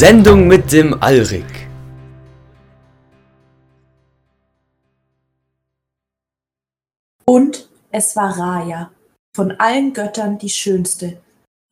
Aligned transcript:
Sendung 0.00 0.48
mit 0.48 0.72
dem 0.72 0.94
Alrik. 1.02 1.68
Und 7.26 7.68
es 7.90 8.16
war 8.16 8.38
Raya, 8.38 8.92
von 9.36 9.50
allen 9.60 9.92
Göttern 9.92 10.38
die 10.38 10.48
schönste, 10.48 11.20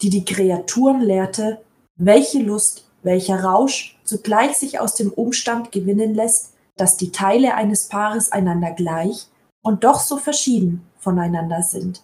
die 0.03 0.11
die 0.11 0.27
Kreaturen 0.27 1.01
lehrte, 1.01 1.63
welche 1.97 2.43
Lust, 2.43 2.85
welcher 3.03 3.43
Rausch 3.43 3.99
zugleich 4.05 4.59
sich 4.59 4.79
aus 4.79 4.95
dem 4.95 5.11
Umstand 5.11 5.73
gewinnen 5.73 6.15
lässt, 6.15 6.53
dass 6.77 6.99
die 6.99 7.13
Teile 7.13 7.55
eines 7.55 7.89
Paares 7.89 8.31
einander 8.31 8.73
gleich 8.73 9.29
und 9.63 9.85
doch 9.85 10.01
so 10.01 10.19
verschieden 10.19 10.87
voneinander 10.99 11.63
sind. 11.63 12.03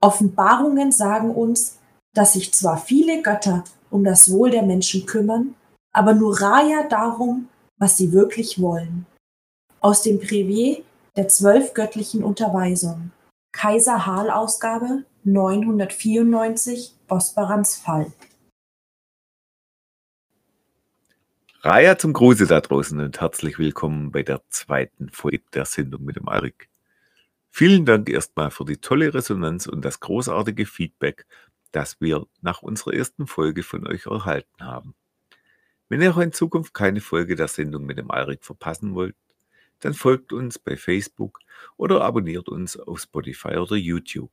Offenbarungen 0.00 0.90
sagen 0.90 1.34
uns, 1.34 1.76
dass 2.14 2.32
sich 2.32 2.54
zwar 2.54 2.78
viele 2.78 3.20
Götter 3.20 3.64
um 3.94 4.02
das 4.02 4.28
Wohl 4.32 4.50
der 4.50 4.64
Menschen 4.64 5.06
kümmern, 5.06 5.54
aber 5.92 6.14
nur 6.14 6.40
Raya 6.40 6.88
darum, 6.88 7.48
was 7.78 7.96
sie 7.96 8.12
wirklich 8.12 8.60
wollen. 8.60 9.06
Aus 9.78 10.02
dem 10.02 10.18
Brevier 10.18 10.82
der 11.14 11.28
zwölf 11.28 11.74
göttlichen 11.74 12.24
Unterweisungen. 12.24 13.12
Kaiser 13.52 14.04
Hal 14.04 14.30
Ausgabe 14.30 15.04
994 15.22 16.92
Bosbarans 17.06 17.76
Fall. 17.76 18.12
Raya 21.60 21.96
zum 21.96 22.14
Gruße 22.14 22.48
da 22.48 22.60
draußen 22.60 22.98
und 22.98 23.20
herzlich 23.20 23.60
willkommen 23.60 24.10
bei 24.10 24.24
der 24.24 24.42
zweiten 24.48 25.08
Folge 25.10 25.44
der 25.54 25.66
Sendung 25.66 26.02
mit 26.04 26.16
dem 26.16 26.28
Arik. 26.28 26.68
Vielen 27.52 27.86
Dank 27.86 28.10
erstmal 28.10 28.50
für 28.50 28.64
die 28.64 28.78
tolle 28.78 29.14
Resonanz 29.14 29.68
und 29.68 29.84
das 29.84 30.00
großartige 30.00 30.66
Feedback, 30.66 31.26
das 31.74 32.00
wir 32.00 32.26
nach 32.40 32.62
unserer 32.62 32.94
ersten 32.94 33.26
Folge 33.26 33.62
von 33.62 33.86
euch 33.86 34.06
erhalten 34.06 34.64
haben. 34.64 34.94
Wenn 35.88 36.00
ihr 36.00 36.12
auch 36.12 36.18
in 36.18 36.32
Zukunft 36.32 36.72
keine 36.72 37.00
Folge 37.00 37.34
der 37.34 37.48
Sendung 37.48 37.84
mit 37.84 37.98
dem 37.98 38.10
Arik 38.10 38.44
verpassen 38.44 38.94
wollt, 38.94 39.16
dann 39.80 39.92
folgt 39.92 40.32
uns 40.32 40.58
bei 40.58 40.76
Facebook 40.76 41.40
oder 41.76 42.02
abonniert 42.02 42.48
uns 42.48 42.78
auf 42.78 43.00
Spotify 43.00 43.56
oder 43.56 43.76
YouTube. 43.76 44.30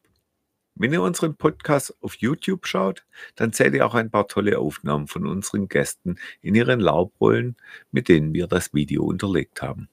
Wenn 0.76 0.94
ihr 0.94 1.02
unseren 1.02 1.36
Podcast 1.36 1.96
auf 2.02 2.16
YouTube 2.16 2.66
schaut, 2.66 3.06
dann 3.36 3.52
seht 3.52 3.74
ihr 3.74 3.86
auch 3.86 3.96
ein 3.96 4.12
paar 4.12 4.28
tolle 4.28 4.60
Aufnahmen 4.60 5.08
von 5.08 5.28
unseren 5.28 5.68
Gästen 5.68 6.18
in 6.42 6.56
ihren 6.56 6.80
Laubrollen, 6.80 7.58
mit 7.92 8.08
denen 8.08 8.34
wir 8.34 8.48
das 8.48 8.74
Video 8.74 9.04
unterlegt 9.04 9.62
haben. 9.62 9.90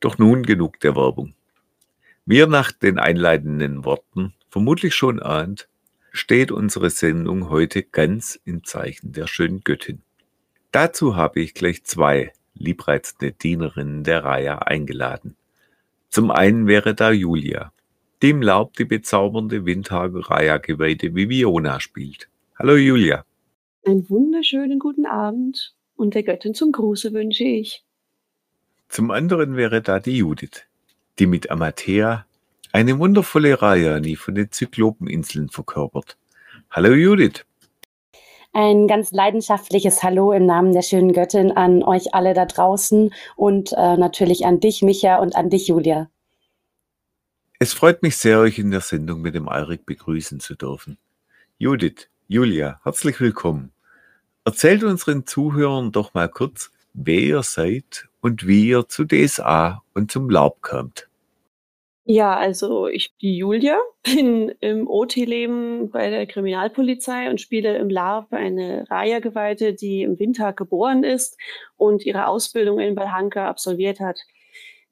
Doch 0.00 0.16
nun 0.16 0.44
genug 0.44 0.80
der 0.80 0.96
Werbung. 0.96 1.34
Wie 2.24 2.38
ihr 2.38 2.46
nach 2.46 2.72
den 2.72 2.98
einleitenden 2.98 3.84
Worten 3.84 4.32
vermutlich 4.48 4.94
schon 4.94 5.20
ahnt, 5.20 5.68
steht 6.12 6.52
unsere 6.52 6.90
Sendung 6.90 7.48
heute 7.48 7.82
ganz 7.82 8.38
im 8.44 8.64
Zeichen 8.64 9.12
der 9.12 9.26
schönen 9.26 9.62
Göttin. 9.64 10.02
Dazu 10.70 11.16
habe 11.16 11.40
ich 11.40 11.54
gleich 11.54 11.84
zwei 11.84 12.32
liebreizende 12.54 13.32
Dienerinnen 13.32 14.04
der 14.04 14.22
Reihe 14.22 14.66
eingeladen. 14.66 15.36
Zum 16.10 16.30
einen 16.30 16.66
wäre 16.66 16.94
da 16.94 17.10
Julia, 17.10 17.72
dem 18.22 18.42
Laub 18.42 18.74
die 18.76 18.84
bezaubernde 18.84 19.64
Windhageraya 19.64 20.58
geweihte 20.58 21.14
Viviona 21.14 21.80
spielt. 21.80 22.28
Hallo 22.58 22.76
Julia. 22.76 23.24
Einen 23.86 24.08
wunderschönen 24.10 24.78
guten 24.78 25.06
Abend 25.06 25.74
und 25.96 26.14
der 26.14 26.22
Göttin 26.22 26.54
zum 26.54 26.72
Gruße 26.72 27.14
wünsche 27.14 27.44
ich. 27.44 27.84
Zum 28.88 29.10
anderen 29.10 29.56
wäre 29.56 29.80
da 29.80 29.98
die 29.98 30.18
Judith, 30.18 30.66
die 31.18 31.26
mit 31.26 31.50
Amatea 31.50 32.26
eine 32.72 32.98
wundervolle 32.98 33.60
Rayani 33.60 34.16
von 34.16 34.34
den 34.34 34.50
Zyklopeninseln 34.50 35.50
verkörpert. 35.50 36.16
Hallo 36.70 36.92
Judith. 36.94 37.44
Ein 38.54 38.88
ganz 38.88 39.12
leidenschaftliches 39.12 40.02
Hallo 40.02 40.32
im 40.32 40.46
Namen 40.46 40.72
der 40.72 40.82
schönen 40.82 41.12
Göttin 41.12 41.52
an 41.52 41.82
euch 41.82 42.14
alle 42.14 42.34
da 42.34 42.44
draußen 42.44 43.12
und 43.36 43.72
äh, 43.72 43.96
natürlich 43.96 44.44
an 44.44 44.60
dich, 44.60 44.82
Micha, 44.82 45.16
und 45.16 45.36
an 45.36 45.48
dich, 45.48 45.68
Julia. 45.68 46.10
Es 47.58 47.72
freut 47.72 48.02
mich 48.02 48.16
sehr, 48.16 48.40
euch 48.40 48.58
in 48.58 48.70
der 48.70 48.80
Sendung 48.80 49.22
mit 49.22 49.34
dem 49.34 49.48
Alrik 49.48 49.86
begrüßen 49.86 50.40
zu 50.40 50.54
dürfen. 50.54 50.98
Judith, 51.58 52.08
Julia, 52.26 52.80
herzlich 52.84 53.20
willkommen. 53.20 53.72
Erzählt 54.44 54.82
unseren 54.82 55.26
Zuhörern 55.26 55.92
doch 55.92 56.12
mal 56.12 56.28
kurz, 56.28 56.70
wer 56.92 57.20
ihr 57.20 57.42
seid 57.42 58.08
und 58.20 58.46
wie 58.46 58.68
ihr 58.68 58.88
zu 58.88 59.04
DSA 59.04 59.82
und 59.94 60.10
zum 60.10 60.28
Laub 60.28 60.60
kommt. 60.60 61.08
Ja, 62.04 62.36
also 62.36 62.88
ich 62.88 63.16
die 63.18 63.36
Julia, 63.36 63.78
bin 64.02 64.48
im 64.60 64.88
OT-Leben 64.88 65.90
bei 65.90 66.10
der 66.10 66.26
Kriminalpolizei 66.26 67.30
und 67.30 67.40
spiele 67.40 67.76
im 67.78 67.88
LARP 67.88 68.32
eine 68.32 68.84
Raya-Geweihte, 68.90 69.72
die 69.74 70.02
im 70.02 70.18
Winter 70.18 70.52
geboren 70.52 71.04
ist 71.04 71.38
und 71.76 72.04
ihre 72.04 72.26
Ausbildung 72.26 72.80
in 72.80 72.96
Balhanka 72.96 73.48
absolviert 73.48 74.00
hat. 74.00 74.18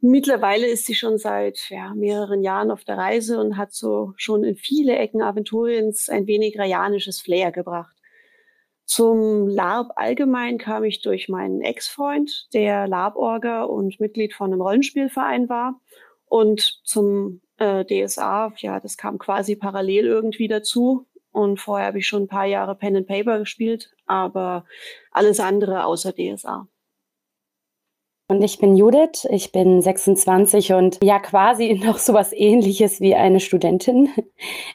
Mittlerweile 0.03 0.67
ist 0.67 0.87
sie 0.87 0.95
schon 0.95 1.19
seit 1.19 1.69
ja, 1.69 1.93
mehreren 1.95 2.43
Jahren 2.43 2.71
auf 2.71 2.85
der 2.85 2.97
Reise 2.97 3.39
und 3.39 3.59
hat 3.59 3.75
so 3.75 4.15
schon 4.17 4.45
in 4.45 4.57
viele 4.57 4.97
Ecken 4.97 5.21
Aventuriens 5.21 6.09
ein 6.09 6.27
wenig 6.27 6.59
rayanisches 6.59 7.21
Flair 7.21 7.53
gebracht. 7.53 7.95
Zum 8.87 9.47
LARP 9.47 9.93
allgemein 9.97 10.59
kam 10.59 10.85
ich 10.85 11.03
durch 11.03 11.29
meinen 11.29 11.61
Ex-Freund, 11.61 12.49
der 12.55 12.89
LARP-Orger 12.89 13.69
und 13.69 14.01
Mitglied 14.01 14.33
von 14.33 14.53
einem 14.53 14.63
Rollenspielverein 14.63 15.49
war. 15.49 15.81
Und 16.31 16.81
zum 16.85 17.41
äh, 17.57 17.85
DSA, 17.85 18.53
ja, 18.59 18.79
das 18.79 18.97
kam 18.97 19.19
quasi 19.19 19.57
parallel 19.57 20.07
irgendwie 20.07 20.47
dazu. 20.47 21.09
Und 21.33 21.59
vorher 21.59 21.89
habe 21.89 21.99
ich 21.99 22.07
schon 22.07 22.23
ein 22.23 22.29
paar 22.29 22.47
Jahre 22.47 22.77
Pen 22.77 22.97
and 22.97 23.09
Paper 23.09 23.41
gespielt, 23.41 23.91
aber 24.07 24.65
alles 25.11 25.41
andere 25.41 25.85
außer 25.85 26.13
DSA. 26.13 26.69
Und 28.31 28.45
ich 28.45 28.61
bin 28.61 28.77
Judith, 28.77 29.27
ich 29.29 29.51
bin 29.51 29.83
26 29.83 30.73
und 30.75 31.01
ja 31.03 31.19
quasi 31.19 31.75
noch 31.85 31.99
sowas 31.99 32.33
ähnliches 32.33 33.01
wie 33.01 33.17
eine 33.17 33.41
Studentin. 33.41 34.09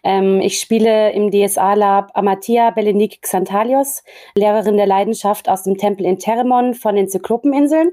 Ähm, 0.04 0.40
ich 0.40 0.60
spiele 0.60 1.14
im 1.14 1.32
DSA-Lab 1.32 2.12
Amatia 2.14 2.70
Belenik 2.70 3.24
Xantalios, 3.24 4.04
Lehrerin 4.36 4.78
der 4.78 4.86
Leidenschaft 4.86 5.50
aus 5.50 5.64
dem 5.64 5.78
Tempel 5.80 6.06
in 6.06 6.20
Teremon 6.20 6.76
von 6.76 6.96
den 6.96 7.10
Zyklopeninseln. 7.10 7.92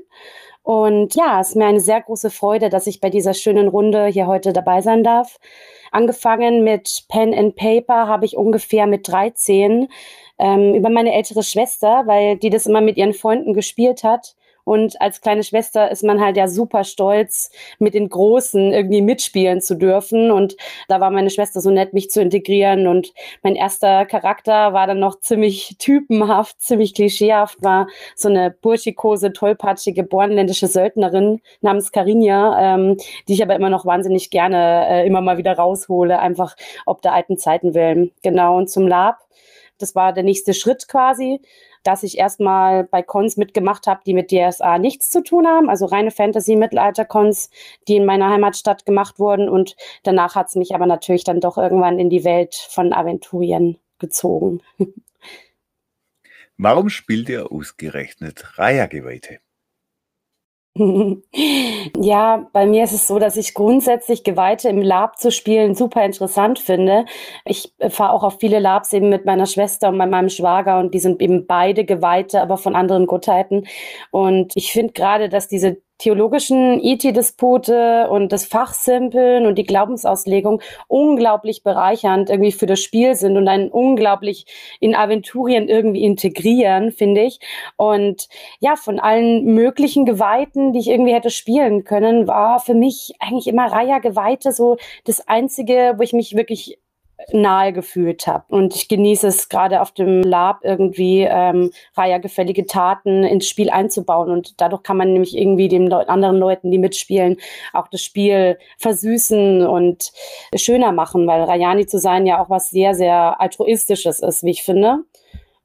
Und 0.62 1.15
ja, 1.15 1.41
es 1.41 1.50
ist 1.50 1.56
mir 1.56 1.65
eine 1.65 1.81
sehr 1.81 2.03
große 2.03 2.29
Freude, 2.29 2.69
dass 2.69 2.87
ich 2.87 3.00
bei 3.00 3.09
dieser 3.09 3.33
schönen 3.33 3.69
Runde 3.69 4.06
hier 4.09 4.27
heute 4.27 4.53
dabei 4.53 4.83
sein 4.83 5.03
darf. 5.03 5.39
Angefangen 5.91 6.65
mit 6.65 7.05
Pen 7.09 7.33
and 7.33 7.56
Paper 7.56 8.06
habe 8.09 8.27
ich 8.27 8.37
ungefähr 8.37 8.87
mit 8.87 9.09
13 9.09 9.89
ähm, 10.39 10.75
über 10.75 10.91
meine 10.91 11.15
ältere 11.15 11.43
Schwester, 11.43 12.03
weil 12.05 12.37
die 12.37 12.50
das 12.50 12.67
immer 12.67 12.83
mit 12.83 12.99
ihren 12.99 13.15
Freunden 13.15 13.55
gespielt 13.55 14.05
hat 14.05 14.34
und 14.65 15.00
als 15.00 15.21
kleine 15.21 15.43
Schwester 15.43 15.91
ist 15.91 16.05
man 16.05 16.21
halt 16.21 16.37
ja 16.37 16.47
super 16.47 16.84
stolz, 16.84 17.50
mit 17.78 17.95
den 17.95 18.09
Großen 18.09 18.73
irgendwie 18.73 19.03
mitspielen 19.03 19.61
zu 19.61 19.77
dürfen. 19.77 20.31
Und 20.31 20.56
da 20.89 21.00
war 21.00 21.11
meine 21.11 21.31
Schwester 21.31 21.61
so 21.61 21.71
nett, 21.71 21.93
mich 21.93 22.11
zu 22.11 22.21
integrieren. 22.21 22.87
Und 22.87 23.12
mein 23.43 23.56
erster 23.56 24.06
Charakter 24.06 24.73
war 24.73 24.87
dann 24.87 25.00
noch 25.00 25.19
ziemlich 25.21 25.77
typenhaft, 25.78 26.61
ziemlich 26.61 26.95
klischeehaft, 26.95 27.62
war 27.62 27.89
so 28.15 28.28
eine 28.28 28.50
burschikose, 28.50 29.33
tollpatschige, 29.33 30.05
bornländische 30.05 30.69
Söldnerin 30.69 31.41
namens 31.61 31.91
Carinia, 31.91 32.75
ähm, 32.75 32.97
die 33.27 33.34
ich 33.34 33.43
aber 33.43 33.56
immer 33.56 33.71
noch 33.71 33.84
wahnsinnig 33.84 34.31
gerne 34.31 34.87
äh, 34.89 35.06
immer 35.06 35.21
mal 35.21 35.39
wieder 35.39 35.56
raushole, 35.56 36.19
einfach 36.21 36.56
ob 36.87 37.03
der 37.03 37.15
alten 37.15 37.37
Zeiten 37.37 37.75
willen. 37.75 38.12
Genau, 38.23 38.56
und 38.59 38.71
zum 38.71 38.87
Lab. 38.87 39.19
Das 39.79 39.97
war 39.97 40.12
der 40.12 40.23
nächste 40.23 40.55
Schritt 40.55 40.87
quasi 40.87 41.41
dass 41.82 42.03
ich 42.03 42.19
erstmal 42.19 42.84
bei 42.84 43.03
Cons 43.03 43.37
mitgemacht 43.37 43.87
habe, 43.87 44.03
die 44.06 44.15
mit 44.15 44.31
DSA 44.31 44.78
nichts 44.78 45.10
zu 45.10 45.22
tun 45.22 45.47
haben, 45.47 45.69
also 45.69 45.87
reine 45.87 46.10
Fantasy-Mittelalter-Cons, 46.10 47.50
die 47.88 47.97
in 47.97 48.04
meiner 48.04 48.31
Heimatstadt 48.31 48.87
gemacht 48.87 49.19
wurden. 49.19 49.48
Und 49.48 49.76
danach 50.02 50.34
hat 50.34 50.49
es 50.49 50.55
mich 50.55 50.75
aber 50.75 50.87
natürlich 50.87 51.25
dann 51.25 51.40
doch 51.40 51.58
irgendwann 51.58 51.99
in 51.99 52.11
die 52.11 52.25
Welt 52.25 52.55
von 52.55 52.93
Aventurien 52.93 53.79
gezogen. 53.99 54.61
Warum 56.56 56.90
spielt 56.90 57.29
ihr 57.29 57.50
ausgerechnet 57.50 58.58
Raya-Geweihte? 58.58 59.40
Ja, 61.98 62.48
bei 62.52 62.66
mir 62.66 62.84
ist 62.84 62.92
es 62.92 63.06
so, 63.06 63.19
dass 63.19 63.36
ich 63.36 63.54
grundsätzlich 63.54 64.24
Geweihte 64.24 64.69
im 64.69 64.80
Lab 64.80 65.19
zu 65.19 65.30
spielen 65.30 65.74
super 65.74 66.04
interessant 66.04 66.58
finde. 66.58 67.04
Ich 67.44 67.72
fahre 67.90 68.12
auch 68.12 68.22
auf 68.22 68.38
viele 68.40 68.58
Labs 68.58 68.92
eben 68.92 69.08
mit 69.08 69.26
meiner 69.26 69.46
Schwester 69.46 69.88
und 69.90 69.96
meinem 69.98 70.28
Schwager 70.28 70.78
und 70.78 70.94
die 70.94 70.98
sind 71.00 71.20
eben 71.20 71.46
beide 71.46 71.84
Geweihte, 71.84 72.40
aber 72.40 72.56
von 72.56 72.74
anderen 72.74 73.06
Gottheiten. 73.06 73.66
Und 74.10 74.56
ich 74.56 74.72
finde 74.72 74.92
gerade, 74.94 75.28
dass 75.28 75.48
diese 75.48 75.78
theologischen 75.99 76.81
IT-Dispute 76.81 78.09
und 78.11 78.33
das 78.33 78.44
Fachsimpeln 78.44 79.47
und 79.47 79.56
die 79.56 79.65
Glaubensauslegung 79.65 80.61
unglaublich 80.89 81.62
bereichernd 81.62 82.29
irgendwie 82.29 82.53
für 82.53 82.67
das 82.67 82.81
Spiel 82.81 83.15
sind 83.15 83.37
und 83.37 83.47
einen 83.49 83.71
unglaublich 83.71 84.47
in 84.81 84.94
Aventurien 84.94 85.69
irgendwie 85.69 86.03
integrieren, 86.03 86.91
finde 86.91 87.23
ich. 87.23 87.39
Und 87.77 88.29
ja, 88.61 88.77
von 88.77 88.99
allen 88.99 89.44
möglichen 89.55 90.05
Geweihten, 90.05 90.73
die 90.73 90.81
ich 90.81 90.89
irgendwie 90.89 91.15
hätte 91.15 91.31
spielen 91.31 91.85
können, 91.85 92.27
war 92.27 92.59
für 92.59 92.75
mich 92.75 93.15
eigentlich 93.21 93.47
immer 93.47 93.67
Raya 93.67 93.99
Geweihte 93.99 94.53
so 94.53 94.77
das 95.05 95.27
einzige, 95.29 95.94
wo 95.97 96.03
ich 96.03 96.12
mich 96.12 96.35
wirklich 96.37 96.79
nahe 97.32 97.72
gefühlt 97.72 98.26
habe. 98.26 98.44
Und 98.48 98.74
ich 98.74 98.88
genieße 98.88 99.26
es 99.26 99.48
gerade 99.48 99.80
auf 99.80 99.92
dem 99.92 100.22
Lab 100.22 100.60
irgendwie 100.62 101.26
ähm, 101.28 101.70
Raya-gefällige 101.96 102.66
Taten 102.66 103.24
ins 103.24 103.48
Spiel 103.48 103.70
einzubauen. 103.70 104.30
Und 104.30 104.60
dadurch 104.60 104.82
kann 104.82 104.96
man 104.96 105.12
nämlich 105.12 105.36
irgendwie 105.36 105.69
den 105.69 105.86
Le 105.86 106.08
anderen 106.08 106.36
Leuten, 106.36 106.70
die 106.70 106.78
mitspielen, 106.78 107.38
auch 107.72 107.88
das 107.88 108.02
Spiel 108.02 108.58
versüßen 108.78 109.66
und 109.66 110.12
schöner 110.54 110.92
machen, 110.92 111.26
weil 111.26 111.42
Rayani 111.42 111.86
zu 111.86 111.98
sein 111.98 112.26
ja 112.26 112.42
auch 112.42 112.50
was 112.50 112.70
sehr, 112.70 112.94
sehr 112.94 113.40
altruistisches 113.40 114.20
ist, 114.20 114.42
wie 114.42 114.50
ich 114.50 114.62
finde. 114.62 115.04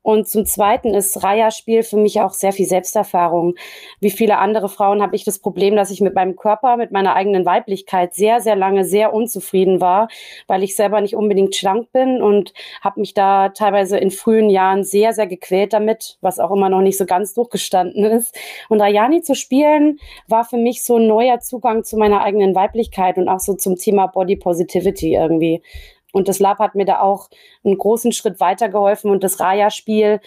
Und 0.08 0.26
zum 0.30 0.46
Zweiten 0.46 0.94
ist 0.94 1.22
Raya-Spiel 1.22 1.84
für 1.84 1.98
mich 1.98 2.22
auch 2.22 2.32
sehr 2.32 2.54
viel 2.54 2.66
Selbsterfahrung. 2.66 3.56
Wie 4.00 4.10
viele 4.10 4.38
andere 4.38 4.70
Frauen 4.70 5.02
habe 5.02 5.18
ich 5.18 5.26
das 5.26 5.40
Problem, 5.40 5.76
dass 5.76 5.92
ich 5.92 6.00
mit 6.00 6.16
meinem 6.16 6.38
Körper, 6.38 6.78
mit 6.78 6.94
meiner 6.94 7.14
eigenen 7.14 7.46
Weiblichkeit 7.46 8.14
sehr, 8.14 8.40
sehr 8.40 8.56
lange 8.56 8.86
sehr 8.86 9.14
unzufrieden 9.14 9.82
war, 9.82 10.08
weil 10.48 10.64
ich 10.64 10.78
selber 10.78 11.02
nicht 11.02 11.18
unbedingt 11.18 11.58
schlank 11.58 11.92
bin 11.92 12.22
und 12.22 12.54
habe 12.80 13.02
mich 13.02 13.16
da 13.16 13.50
teilweise 13.50 13.98
in 13.98 14.10
frühen 14.10 14.50
Jahren 14.50 14.86
sehr, 14.86 15.12
sehr 15.12 15.28
gequält 15.28 15.74
damit, 15.74 16.18
was 16.22 16.40
auch 16.40 16.52
immer 16.52 16.70
noch 16.70 16.80
nicht 16.80 16.98
so 16.98 17.06
ganz 17.06 17.34
durchgestanden 17.34 18.06
ist. 18.06 18.34
Und 18.70 18.80
Rayani 18.80 19.24
zu 19.24 19.36
spielen 19.36 20.00
war 20.30 20.46
für 20.46 20.56
mich 20.56 20.86
so 20.86 20.96
ein 20.96 21.08
neuer 21.08 21.42
Zugang 21.42 21.84
zu 21.84 21.98
meiner 21.98 22.22
eigenen 22.24 22.56
Weiblichkeit 22.56 23.18
und 23.18 23.28
auch 23.28 23.42
so 23.42 23.56
zum 23.56 23.76
Thema 23.76 24.08
Body 24.08 24.38
Positivity 24.38 25.16
irgendwie. 25.16 25.62
Und 26.14 26.28
das 26.28 26.40
Lab 26.40 26.60
hat 26.60 26.76
mir 26.76 26.86
da 26.86 27.02
auch 27.02 27.30
einen 27.64 27.78
großen 27.78 28.12
Schritt 28.12 28.40
weitergeholfen 28.40 29.12
und 29.12 29.24
das 29.24 29.40
Raya-Spiel 29.40 30.20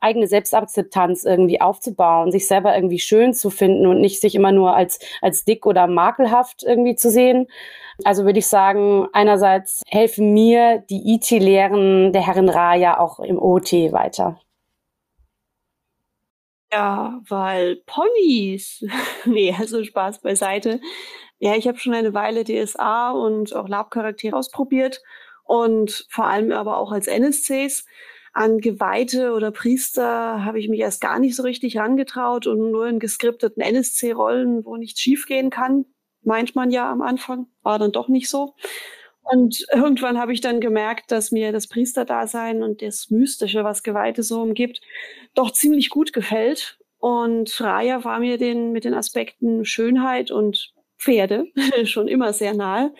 eigene 0.00 0.26
Selbstakzeptanz 0.26 1.24
irgendwie 1.24 1.60
aufzubauen, 1.60 2.32
sich 2.32 2.46
selber 2.46 2.74
irgendwie 2.74 2.98
schön 2.98 3.34
zu 3.34 3.50
finden 3.50 3.86
und 3.86 4.00
nicht 4.00 4.20
sich 4.20 4.34
immer 4.34 4.52
nur 4.52 4.74
als, 4.74 4.98
als 5.20 5.44
dick 5.44 5.66
oder 5.66 5.86
makelhaft 5.86 6.62
irgendwie 6.62 6.96
zu 6.96 7.10
sehen. 7.10 7.48
Also 8.04 8.24
würde 8.24 8.38
ich 8.38 8.46
sagen, 8.46 9.06
einerseits 9.12 9.82
helfen 9.86 10.32
mir 10.32 10.82
die 10.88 11.14
IT-Lehren 11.14 12.12
der 12.12 12.26
Herren 12.26 12.48
Raya 12.48 12.98
auch 12.98 13.20
im 13.20 13.38
OT 13.40 13.72
weiter. 13.92 14.40
Ja, 16.72 17.20
weil 17.28 17.76
Ponys. 17.86 18.84
nee, 19.24 19.54
also 19.58 19.82
Spaß 19.82 20.20
beiseite. 20.20 20.80
Ja, 21.38 21.56
ich 21.56 21.66
habe 21.66 21.78
schon 21.78 21.94
eine 21.94 22.14
Weile 22.14 22.44
DSA 22.44 23.10
und 23.12 23.54
auch 23.54 23.68
Lab-Charaktere 23.68 24.36
ausprobiert 24.36 25.02
und 25.44 26.06
vor 26.10 26.26
allem 26.26 26.52
aber 26.52 26.76
auch 26.78 26.92
als 26.92 27.06
NSCs. 27.08 27.84
An 28.32 28.58
Geweihte 28.58 29.32
oder 29.32 29.50
Priester 29.50 30.44
habe 30.44 30.60
ich 30.60 30.68
mich 30.68 30.78
erst 30.80 31.00
gar 31.00 31.18
nicht 31.18 31.34
so 31.34 31.42
richtig 31.42 31.74
herangetraut 31.74 32.46
und 32.46 32.70
nur 32.70 32.86
in 32.86 33.00
geskripteten 33.00 33.60
NSC-Rollen, 33.60 34.64
wo 34.64 34.76
nichts 34.76 35.00
schiefgehen 35.00 35.50
kann, 35.50 35.86
meint 36.22 36.54
man 36.54 36.70
ja 36.70 36.92
am 36.92 37.02
Anfang, 37.02 37.46
war 37.62 37.80
dann 37.80 37.90
doch 37.90 38.06
nicht 38.06 38.28
so. 38.30 38.54
Und 39.22 39.64
irgendwann 39.72 40.18
habe 40.18 40.32
ich 40.32 40.40
dann 40.40 40.60
gemerkt, 40.60 41.12
dass 41.12 41.30
mir 41.30 41.52
das 41.52 41.68
Priesterdasein 41.68 42.62
und 42.62 42.82
das 42.82 43.10
Mystische, 43.10 43.64
was 43.64 43.82
Geweihte 43.82 44.22
so 44.22 44.42
umgibt, 44.42 44.80
doch 45.34 45.52
ziemlich 45.52 45.90
gut 45.90 46.12
gefällt. 46.12 46.78
Und 46.98 47.60
Raya 47.60 48.04
war 48.04 48.18
mir 48.18 48.38
den, 48.38 48.72
mit 48.72 48.84
den 48.84 48.94
Aspekten 48.94 49.64
Schönheit 49.64 50.30
und 50.30 50.72
Pferde 50.98 51.46
schon 51.84 52.08
immer 52.08 52.32
sehr 52.32 52.54
nahe. 52.54 52.92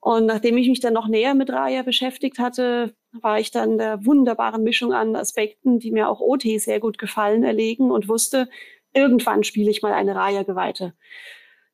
Und 0.00 0.26
nachdem 0.26 0.58
ich 0.58 0.68
mich 0.68 0.80
dann 0.80 0.92
noch 0.92 1.08
näher 1.08 1.34
mit 1.34 1.50
Raya 1.50 1.82
beschäftigt 1.82 2.38
hatte, 2.38 2.94
war 3.12 3.40
ich 3.40 3.50
dann 3.50 3.78
der 3.78 4.04
wunderbaren 4.04 4.62
Mischung 4.62 4.92
an 4.92 5.16
Aspekten, 5.16 5.78
die 5.78 5.92
mir 5.92 6.08
auch 6.08 6.20
OT 6.20 6.42
sehr 6.58 6.78
gut 6.78 6.98
gefallen, 6.98 7.42
erlegen 7.42 7.90
und 7.90 8.08
wusste, 8.08 8.48
irgendwann 8.92 9.44
spiele 9.44 9.70
ich 9.70 9.82
mal 9.82 9.92
eine 9.92 10.14
Raya-Geweihte. 10.14 10.94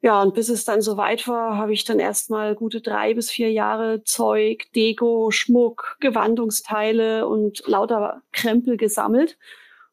Ja, 0.02 0.22
und 0.22 0.34
bis 0.34 0.48
es 0.48 0.64
dann 0.64 0.80
so 0.80 0.96
weit 0.96 1.28
war, 1.28 1.58
habe 1.58 1.74
ich 1.74 1.84
dann 1.84 1.98
erstmal 1.98 2.54
gute 2.54 2.80
drei 2.80 3.12
bis 3.12 3.30
vier 3.30 3.52
Jahre 3.52 4.02
Zeug, 4.02 4.64
Deko, 4.74 5.30
Schmuck, 5.30 5.98
Gewandungsteile 6.00 7.28
und 7.28 7.62
lauter 7.66 8.22
Krempel 8.32 8.78
gesammelt. 8.78 9.36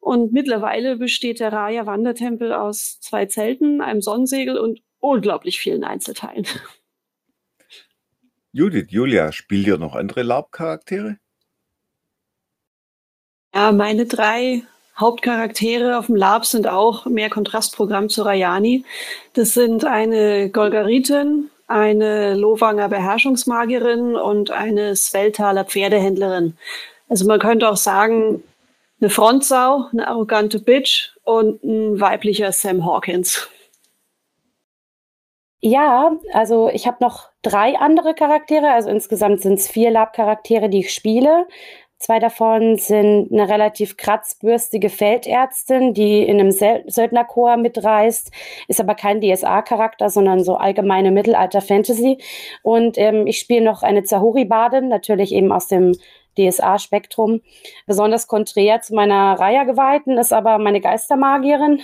Und 0.00 0.32
mittlerweile 0.32 0.96
besteht 0.96 1.40
der 1.40 1.52
Raya 1.52 1.84
Wandertempel 1.84 2.54
aus 2.54 3.00
zwei 3.00 3.26
Zelten, 3.26 3.82
einem 3.82 4.00
Sonnensegel 4.00 4.58
und 4.58 4.80
unglaublich 4.98 5.58
vielen 5.58 5.84
Einzelteilen. 5.84 6.46
Judith, 8.52 8.86
Julia, 8.88 9.30
spielt 9.30 9.66
ihr 9.66 9.76
noch 9.76 9.94
andere 9.94 10.22
Lab-Charaktere? 10.22 11.18
Ja, 13.54 13.72
meine 13.72 14.06
drei 14.06 14.62
Hauptcharaktere 14.98 15.98
auf 15.98 16.06
dem 16.06 16.16
Lab 16.16 16.44
sind 16.44 16.66
auch 16.66 17.06
mehr 17.06 17.30
Kontrastprogramm 17.30 18.08
zu 18.08 18.22
Rayani. 18.22 18.84
Das 19.34 19.54
sind 19.54 19.84
eine 19.84 20.50
Golgaritin, 20.50 21.50
eine 21.68 22.34
Lowanger 22.34 22.88
Beherrschungsmagierin 22.88 24.16
und 24.16 24.50
eine 24.50 24.96
Sveltaler 24.96 25.64
Pferdehändlerin. 25.64 26.56
Also 27.08 27.26
man 27.26 27.38
könnte 27.38 27.68
auch 27.68 27.76
sagen, 27.76 28.42
eine 29.00 29.10
Frontsau, 29.10 29.86
eine 29.92 30.08
arrogante 30.08 30.58
Bitch 30.58 31.10
und 31.22 31.62
ein 31.62 32.00
weiblicher 32.00 32.50
Sam 32.52 32.84
Hawkins. 32.84 33.48
Ja, 35.60 36.16
also 36.32 36.70
ich 36.72 36.86
habe 36.86 36.98
noch 37.00 37.30
drei 37.42 37.76
andere 37.78 38.14
Charaktere. 38.14 38.70
Also 38.70 38.90
insgesamt 38.90 39.42
sind 39.42 39.54
es 39.54 39.68
vier 39.68 39.90
Lab-Charaktere, 39.90 40.68
die 40.68 40.80
ich 40.80 40.94
spiele. 40.94 41.46
Zwei 41.98 42.20
davon 42.20 42.76
sind 42.76 43.32
eine 43.32 43.48
relativ 43.48 43.96
kratzbürstige 43.96 44.88
Feldärztin, 44.88 45.94
die 45.94 46.22
in 46.22 46.38
einem 46.38 46.52
Söldnerchor 46.52 47.56
mitreist, 47.56 48.30
ist 48.68 48.80
aber 48.80 48.94
kein 48.94 49.20
DSA-Charakter, 49.20 50.08
sondern 50.08 50.44
so 50.44 50.54
allgemeine 50.54 51.10
Mittelalter-Fantasy. 51.10 52.18
Und 52.62 52.98
ähm, 52.98 53.26
ich 53.26 53.40
spiele 53.40 53.64
noch 53.64 53.82
eine 53.82 54.04
Zahuri-Badin, 54.04 54.88
natürlich 54.88 55.32
eben 55.32 55.50
aus 55.50 55.66
dem 55.66 55.92
DSA-Spektrum. 56.38 57.40
Besonders 57.86 58.28
konträr 58.28 58.80
zu 58.80 58.94
meiner 58.94 59.32
Raya-Geweihten 59.40 60.18
ist 60.18 60.32
aber 60.32 60.58
meine 60.58 60.80
Geistermagierin, 60.80 61.82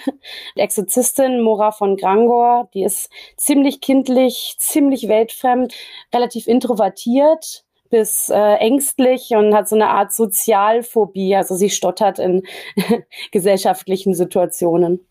Exorzistin 0.55 1.41
Mora 1.41 1.73
von 1.73 1.97
Grangor. 1.97 2.69
Die 2.73 2.85
ist 2.85 3.11
ziemlich 3.37 3.81
kindlich, 3.81 4.55
ziemlich 4.59 5.09
weltfremd, 5.09 5.75
relativ 6.15 6.47
introvertiert 6.47 7.64
bis 7.95 8.29
äh, 8.29 8.57
ängstlich 8.57 9.31
und 9.37 9.55
hat 9.55 9.69
so 9.69 9.77
eine 9.77 9.87
Art 9.87 10.13
Sozialphobie. 10.13 11.37
Also 11.37 11.55
sie 11.55 11.71
stottert 11.71 12.19
in 12.19 12.43
gesellschaftlichen 13.31 14.15
Situationen. 14.15 15.07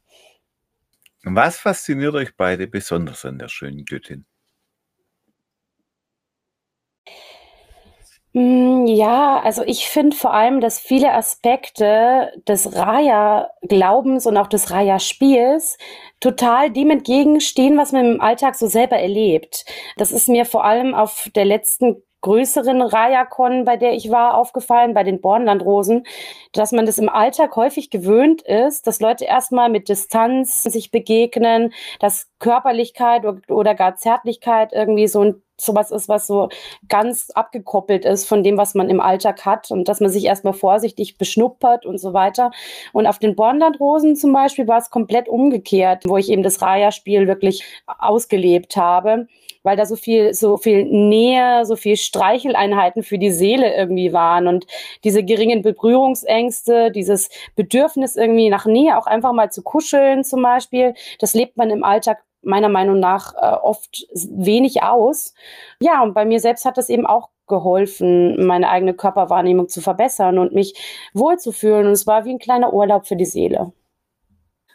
Was 1.24 1.58
fasziniert 1.58 2.14
euch 2.14 2.36
beide 2.36 2.68
besonders 2.68 3.24
an 3.24 3.40
der 3.40 3.48
schönen 3.48 3.86
Göttin? 3.86 4.26
Hm, 8.34 8.86
ja, 8.88 9.40
also 9.40 9.64
ich 9.64 9.88
finde 9.88 10.18
vor 10.18 10.34
allem, 10.34 10.60
dass 10.60 10.80
viele 10.80 11.14
Aspekte 11.14 12.34
des 12.46 12.76
Raya-Glaubens 12.76 14.26
und 14.26 14.36
auch 14.36 14.48
des 14.48 14.72
Raya-Spiels 14.72 15.78
total 16.20 16.70
dem 16.70 16.90
entgegenstehen, 16.90 17.78
was 17.78 17.94
man 17.94 18.16
im 18.16 18.22
Alltag 18.22 18.56
so 18.56 18.68
selber 18.68 18.98
erlebt. 18.98 19.64
Das 19.96 20.12
ist 20.12 20.28
mir 20.28 20.44
vor 20.44 20.66
allem 20.66 20.94
auf 20.94 21.30
der 21.34 21.46
letzten 21.46 22.04
größeren 22.24 22.82
Raya-Con, 22.82 23.66
bei 23.66 23.78
der 23.78 23.94
ich 23.94 24.10
war, 24.10 24.36
aufgefallen, 24.36 24.94
bei 24.94 25.04
den 25.04 25.22
Bornlandrosen, 25.22 26.06
dass 26.54 26.72
man 26.72 26.86
das 26.86 26.98
im 26.98 27.10
Alltag 27.10 27.56
häufig 27.56 27.92
gewöhnt 27.92 28.42
ist, 28.42 28.88
dass 28.88 29.02
Leute 29.02 29.26
erstmal 29.26 29.70
mit 29.70 29.90
Distanz 29.90 30.64
sich 30.64 30.90
begegnen, 30.90 31.74
dass 32.00 32.30
Körperlichkeit 32.40 33.24
oder 33.50 33.76
gar 33.76 33.96
Zärtlichkeit 33.96 34.74
irgendwie 34.74 35.08
so 35.08 35.22
ein 35.24 35.44
sowas 35.58 35.92
ist, 35.92 36.10
was 36.10 36.28
so 36.28 36.50
ganz 36.90 37.30
abgekoppelt 37.30 38.06
ist 38.06 38.28
von 38.28 38.44
dem, 38.44 38.58
was 38.58 38.74
man 38.74 38.90
im 38.90 39.00
Alltag 39.00 39.46
hat 39.46 39.72
und 39.72 39.88
dass 39.88 40.00
man 40.00 40.10
sich 40.10 40.26
erstmal 40.26 40.54
vorsichtig 40.54 41.18
beschnuppert 41.18 41.86
und 41.86 42.00
so 42.00 42.14
weiter. 42.14 42.52
Und 42.92 43.08
auf 43.08 43.20
den 43.20 43.36
Bornlandrosen 43.36 44.16
zum 44.16 44.34
Beispiel 44.34 44.68
war 44.68 44.80
es 44.80 44.90
komplett 44.90 45.30
umgekehrt, 45.30 46.04
wo 46.08 46.18
ich 46.18 46.30
eben 46.30 46.44
das 46.44 46.62
Raya-Spiel 46.62 47.28
wirklich 47.28 47.64
ausgelebt 47.86 48.76
habe, 48.76 49.28
weil 49.64 49.76
da 49.78 49.86
so 49.86 49.96
viel, 49.96 50.34
so 50.34 50.58
viel 50.58 50.86
Nähe, 50.86 51.66
so 51.66 51.76
viel 51.76 51.98
Streicheleinheiten 51.98 53.04
für 53.04 53.18
die 53.18 53.32
Seele 53.32 53.76
irgendwie 53.76 54.14
waren 54.14 54.48
und 54.48 54.68
diese 55.04 55.24
geringen 55.24 55.62
Berührungsängste, 55.62 56.92
dieses 56.92 57.30
Bedürfnis 57.56 58.16
irgendwie 58.16 58.50
nach 58.50 58.66
Nähe 58.66 58.98
auch 58.98 59.08
einfach 59.08 59.34
mal 59.34 59.52
zu 59.52 59.64
kuscheln 59.64 60.24
zum 60.24 60.42
Beispiel, 60.44 60.94
das 61.20 61.34
lebt 61.34 61.58
man 61.58 61.70
im 61.70 61.84
Alltag 61.84 62.24
meiner 62.44 62.70
Meinung 62.70 63.00
nach 63.00 63.34
äh, 63.36 63.56
oft 63.56 64.06
wenig 64.14 64.84
aus. 64.84 65.34
Ja, 65.80 66.04
und 66.04 66.14
bei 66.14 66.26
mir 66.26 66.40
selbst 66.40 66.66
hat 66.66 66.78
das 66.78 66.90
eben 66.90 67.06
auch 67.06 67.30
geholfen, 67.48 68.46
meine 68.46 68.70
eigene 68.70 68.94
Körperwahrnehmung 68.94 69.70
zu 69.70 69.82
verbessern 69.82 70.38
und 70.40 70.54
mich 70.54 70.74
wohlzufühlen. 71.14 71.88
Und 71.88 71.94
es 71.94 72.08
war 72.08 72.26
wie 72.26 72.32
ein 72.32 72.40
kleiner 72.40 72.74
Urlaub 72.74 73.08
für 73.08 73.16
die 73.16 73.26
Seele. 73.26 73.74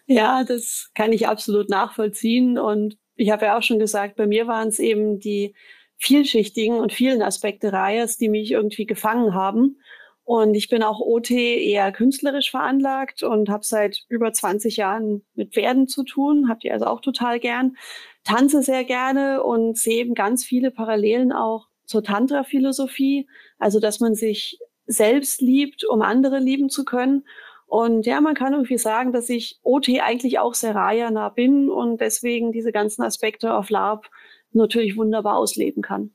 Ja, 0.06 0.44
das 0.44 0.90
kann 0.94 1.12
ich 1.12 1.28
absolut 1.28 1.68
nachvollziehen. 1.68 2.58
Und 2.58 2.96
ich 3.18 3.30
habe 3.30 3.46
ja 3.46 3.58
auch 3.58 3.62
schon 3.62 3.78
gesagt, 3.78 4.16
bei 4.16 4.26
mir 4.26 4.46
waren 4.46 4.68
es 4.68 4.78
eben 4.78 5.18
die 5.18 5.54
vielschichtigen 5.98 6.78
und 6.78 6.92
vielen 6.92 7.22
Aspekte 7.22 7.72
Reyes, 7.72 8.16
die 8.16 8.28
mich 8.28 8.52
irgendwie 8.52 8.86
gefangen 8.86 9.34
haben. 9.34 9.78
Und 10.22 10.54
ich 10.54 10.68
bin 10.68 10.82
auch 10.82 11.00
OT 11.00 11.30
eher 11.30 11.90
künstlerisch 11.90 12.50
veranlagt 12.50 13.22
und 13.22 13.48
habe 13.48 13.64
seit 13.64 14.04
über 14.08 14.32
20 14.32 14.76
Jahren 14.76 15.24
mit 15.34 15.54
Pferden 15.54 15.88
zu 15.88 16.04
tun, 16.04 16.48
habt 16.48 16.64
ihr 16.64 16.72
also 16.72 16.86
auch 16.86 17.00
total 17.00 17.40
gern, 17.40 17.76
tanze 18.24 18.62
sehr 18.62 18.84
gerne 18.84 19.42
und 19.42 19.78
sehe 19.78 20.00
eben 20.00 20.14
ganz 20.14 20.44
viele 20.44 20.70
Parallelen 20.70 21.32
auch 21.32 21.66
zur 21.86 22.04
Tantra-Philosophie, 22.04 23.26
also 23.58 23.80
dass 23.80 24.00
man 24.00 24.14
sich 24.14 24.58
selbst 24.86 25.40
liebt, 25.40 25.84
um 25.84 26.02
andere 26.02 26.38
lieben 26.38 26.68
zu 26.68 26.84
können. 26.84 27.24
Und 27.68 28.06
ja, 28.06 28.22
man 28.22 28.34
kann 28.34 28.54
irgendwie 28.54 28.78
sagen, 28.78 29.12
dass 29.12 29.28
ich 29.28 29.60
OT 29.62 29.90
eigentlich 30.00 30.38
auch 30.38 30.54
sehr 30.54 30.74
Raya-nah 30.74 31.28
bin 31.28 31.68
und 31.68 32.00
deswegen 32.00 32.50
diese 32.50 32.72
ganzen 32.72 33.02
Aspekte 33.02 33.52
auf 33.52 33.68
LARP 33.68 34.10
natürlich 34.52 34.96
wunderbar 34.96 35.36
ausleben 35.36 35.82
kann. 35.82 36.14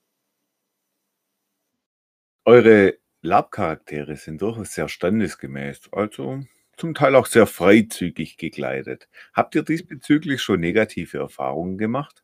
Eure 2.44 2.98
Lab-Charaktere 3.22 4.16
sind 4.16 4.42
durchaus 4.42 4.74
sehr 4.74 4.90
standesgemäß, 4.90 5.90
also 5.92 6.40
zum 6.76 6.96
Teil 6.96 7.16
auch 7.16 7.28
sehr 7.28 7.46
freizügig 7.46 8.38
gekleidet. 8.38 9.08
Habt 9.32 9.54
ihr 9.54 9.62
diesbezüglich 9.62 10.42
schon 10.42 10.60
negative 10.60 11.20
Erfahrungen 11.20 11.78
gemacht? 11.78 12.24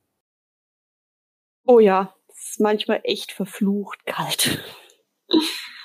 Oh 1.65 1.79
ja, 1.79 2.15
es 2.29 2.49
ist 2.49 2.59
manchmal 2.59 3.01
echt 3.03 3.31
verflucht 3.31 4.03
kalt. 4.07 4.59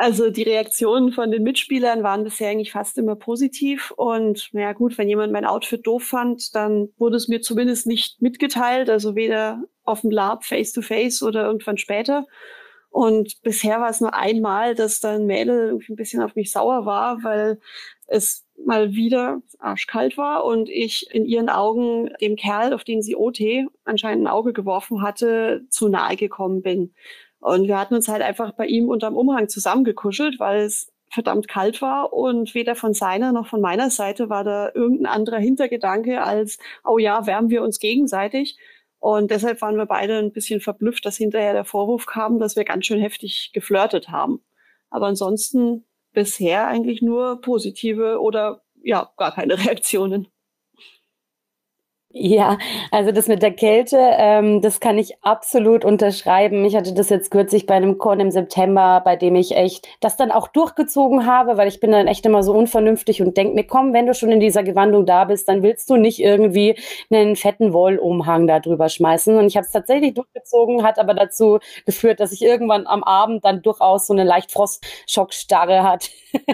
Also 0.00 0.30
die 0.30 0.44
Reaktionen 0.44 1.10
von 1.10 1.32
den 1.32 1.42
Mitspielern 1.42 2.04
waren 2.04 2.22
bisher 2.22 2.50
eigentlich 2.50 2.70
fast 2.70 2.96
immer 2.98 3.16
positiv. 3.16 3.92
Und 3.96 4.48
naja 4.52 4.72
gut, 4.72 4.96
wenn 4.96 5.08
jemand 5.08 5.32
mein 5.32 5.44
Outfit 5.44 5.84
doof 5.84 6.04
fand, 6.04 6.54
dann 6.54 6.90
wurde 6.98 7.16
es 7.16 7.26
mir 7.26 7.40
zumindest 7.40 7.88
nicht 7.88 8.22
mitgeteilt. 8.22 8.90
Also 8.90 9.16
weder 9.16 9.60
auf 9.82 10.02
dem 10.02 10.12
Lab 10.12 10.44
face-to-face 10.44 11.20
-face 11.20 11.26
oder 11.26 11.46
irgendwann 11.46 11.78
später. 11.78 12.26
Und 12.90 13.42
bisher 13.42 13.80
war 13.80 13.90
es 13.90 14.00
nur 14.00 14.14
einmal, 14.14 14.76
dass 14.76 15.00
dann 15.00 15.26
Mädel 15.26 15.66
irgendwie 15.66 15.92
ein 15.92 15.96
bisschen 15.96 16.22
auf 16.22 16.36
mich 16.36 16.52
sauer 16.52 16.86
war, 16.86 17.24
weil 17.24 17.58
es 18.06 18.46
mal 18.64 18.92
wieder 18.92 19.42
arschkalt 19.58 20.16
war 20.16 20.44
und 20.44 20.68
ich 20.68 21.12
in 21.12 21.26
ihren 21.26 21.48
Augen 21.48 22.10
dem 22.20 22.36
Kerl, 22.36 22.72
auf 22.72 22.84
den 22.84 23.02
sie 23.02 23.16
OT 23.16 23.40
anscheinend 23.84 24.24
ein 24.24 24.32
Auge 24.32 24.52
geworfen 24.52 25.02
hatte, 25.02 25.62
zu 25.70 25.88
nahe 25.88 26.14
gekommen 26.14 26.62
bin. 26.62 26.94
Und 27.40 27.68
wir 27.68 27.78
hatten 27.78 27.94
uns 27.94 28.08
halt 28.08 28.22
einfach 28.22 28.52
bei 28.52 28.66
ihm 28.66 28.88
unterm 28.88 29.16
Umhang 29.16 29.48
zusammengekuschelt, 29.48 30.40
weil 30.40 30.62
es 30.62 30.92
verdammt 31.10 31.48
kalt 31.48 31.80
war 31.80 32.12
und 32.12 32.54
weder 32.54 32.74
von 32.74 32.92
seiner 32.92 33.32
noch 33.32 33.46
von 33.46 33.60
meiner 33.60 33.90
Seite 33.90 34.28
war 34.28 34.44
da 34.44 34.70
irgendein 34.74 35.06
anderer 35.06 35.38
Hintergedanke 35.38 36.22
als, 36.22 36.58
oh 36.84 36.98
ja, 36.98 37.26
wärmen 37.26 37.50
wir 37.50 37.62
uns 37.62 37.78
gegenseitig. 37.78 38.58
Und 38.98 39.30
deshalb 39.30 39.62
waren 39.62 39.76
wir 39.76 39.86
beide 39.86 40.18
ein 40.18 40.32
bisschen 40.32 40.60
verblüfft, 40.60 41.06
dass 41.06 41.16
hinterher 41.16 41.52
der 41.52 41.64
Vorwurf 41.64 42.06
kam, 42.06 42.38
dass 42.38 42.56
wir 42.56 42.64
ganz 42.64 42.86
schön 42.86 43.00
heftig 43.00 43.52
geflirtet 43.54 44.08
haben. 44.08 44.42
Aber 44.90 45.06
ansonsten 45.06 45.84
bisher 46.12 46.66
eigentlich 46.66 47.00
nur 47.00 47.40
positive 47.40 48.20
oder 48.20 48.62
ja, 48.82 49.10
gar 49.16 49.34
keine 49.34 49.58
Reaktionen. 49.64 50.28
Ja, 52.20 52.58
also 52.90 53.12
das 53.12 53.28
mit 53.28 53.42
der 53.42 53.52
Kälte, 53.52 53.96
ähm, 53.96 54.60
das 54.60 54.80
kann 54.80 54.98
ich 54.98 55.22
absolut 55.22 55.84
unterschreiben. 55.84 56.64
Ich 56.64 56.74
hatte 56.74 56.92
das 56.92 57.10
jetzt 57.10 57.30
kürzlich 57.30 57.64
bei 57.64 57.74
einem 57.74 57.96
Korn 57.96 58.18
im 58.18 58.32
September, 58.32 59.00
bei 59.04 59.14
dem 59.14 59.36
ich 59.36 59.54
echt 59.54 59.86
das 60.00 60.16
dann 60.16 60.32
auch 60.32 60.48
durchgezogen 60.48 61.26
habe, 61.26 61.56
weil 61.56 61.68
ich 61.68 61.78
bin 61.78 61.92
dann 61.92 62.08
echt 62.08 62.26
immer 62.26 62.42
so 62.42 62.54
unvernünftig 62.54 63.22
und 63.22 63.36
denk 63.36 63.54
mir, 63.54 63.62
komm, 63.62 63.92
wenn 63.92 64.06
du 64.06 64.14
schon 64.14 64.32
in 64.32 64.40
dieser 64.40 64.64
Gewandung 64.64 65.06
da 65.06 65.26
bist, 65.26 65.48
dann 65.48 65.62
willst 65.62 65.90
du 65.90 65.96
nicht 65.96 66.18
irgendwie 66.18 66.74
einen 67.08 67.36
fetten 67.36 67.72
Wollumhang 67.72 68.48
da 68.48 68.58
drüber 68.58 68.88
schmeißen. 68.88 69.36
Und 69.36 69.46
ich 69.46 69.56
habe 69.56 69.66
es 69.66 69.72
tatsächlich 69.72 70.14
durchgezogen, 70.14 70.82
hat 70.82 70.98
aber 70.98 71.14
dazu 71.14 71.60
geführt, 71.86 72.18
dass 72.18 72.32
ich 72.32 72.42
irgendwann 72.42 72.88
am 72.88 73.04
Abend 73.04 73.44
dann 73.44 73.62
durchaus 73.62 74.08
so 74.08 74.12
eine 74.12 74.24
leicht 74.24 74.50
Frostschockstarre 74.50 75.84
hat. 75.84 76.10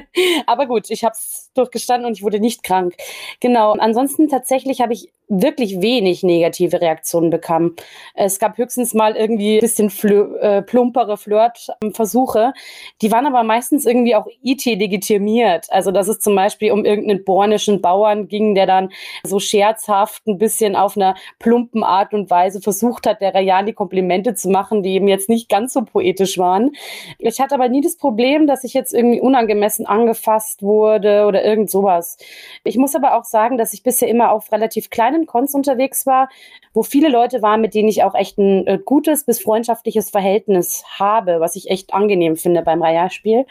aber 0.47 0.67
gut, 0.67 0.91
ich 0.91 1.05
habe 1.05 1.15
es 1.15 1.51
durchgestanden 1.55 2.07
und 2.07 2.19
ich 2.19 2.23
wurde 2.23 2.39
nicht 2.39 2.63
krank. 2.63 2.97
Genau. 3.41 3.73
Ansonsten 3.73 4.29
tatsächlich 4.29 4.83
habe 4.83 4.93
ich 4.93 5.09
wirklich 5.29 5.81
wenig 5.81 6.23
negative 6.23 6.81
Reaktionen 6.81 7.31
bekam. 7.31 7.75
Es 8.15 8.39
gab 8.39 8.59
höchstens 8.59 8.95
mal 8.95 9.17
irgendwie 9.17 9.57
ein 9.57 9.61
bisschen 9.61 9.91
flö 9.91 10.37
äh, 10.39 10.63
plumpere 10.63 11.17
Flirtversuche. 11.17 12.53
Die 13.01 13.11
waren 13.11 13.27
aber 13.27 13.43
meistens 13.43 13.87
irgendwie 13.87 14.15
auch 14.15 14.27
IT 14.43 14.65
legitimiert. 14.65 15.67
Also 15.71 15.91
dass 15.91 16.09
es 16.09 16.21
zum 16.21 16.35
Beispiel 16.37 16.73
um 16.73 16.85
irgendeinen 16.85 17.25
bornischen 17.25 17.81
Bauern 17.81 18.29
ging, 18.29 18.55
der 18.55 18.67
dann 18.67 18.91
so 19.25 19.41
scherzhaft 19.41 20.27
ein 20.27 20.39
bisschen 20.39 20.77
auf 20.77 20.97
einer 20.97 21.15
plumpen 21.39 21.83
Art 21.83 22.13
und 22.13 22.31
Weise 22.31 22.61
versucht 22.61 23.07
hat, 23.07 23.21
der 23.21 23.35
Rayani 23.35 23.73
Komplimente 23.73 24.35
zu 24.35 24.51
machen, 24.51 24.83
die 24.83 24.95
eben 24.95 25.09
jetzt 25.09 25.29
nicht 25.29 25.49
ganz 25.49 25.73
so 25.73 25.83
poetisch 25.83 26.39
waren. 26.39 26.73
Ich 27.19 27.41
hatte 27.41 27.55
aber 27.55 27.69
nie 27.69 27.81
das 27.81 27.97
Problem, 27.97 28.47
dass 28.47 28.65
ich 28.65 28.75
jetzt 28.75 28.93
irgendwie 28.93 29.21
unangemessen 29.21 29.87
angefasst 29.87 30.63
wurde 30.63 31.27
oder 31.27 31.45
irgend 31.45 31.71
sowas. 31.71 32.19
Ich 32.63 32.77
muss 32.77 32.95
aber 32.95 33.17
auch 33.17 33.25
sagen, 33.25 33.59
dass 33.59 33.73
ich 33.73 33.83
bisher 33.83 34.09
immer 34.09 34.33
auf 34.33 34.53
relativ 34.53 34.91
kleinen 35.15 35.27
Cons 35.27 35.55
unterwegs 35.55 36.07
war, 36.07 36.29
wo 36.73 36.83
viele 36.83 37.09
Leute 37.09 37.43
waren, 37.43 37.61
mit 37.61 37.75
denen 37.75 37.89
ich 37.89 38.03
auch 38.03 38.15
echt 38.15 38.39
ein 38.39 38.67
äh, 38.67 38.79
gutes 38.85 39.25
bis 39.25 39.41
freundschaftliches 39.41 40.11
Verhältnis 40.11 40.85
habe, 40.99 41.41
was 41.41 41.57
ich 41.57 41.71
echt 41.71 41.95
angenehm 41.95 42.37
finde 42.37 42.63
beim 42.63 42.83
Raya-Spiel. 42.83 43.47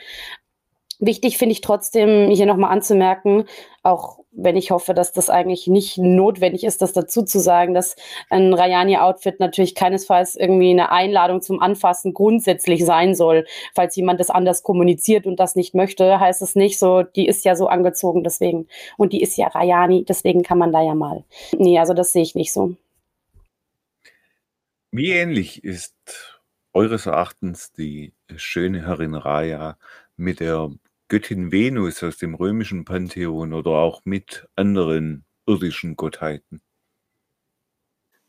Wichtig 1.05 1.37
finde 1.37 1.51
ich 1.51 1.59
trotzdem 1.59 2.29
hier 2.29 2.45
nochmal 2.45 2.71
anzumerken, 2.71 3.43
auch 3.81 4.19
wenn 4.31 4.55
ich 4.55 4.71
hoffe, 4.71 4.93
dass 4.93 5.11
das 5.11 5.29
eigentlich 5.29 5.67
nicht 5.67 5.97
notwendig 5.97 6.63
ist, 6.63 6.81
das 6.81 6.93
dazu 6.93 7.23
zu 7.23 7.39
sagen, 7.39 7.73
dass 7.73 7.97
ein 8.29 8.53
Rayani-Outfit 8.53 9.41
natürlich 9.41 9.75
keinesfalls 9.75 10.37
irgendwie 10.37 10.69
eine 10.69 10.91
Einladung 10.91 11.41
zum 11.41 11.59
Anfassen 11.59 12.13
grundsätzlich 12.13 12.85
sein 12.85 13.15
soll. 13.15 13.45
Falls 13.75 13.97
jemand 13.97 14.21
das 14.21 14.29
anders 14.29 14.63
kommuniziert 14.63 15.25
und 15.25 15.41
das 15.41 15.57
nicht 15.57 15.75
möchte, 15.75 16.21
heißt 16.21 16.41
es 16.41 16.55
nicht 16.55 16.79
so, 16.79 17.03
die 17.03 17.27
ist 17.27 17.43
ja 17.43 17.57
so 17.57 17.67
angezogen, 17.67 18.23
deswegen. 18.23 18.69
Und 18.95 19.11
die 19.11 19.21
ist 19.21 19.35
ja 19.35 19.47
Rayani, 19.47 20.05
deswegen 20.05 20.41
kann 20.41 20.57
man 20.57 20.71
da 20.71 20.81
ja 20.81 20.95
mal. 20.95 21.25
Nee, 21.57 21.79
also 21.79 21.93
das 21.93 22.13
sehe 22.13 22.23
ich 22.23 22.33
nicht 22.33 22.53
so. 22.53 22.77
Wie 24.91 25.11
ähnlich 25.11 25.65
ist 25.65 26.39
eures 26.71 27.07
Erachtens 27.07 27.73
die 27.73 28.13
schöne 28.37 28.85
Herrin 28.85 29.15
Raya 29.15 29.77
mit 30.15 30.39
der 30.39 30.71
Göttin 31.13 31.51
Venus 31.51 32.01
aus 32.01 32.17
dem 32.17 32.33
römischen 32.33 32.85
Pantheon 32.85 33.53
oder 33.53 33.69
auch 33.69 34.01
mit 34.03 34.47
anderen 34.55 35.25
irdischen 35.45 35.95
Gottheiten? 35.95 36.59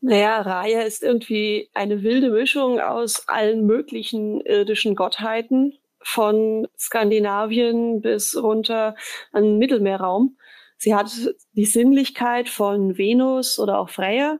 Naja, 0.03 0.43
Raya 0.43 0.83
ist 0.83 1.03
irgendwie 1.03 1.71
eine 1.73 2.03
wilde 2.03 2.29
Mischung 2.29 2.81
aus 2.81 3.27
allen 3.27 3.65
möglichen 3.65 4.43
irdischen 4.43 4.97
Gottheiten, 4.97 5.79
von 6.03 6.69
Skandinavien 6.79 8.03
bis 8.03 8.37
runter 8.37 8.97
an 9.33 9.45
den 9.45 9.57
Mittelmeerraum. 9.57 10.37
Sie 10.77 10.95
hat 10.95 11.11
die 11.55 11.65
Sinnlichkeit 11.65 12.51
von 12.51 12.99
Venus 12.99 13.59
oder 13.59 13.79
auch 13.79 13.89
Freya, 13.89 14.39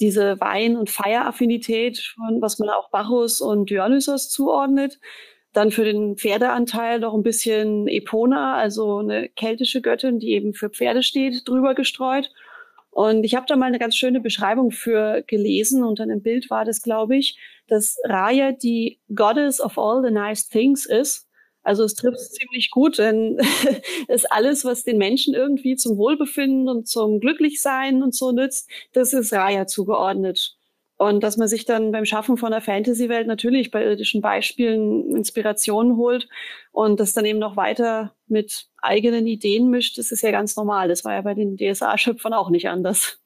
diese 0.00 0.40
Wein- 0.40 0.78
und 0.78 0.88
Feieraffinität, 0.88 1.98
von 1.98 2.40
was 2.40 2.58
man 2.58 2.70
auch 2.70 2.88
Bacchus 2.88 3.42
und 3.42 3.68
Dionysos 3.68 4.30
zuordnet. 4.30 4.98
Dann 5.52 5.70
für 5.70 5.84
den 5.84 6.16
Pferdeanteil 6.16 7.00
noch 7.00 7.14
ein 7.14 7.22
bisschen 7.22 7.88
Epona, 7.88 8.56
also 8.56 8.98
eine 8.98 9.28
keltische 9.30 9.80
Göttin, 9.80 10.18
die 10.18 10.32
eben 10.32 10.54
für 10.54 10.70
Pferde 10.70 11.02
steht, 11.02 11.48
drüber 11.48 11.74
gestreut. 11.74 12.30
Und 12.90 13.24
ich 13.24 13.34
habe 13.34 13.46
da 13.46 13.56
mal 13.56 13.66
eine 13.66 13.78
ganz 13.78 13.96
schöne 13.96 14.20
Beschreibung 14.20 14.70
für 14.72 15.22
gelesen 15.26 15.84
und 15.84 16.00
dann 16.00 16.10
im 16.10 16.22
Bild 16.22 16.50
war 16.50 16.64
das, 16.64 16.82
glaube 16.82 17.16
ich, 17.16 17.38
dass 17.68 17.96
Raya 18.04 18.52
die 18.52 18.98
Goddess 19.14 19.60
of 19.60 19.78
all 19.78 20.02
the 20.04 20.10
nice 20.10 20.48
things 20.48 20.84
ist. 20.84 21.28
Also 21.62 21.84
es 21.84 21.94
trifft 21.94 22.18
ziemlich 22.18 22.70
gut, 22.70 22.98
denn 22.98 23.38
es 24.08 24.24
alles, 24.24 24.64
was 24.64 24.84
den 24.84 24.98
Menschen 24.98 25.34
irgendwie 25.34 25.76
zum 25.76 25.96
Wohlbefinden 25.96 26.68
und 26.68 26.88
zum 26.88 27.20
Glücklichsein 27.20 28.02
und 28.02 28.14
so 28.14 28.32
nützt, 28.32 28.70
das 28.92 29.12
ist 29.12 29.32
Raya 29.32 29.66
zugeordnet. 29.66 30.57
Und 30.98 31.22
dass 31.22 31.36
man 31.36 31.46
sich 31.46 31.64
dann 31.64 31.92
beim 31.92 32.04
Schaffen 32.04 32.36
von 32.36 32.50
der 32.50 32.60
Fantasy-Welt 32.60 33.28
natürlich 33.28 33.70
bei 33.70 33.84
irdischen 33.84 34.20
Beispielen 34.20 35.14
Inspirationen 35.16 35.96
holt 35.96 36.28
und 36.72 36.98
das 36.98 37.12
dann 37.12 37.24
eben 37.24 37.38
noch 37.38 37.56
weiter 37.56 38.14
mit 38.26 38.66
eigenen 38.82 39.26
Ideen 39.28 39.70
mischt, 39.70 39.96
das 39.96 40.10
ist 40.10 40.22
ja 40.22 40.32
ganz 40.32 40.56
normal. 40.56 40.88
Das 40.88 41.04
war 41.04 41.14
ja 41.14 41.22
bei 41.22 41.34
den 41.34 41.56
DSA-Schöpfern 41.56 42.34
auch 42.34 42.50
nicht 42.50 42.68
anders. 42.68 43.20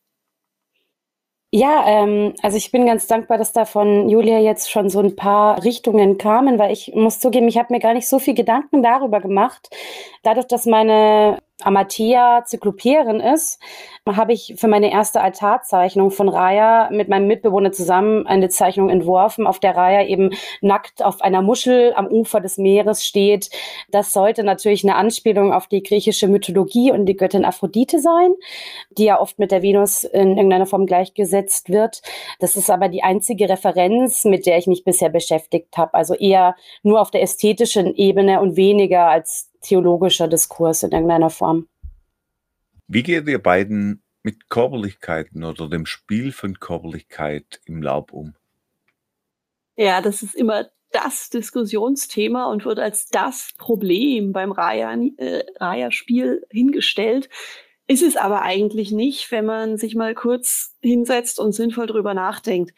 Ja, 1.54 1.84
ähm, 1.86 2.34
also 2.42 2.56
ich 2.56 2.70
bin 2.72 2.86
ganz 2.86 3.06
dankbar, 3.06 3.36
dass 3.36 3.52
da 3.52 3.66
von 3.66 4.08
Julia 4.08 4.38
jetzt 4.38 4.70
schon 4.70 4.88
so 4.88 5.00
ein 5.00 5.16
paar 5.16 5.62
Richtungen 5.64 6.16
kamen, 6.16 6.58
weil 6.58 6.72
ich 6.72 6.92
muss 6.94 7.20
zugeben, 7.20 7.46
ich 7.46 7.58
habe 7.58 7.74
mir 7.74 7.80
gar 7.80 7.92
nicht 7.92 8.08
so 8.08 8.18
viel 8.18 8.32
Gedanken 8.32 8.82
darüber 8.82 9.20
gemacht. 9.20 9.68
Dadurch, 10.22 10.46
dass 10.46 10.64
meine 10.64 11.38
Amatia 11.64 12.44
Zyklopärin 12.44 13.20
ist, 13.20 13.60
habe 14.06 14.32
ich 14.32 14.54
für 14.56 14.68
meine 14.68 14.92
erste 14.92 15.20
Altarzeichnung 15.20 16.10
von 16.10 16.28
Raya 16.28 16.90
mit 16.90 17.08
meinem 17.08 17.28
Mitbewohner 17.28 17.72
zusammen 17.72 18.26
eine 18.26 18.48
Zeichnung 18.48 18.90
entworfen, 18.90 19.46
auf 19.46 19.60
der 19.60 19.76
Raya 19.76 20.04
eben 20.06 20.30
nackt 20.60 21.04
auf 21.04 21.22
einer 21.22 21.42
Muschel 21.42 21.92
am 21.94 22.06
Ufer 22.08 22.40
des 22.40 22.58
Meeres 22.58 23.04
steht. 23.04 23.50
Das 23.90 24.12
sollte 24.12 24.42
natürlich 24.42 24.82
eine 24.82 24.96
Anspielung 24.96 25.52
auf 25.52 25.68
die 25.68 25.82
griechische 25.82 26.26
Mythologie 26.28 26.90
und 26.90 27.06
die 27.06 27.16
Göttin 27.16 27.44
Aphrodite 27.44 28.00
sein, 28.00 28.34
die 28.90 29.04
ja 29.04 29.20
oft 29.20 29.38
mit 29.38 29.52
der 29.52 29.62
Venus 29.62 30.04
in 30.04 30.36
irgendeiner 30.36 30.66
Form 30.66 30.86
gleichgesetzt 30.86 31.70
wird. 31.70 32.02
Das 32.40 32.56
ist 32.56 32.70
aber 32.70 32.88
die 32.88 33.02
einzige 33.02 33.48
Referenz, 33.48 34.24
mit 34.24 34.46
der 34.46 34.58
ich 34.58 34.66
mich 34.66 34.84
bisher 34.84 35.10
beschäftigt 35.10 35.76
habe. 35.76 35.94
Also 35.94 36.14
eher 36.14 36.56
nur 36.82 37.00
auf 37.00 37.10
der 37.10 37.22
ästhetischen 37.22 37.94
Ebene 37.94 38.40
und 38.40 38.56
weniger 38.56 39.06
als 39.06 39.51
theologischer 39.62 40.28
Diskurs 40.28 40.82
in 40.82 40.92
irgendeiner 40.92 41.30
Form. 41.30 41.68
Wie 42.86 43.02
geht 43.02 43.26
ihr 43.26 43.42
beiden 43.42 44.02
mit 44.22 44.48
Körperlichkeiten 44.48 45.44
oder 45.44 45.68
dem 45.68 45.86
Spiel 45.86 46.32
von 46.32 46.60
Körperlichkeit 46.60 47.60
im 47.64 47.82
Laub 47.82 48.12
um? 48.12 48.34
Ja, 49.76 50.00
das 50.00 50.22
ist 50.22 50.34
immer 50.34 50.66
das 50.90 51.30
Diskussionsthema 51.30 52.46
und 52.46 52.64
wird 52.64 52.78
als 52.78 53.08
das 53.08 53.52
Problem 53.56 54.32
beim 54.32 54.52
Raya-Spiel 54.52 56.42
äh, 56.42 56.54
hingestellt. 56.54 57.28
Ist 57.86 58.02
es 58.02 58.16
aber 58.16 58.42
eigentlich 58.42 58.92
nicht, 58.92 59.30
wenn 59.30 59.46
man 59.46 59.78
sich 59.78 59.94
mal 59.94 60.14
kurz 60.14 60.76
hinsetzt 60.80 61.40
und 61.40 61.52
sinnvoll 61.52 61.86
drüber 61.86 62.14
nachdenkt. 62.14 62.74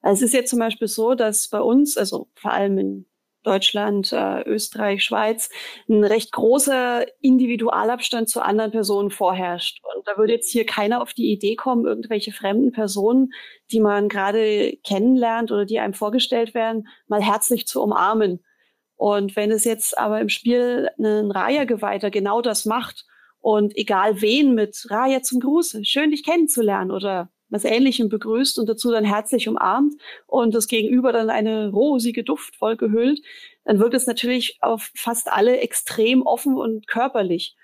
Also 0.00 0.24
es 0.24 0.30
ist 0.30 0.34
jetzt 0.34 0.50
zum 0.50 0.58
Beispiel 0.58 0.88
so, 0.88 1.14
dass 1.14 1.48
bei 1.48 1.60
uns, 1.60 1.96
also 1.96 2.28
vor 2.34 2.52
allem 2.52 2.78
in 2.78 3.06
Deutschland, 3.44 4.12
äh, 4.12 4.42
Österreich, 4.42 5.04
Schweiz, 5.04 5.50
ein 5.88 6.02
recht 6.02 6.32
großer 6.32 7.06
Individualabstand 7.20 8.28
zu 8.28 8.42
anderen 8.42 8.72
Personen 8.72 9.10
vorherrscht. 9.10 9.80
Und 9.94 10.06
da 10.06 10.16
würde 10.16 10.32
jetzt 10.32 10.50
hier 10.50 10.66
keiner 10.66 11.00
auf 11.00 11.12
die 11.12 11.30
Idee 11.32 11.54
kommen, 11.54 11.86
irgendwelche 11.86 12.32
fremden 12.32 12.72
Personen, 12.72 13.32
die 13.70 13.80
man 13.80 14.08
gerade 14.08 14.76
kennenlernt 14.84 15.52
oder 15.52 15.64
die 15.64 15.78
einem 15.78 15.94
vorgestellt 15.94 16.54
werden, 16.54 16.88
mal 17.06 17.22
herzlich 17.22 17.66
zu 17.66 17.82
umarmen. 17.82 18.44
Und 18.96 19.36
wenn 19.36 19.50
es 19.50 19.64
jetzt 19.64 19.98
aber 19.98 20.20
im 20.20 20.28
Spiel 20.28 20.88
ein 20.98 21.30
Raya-Geweihter 21.30 22.10
genau 22.10 22.40
das 22.40 22.64
macht 22.64 23.04
und 23.40 23.76
egal 23.76 24.20
wen 24.22 24.54
mit 24.54 24.86
Raya 24.88 25.22
zum 25.22 25.40
Gruße, 25.40 25.84
schön 25.84 26.10
dich 26.10 26.24
kennenzulernen 26.24 26.90
oder 26.90 27.30
was 27.54 27.64
Ähnlichem 27.64 28.08
begrüßt 28.08 28.58
und 28.58 28.68
dazu 28.68 28.90
dann 28.90 29.04
herzlich 29.04 29.48
umarmt 29.48 29.94
und 30.26 30.54
das 30.54 30.66
Gegenüber 30.66 31.12
dann 31.12 31.30
eine 31.30 31.70
rosige 31.70 32.24
Duftwolke 32.24 32.90
hüllt, 32.90 33.20
dann 33.64 33.78
wirkt 33.78 33.94
es 33.94 34.06
natürlich 34.06 34.58
auf 34.60 34.90
fast 34.94 35.32
alle 35.32 35.58
extrem 35.58 36.22
offen 36.22 36.56
und 36.56 36.86
körperlich. 36.88 37.56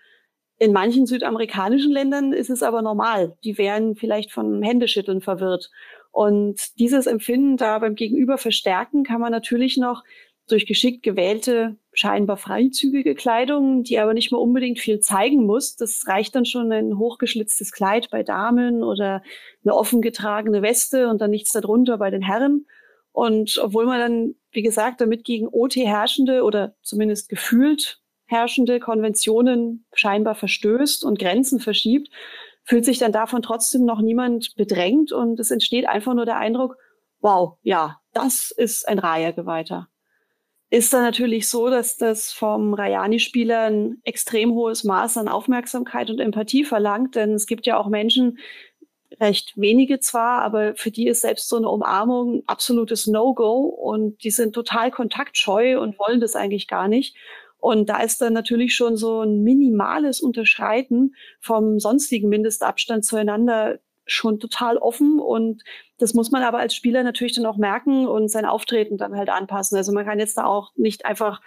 In 0.59 0.73
manchen 0.73 1.07
südamerikanischen 1.07 1.91
Ländern 1.91 2.33
ist 2.33 2.51
es 2.51 2.63
aber 2.63 2.83
normal. 2.83 3.37
Die 3.45 3.59
wären 3.59 3.97
vielleicht 3.97 4.31
von 4.31 4.63
Händeschütteln 4.63 5.23
verwirrt. 5.23 5.71
Und 6.13 6.61
dieses 6.79 7.07
Empfinden 7.07 7.57
da 7.57 7.79
beim 7.79 7.95
Gegenüber 7.95 8.39
verstärken 8.39 9.03
kann 9.03 9.21
man 9.21 9.33
natürlich 9.33 9.77
noch 9.77 10.05
durch 10.49 10.67
geschickt 10.67 11.03
gewählte, 11.03 11.77
scheinbar 12.01 12.39
freizügige 12.39 13.15
Kleidung, 13.15 13.83
die 13.83 13.99
aber 13.99 14.15
nicht 14.15 14.33
mehr 14.33 14.41
unbedingt 14.41 14.79
viel 14.79 15.01
zeigen 15.01 15.45
muss. 15.45 15.77
Das 15.77 16.07
reicht 16.07 16.35
dann 16.35 16.47
schon 16.47 16.73
ein 16.73 16.97
hochgeschlitztes 16.97 17.73
Kleid 17.73 18.09
bei 18.11 18.23
Damen 18.23 18.83
oder 18.83 19.23
eine 19.63 19.75
offen 19.75 20.01
getragene 20.01 20.63
Weste 20.63 21.09
und 21.09 21.21
dann 21.21 21.31
nichts 21.31 21.53
darunter 21.53 21.99
bei 21.99 22.11
den 22.11 22.23
Herren. 22.23 22.67
Und 23.13 23.59
obwohl 23.63 23.85
man 23.85 23.99
dann, 23.99 24.35
wie 24.51 24.63
gesagt, 24.63 25.03
damit 25.03 25.25
gegen 25.25 25.47
OT 25.49 25.77
herrschende 25.77 26.43
oder 26.43 26.75
zumindest 26.81 27.29
gefühlt 27.29 28.01
herrschende 28.25 28.81
Konventionen 28.81 29.85
scheinbar 29.93 30.37
verstößt 30.37 31.05
und 31.05 31.19
Grenzen 31.19 31.61
verschiebt, 31.61 32.09
fühlt 32.65 32.87
sich 32.87 32.99
dann 32.99 33.13
davon 33.13 33.43
trotzdem 33.43 33.85
noch 33.85 34.01
niemand 34.01 34.55
bedrängt 34.57 35.13
und 35.13 35.39
es 35.39 35.51
entsteht 35.51 35.87
einfach 35.87 36.15
nur 36.15 36.25
der 36.25 36.39
Eindruck, 36.39 36.79
wow, 37.21 37.59
ja, 37.63 38.01
das 38.15 38.53
ist 38.57 38.89
ein 38.89 38.99
Raya-Geweihter 38.99 39.91
ist 40.71 40.93
dann 40.93 41.03
natürlich 41.03 41.49
so, 41.49 41.69
dass 41.69 41.97
das 41.97 42.33
vom 42.33 42.75
Rayani-Spieler 42.75 43.65
ein 43.65 44.01
extrem 44.05 44.53
hohes 44.53 44.85
Maß 44.85 45.17
an 45.17 45.29
Aufmerksamkeit 45.29 46.11
und 46.11 46.21
Empathie 46.21 46.65
verlangt, 46.65 47.17
denn 47.17 47.35
es 47.35 47.47
gibt 47.47 47.67
ja 47.67 47.77
auch 47.77 47.89
Menschen, 47.89 48.39
recht 49.21 49.53
wenige 49.57 49.99
zwar, 49.99 50.43
aber 50.43 50.75
für 50.77 50.91
die 50.91 51.09
ist 51.09 51.23
selbst 51.23 51.49
so 51.49 51.57
eine 51.57 51.69
Umarmung 51.69 52.45
absolutes 52.47 53.09
No-Go 53.09 53.65
und 53.65 54.23
die 54.23 54.31
sind 54.31 54.55
total 54.55 54.91
kontaktscheu 54.91 55.81
und 55.81 55.99
wollen 55.99 56.21
das 56.21 56.37
eigentlich 56.37 56.69
gar 56.69 56.87
nicht. 56.87 57.17
Und 57.59 57.89
da 57.89 58.01
ist 58.03 58.21
dann 58.23 58.33
natürlich 58.33 58.75
schon 58.75 58.97
so 58.97 59.21
ein 59.23 59.43
minimales 59.43 60.21
Unterschreiten 60.21 61.15
vom 61.41 61.79
sonstigen 61.79 62.29
Mindestabstand 62.29 63.05
zueinander 63.05 63.81
schon 64.11 64.41
total 64.41 64.77
offen 64.77 65.21
und 65.21 65.63
das 65.99 66.15
muss 66.15 66.31
man 66.31 66.43
aber 66.43 66.59
als 66.59 66.75
Spieler 66.75 67.03
natürlich 67.03 67.35
dann 67.35 67.47
auch 67.47 67.57
merken 67.57 68.07
und 68.07 68.29
sein 68.29 68.45
Auftreten 68.45 68.97
dann 68.97 69.17
halt 69.17 69.29
anpassen. 69.29 69.77
Also 69.77 69.93
man 69.93 70.05
kann 70.05 70.19
jetzt 70.19 70.37
da 70.37 70.45
auch 70.45 70.73
nicht 70.77 71.05
einfach 71.05 71.41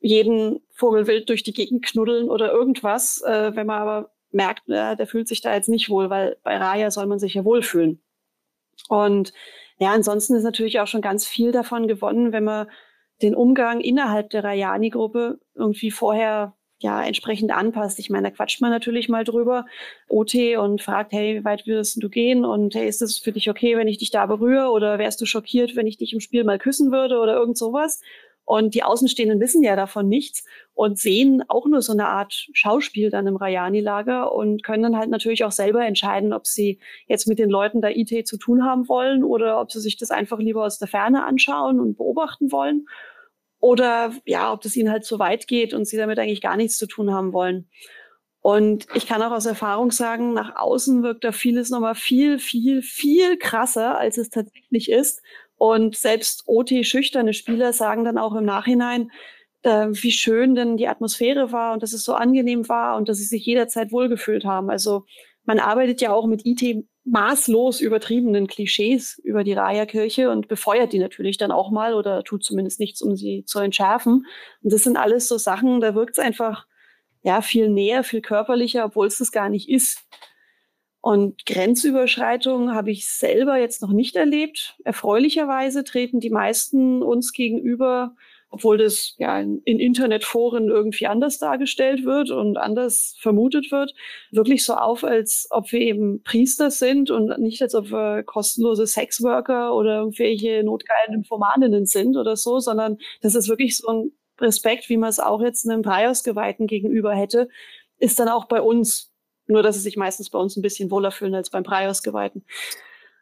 jeden 0.00 0.60
Vogelwild 0.70 1.28
durch 1.28 1.42
die 1.42 1.52
Gegend 1.52 1.84
knuddeln 1.84 2.28
oder 2.30 2.52
irgendwas, 2.52 3.22
äh, 3.22 3.54
wenn 3.56 3.66
man 3.66 3.80
aber 3.80 4.10
merkt, 4.30 4.62
ja, 4.66 4.94
der 4.94 5.06
fühlt 5.06 5.26
sich 5.26 5.40
da 5.40 5.54
jetzt 5.54 5.68
nicht 5.68 5.90
wohl, 5.90 6.10
weil 6.10 6.36
bei 6.42 6.56
Raya 6.56 6.90
soll 6.90 7.06
man 7.06 7.18
sich 7.18 7.34
ja 7.34 7.44
wohlfühlen. 7.44 8.00
Und 8.88 9.32
ja, 9.78 9.92
ansonsten 9.92 10.34
ist 10.34 10.44
natürlich 10.44 10.80
auch 10.80 10.86
schon 10.86 11.00
ganz 11.00 11.26
viel 11.26 11.50
davon 11.52 11.88
gewonnen, 11.88 12.32
wenn 12.32 12.44
man 12.44 12.68
den 13.22 13.34
Umgang 13.34 13.80
innerhalb 13.80 14.30
der 14.30 14.44
Rayani-Gruppe 14.44 15.40
irgendwie 15.54 15.90
vorher 15.90 16.54
ja 16.80 17.02
entsprechend 17.02 17.50
anpasst. 17.50 17.98
Ich 17.98 18.10
meine, 18.10 18.28
da 18.28 18.34
quatscht 18.34 18.60
man 18.60 18.70
natürlich 18.70 19.08
mal 19.08 19.24
drüber, 19.24 19.66
OT 20.08 20.34
und 20.58 20.82
fragt, 20.82 21.12
hey, 21.12 21.40
wie 21.40 21.44
weit 21.44 21.66
würdest 21.66 22.02
du 22.02 22.08
gehen? 22.08 22.44
Und 22.44 22.74
hey, 22.74 22.88
ist 22.88 23.02
es 23.02 23.18
für 23.18 23.32
dich 23.32 23.50
okay, 23.50 23.76
wenn 23.76 23.88
ich 23.88 23.98
dich 23.98 24.10
da 24.10 24.26
berühre? 24.26 24.70
Oder 24.70 24.98
wärst 24.98 25.20
du 25.20 25.26
schockiert, 25.26 25.76
wenn 25.76 25.86
ich 25.86 25.96
dich 25.96 26.12
im 26.12 26.20
Spiel 26.20 26.44
mal 26.44 26.58
küssen 26.58 26.92
würde 26.92 27.18
oder 27.18 27.34
irgend 27.34 27.58
sowas? 27.58 28.00
Und 28.48 28.74
die 28.74 28.82
Außenstehenden 28.82 29.40
wissen 29.40 29.62
ja 29.62 29.76
davon 29.76 30.08
nichts 30.08 30.42
und 30.72 30.98
sehen 30.98 31.44
auch 31.48 31.66
nur 31.66 31.82
so 31.82 31.92
eine 31.92 32.06
Art 32.06 32.48
Schauspiel 32.54 33.10
dann 33.10 33.26
im 33.26 33.36
Rayani-Lager 33.36 34.32
und 34.32 34.64
können 34.64 34.84
dann 34.84 34.96
halt 34.96 35.10
natürlich 35.10 35.44
auch 35.44 35.52
selber 35.52 35.84
entscheiden, 35.84 36.32
ob 36.32 36.46
sie 36.46 36.78
jetzt 37.08 37.28
mit 37.28 37.38
den 37.38 37.50
Leuten 37.50 37.82
da 37.82 37.90
IT 37.90 38.26
zu 38.26 38.38
tun 38.38 38.64
haben 38.64 38.88
wollen 38.88 39.22
oder 39.22 39.60
ob 39.60 39.70
sie 39.70 39.80
sich 39.80 39.98
das 39.98 40.10
einfach 40.10 40.38
lieber 40.38 40.64
aus 40.64 40.78
der 40.78 40.88
Ferne 40.88 41.26
anschauen 41.26 41.78
und 41.78 41.98
beobachten 41.98 42.50
wollen 42.50 42.86
oder 43.60 44.12
ja, 44.24 44.52
ob 44.52 44.60
das 44.62 44.76
ihnen 44.76 44.90
halt 44.90 45.04
zu 45.04 45.18
weit 45.18 45.46
geht 45.46 45.74
und 45.74 45.86
sie 45.86 45.96
damit 45.96 46.18
eigentlich 46.18 46.40
gar 46.40 46.56
nichts 46.56 46.76
zu 46.76 46.86
tun 46.86 47.12
haben 47.12 47.32
wollen. 47.32 47.68
Und 48.40 48.86
ich 48.94 49.06
kann 49.06 49.20
auch 49.22 49.32
aus 49.32 49.46
Erfahrung 49.46 49.90
sagen, 49.90 50.32
nach 50.32 50.56
außen 50.56 51.02
wirkt 51.02 51.24
da 51.24 51.32
vieles 51.32 51.70
nochmal 51.70 51.94
viel, 51.94 52.38
viel, 52.38 52.82
viel 52.82 53.36
krasser, 53.36 53.98
als 53.98 54.16
es 54.16 54.30
tatsächlich 54.30 54.90
ist. 54.90 55.22
Und 55.56 55.96
selbst 55.96 56.44
OT-schüchterne 56.46 57.34
Spieler 57.34 57.72
sagen 57.72 58.04
dann 58.04 58.16
auch 58.16 58.34
im 58.36 58.44
Nachhinein, 58.44 59.10
äh, 59.62 59.88
wie 59.90 60.12
schön 60.12 60.54
denn 60.54 60.76
die 60.76 60.86
Atmosphäre 60.86 61.50
war 61.50 61.72
und 61.72 61.82
dass 61.82 61.92
es 61.92 62.04
so 62.04 62.14
angenehm 62.14 62.68
war 62.68 62.96
und 62.96 63.08
dass 63.08 63.18
sie 63.18 63.24
sich 63.24 63.44
jederzeit 63.44 63.90
wohlgefühlt 63.90 64.44
haben. 64.44 64.70
Also 64.70 65.04
man 65.44 65.58
arbeitet 65.58 66.00
ja 66.00 66.12
auch 66.12 66.26
mit 66.26 66.46
IT 66.46 66.86
maßlos 67.10 67.80
übertriebenen 67.80 68.46
Klischees 68.46 69.18
über 69.22 69.44
die 69.44 69.52
Raya-Kirche 69.52 70.30
und 70.30 70.48
befeuert 70.48 70.92
die 70.92 70.98
natürlich 70.98 71.38
dann 71.38 71.50
auch 71.52 71.70
mal 71.70 71.94
oder 71.94 72.22
tut 72.24 72.44
zumindest 72.44 72.80
nichts, 72.80 73.02
um 73.02 73.16
sie 73.16 73.44
zu 73.44 73.58
entschärfen. 73.58 74.26
Und 74.62 74.72
das 74.72 74.84
sind 74.84 74.96
alles 74.96 75.28
so 75.28 75.38
Sachen, 75.38 75.80
da 75.80 75.94
wirkt 75.94 76.12
es 76.12 76.18
einfach 76.18 76.66
ja 77.22 77.40
viel 77.42 77.68
näher, 77.68 78.04
viel 78.04 78.20
körperlicher, 78.20 78.84
obwohl 78.84 79.06
es 79.06 79.18
das 79.18 79.32
gar 79.32 79.48
nicht 79.48 79.68
ist. 79.68 80.06
Und 81.00 81.46
Grenzüberschreitungen 81.46 82.74
habe 82.74 82.90
ich 82.90 83.08
selber 83.08 83.56
jetzt 83.56 83.82
noch 83.82 83.92
nicht 83.92 84.16
erlebt. 84.16 84.76
Erfreulicherweise 84.84 85.84
treten 85.84 86.20
die 86.20 86.30
meisten 86.30 87.02
uns 87.02 87.32
gegenüber 87.32 88.14
obwohl 88.50 88.78
das 88.78 89.14
ja 89.18 89.38
in, 89.38 89.60
in 89.64 89.78
Internetforen 89.78 90.68
irgendwie 90.68 91.06
anders 91.06 91.38
dargestellt 91.38 92.04
wird 92.04 92.30
und 92.30 92.56
anders 92.56 93.16
vermutet 93.20 93.70
wird, 93.70 93.92
wirklich 94.30 94.64
so 94.64 94.74
auf, 94.74 95.04
als 95.04 95.48
ob 95.50 95.70
wir 95.72 95.80
eben 95.80 96.22
Priester 96.22 96.70
sind 96.70 97.10
und 97.10 97.38
nicht 97.38 97.60
als 97.62 97.74
ob 97.74 97.90
wir 97.90 98.22
kostenlose 98.22 98.86
Sexworker 98.86 99.74
oder 99.74 99.98
irgendwelche 99.98 100.62
notgeilen 100.64 101.14
Informatinnen 101.14 101.86
sind 101.86 102.16
oder 102.16 102.36
so, 102.36 102.58
sondern 102.58 102.98
das 103.20 103.34
ist 103.34 103.48
wirklich 103.48 103.76
so 103.76 103.88
ein 103.88 104.12
Respekt, 104.40 104.88
wie 104.88 104.96
man 104.96 105.10
es 105.10 105.18
auch 105.18 105.42
jetzt 105.42 105.68
einem 105.68 105.82
Dreiausgeweihten 105.82 106.66
gegenüber 106.66 107.14
hätte, 107.14 107.48
ist 107.98 108.18
dann 108.18 108.28
auch 108.28 108.46
bei 108.46 108.62
uns. 108.62 109.12
Nur, 109.50 109.62
dass 109.62 109.76
sie 109.76 109.80
sich 109.80 109.96
meistens 109.96 110.28
bei 110.28 110.38
uns 110.38 110.56
ein 110.56 110.62
bisschen 110.62 110.90
wohler 110.90 111.10
fühlen 111.10 111.34
als 111.34 111.48
beim 111.48 111.64
Dreiausgeweihten. 111.64 112.44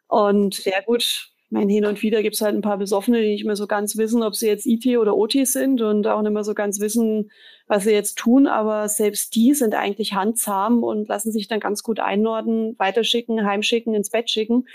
Und 0.07 0.65
ja 0.65 0.81
gut, 0.81 1.31
mein, 1.49 1.69
hin 1.69 1.85
und 1.85 2.01
wieder 2.01 2.21
gibt 2.21 2.35
es 2.35 2.41
halt 2.41 2.55
ein 2.55 2.61
paar 2.61 2.77
Besoffene, 2.77 3.21
die 3.21 3.31
nicht 3.31 3.45
mehr 3.45 3.55
so 3.55 3.67
ganz 3.67 3.95
wissen, 3.95 4.21
ob 4.21 4.35
sie 4.35 4.47
jetzt 4.47 4.65
IT 4.65 4.85
oder 4.97 5.15
OT 5.15 5.47
sind 5.47 5.81
und 5.81 6.05
auch 6.05 6.21
nicht 6.21 6.33
mehr 6.33 6.43
so 6.43 6.53
ganz 6.53 6.79
wissen, 6.81 7.31
was 7.67 7.83
sie 7.83 7.91
jetzt 7.91 8.17
tun. 8.17 8.47
Aber 8.47 8.89
selbst 8.89 9.33
die 9.35 9.53
sind 9.53 9.73
eigentlich 9.73 10.13
handzahm 10.13 10.83
und 10.83 11.07
lassen 11.07 11.31
sich 11.31 11.47
dann 11.47 11.61
ganz 11.61 11.83
gut 11.83 11.99
einnorden, 11.99 12.75
weiterschicken, 12.77 13.45
heimschicken, 13.45 13.93
ins 13.93 14.09
Bett 14.09 14.29
schicken. 14.29 14.67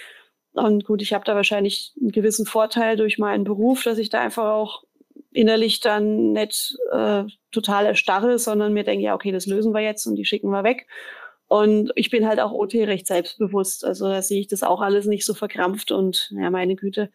Und 0.54 0.84
gut, 0.84 1.02
ich 1.02 1.12
habe 1.12 1.24
da 1.24 1.34
wahrscheinlich 1.34 1.94
einen 2.00 2.10
gewissen 2.10 2.46
Vorteil 2.46 2.96
durch 2.96 3.18
meinen 3.18 3.44
Beruf, 3.44 3.82
dass 3.82 3.98
ich 3.98 4.08
da 4.08 4.20
einfach 4.20 4.50
auch 4.52 4.84
innerlich 5.30 5.80
dann 5.80 6.32
nicht 6.32 6.76
äh, 6.90 7.24
total 7.50 7.86
erstarre, 7.86 8.38
sondern 8.38 8.72
mir 8.72 8.84
denke, 8.84 9.04
ja, 9.04 9.14
okay, 9.14 9.32
das 9.32 9.46
lösen 9.46 9.72
wir 9.72 9.80
jetzt 9.80 10.06
und 10.06 10.16
die 10.16 10.24
schicken 10.24 10.50
wir 10.50 10.64
weg. 10.64 10.86
Und 11.52 11.92
ich 11.96 12.08
bin 12.08 12.26
halt 12.26 12.40
auch 12.40 12.50
OT 12.52 12.72
recht 12.76 13.06
selbstbewusst. 13.06 13.84
Also 13.84 14.08
da 14.08 14.22
sehe 14.22 14.40
ich 14.40 14.48
das 14.48 14.62
auch 14.62 14.80
alles 14.80 15.04
nicht 15.04 15.26
so 15.26 15.34
verkrampft. 15.34 15.92
Und 15.92 16.32
ja, 16.34 16.48
meine 16.48 16.76
Güte, 16.76 17.10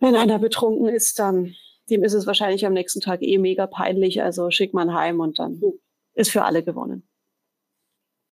wenn 0.00 0.16
einer 0.16 0.38
betrunken 0.38 0.88
ist, 0.88 1.18
dann 1.18 1.54
dem 1.90 2.02
ist 2.02 2.14
es 2.14 2.26
wahrscheinlich 2.26 2.64
am 2.64 2.72
nächsten 2.72 3.02
Tag 3.02 3.20
eh 3.20 3.36
mega 3.36 3.66
peinlich. 3.66 4.22
Also 4.22 4.50
schickt 4.50 4.72
man 4.72 4.94
heim 4.94 5.20
und 5.20 5.38
dann 5.38 5.60
ist 6.14 6.30
für 6.30 6.44
alle 6.44 6.62
gewonnen. 6.62 7.06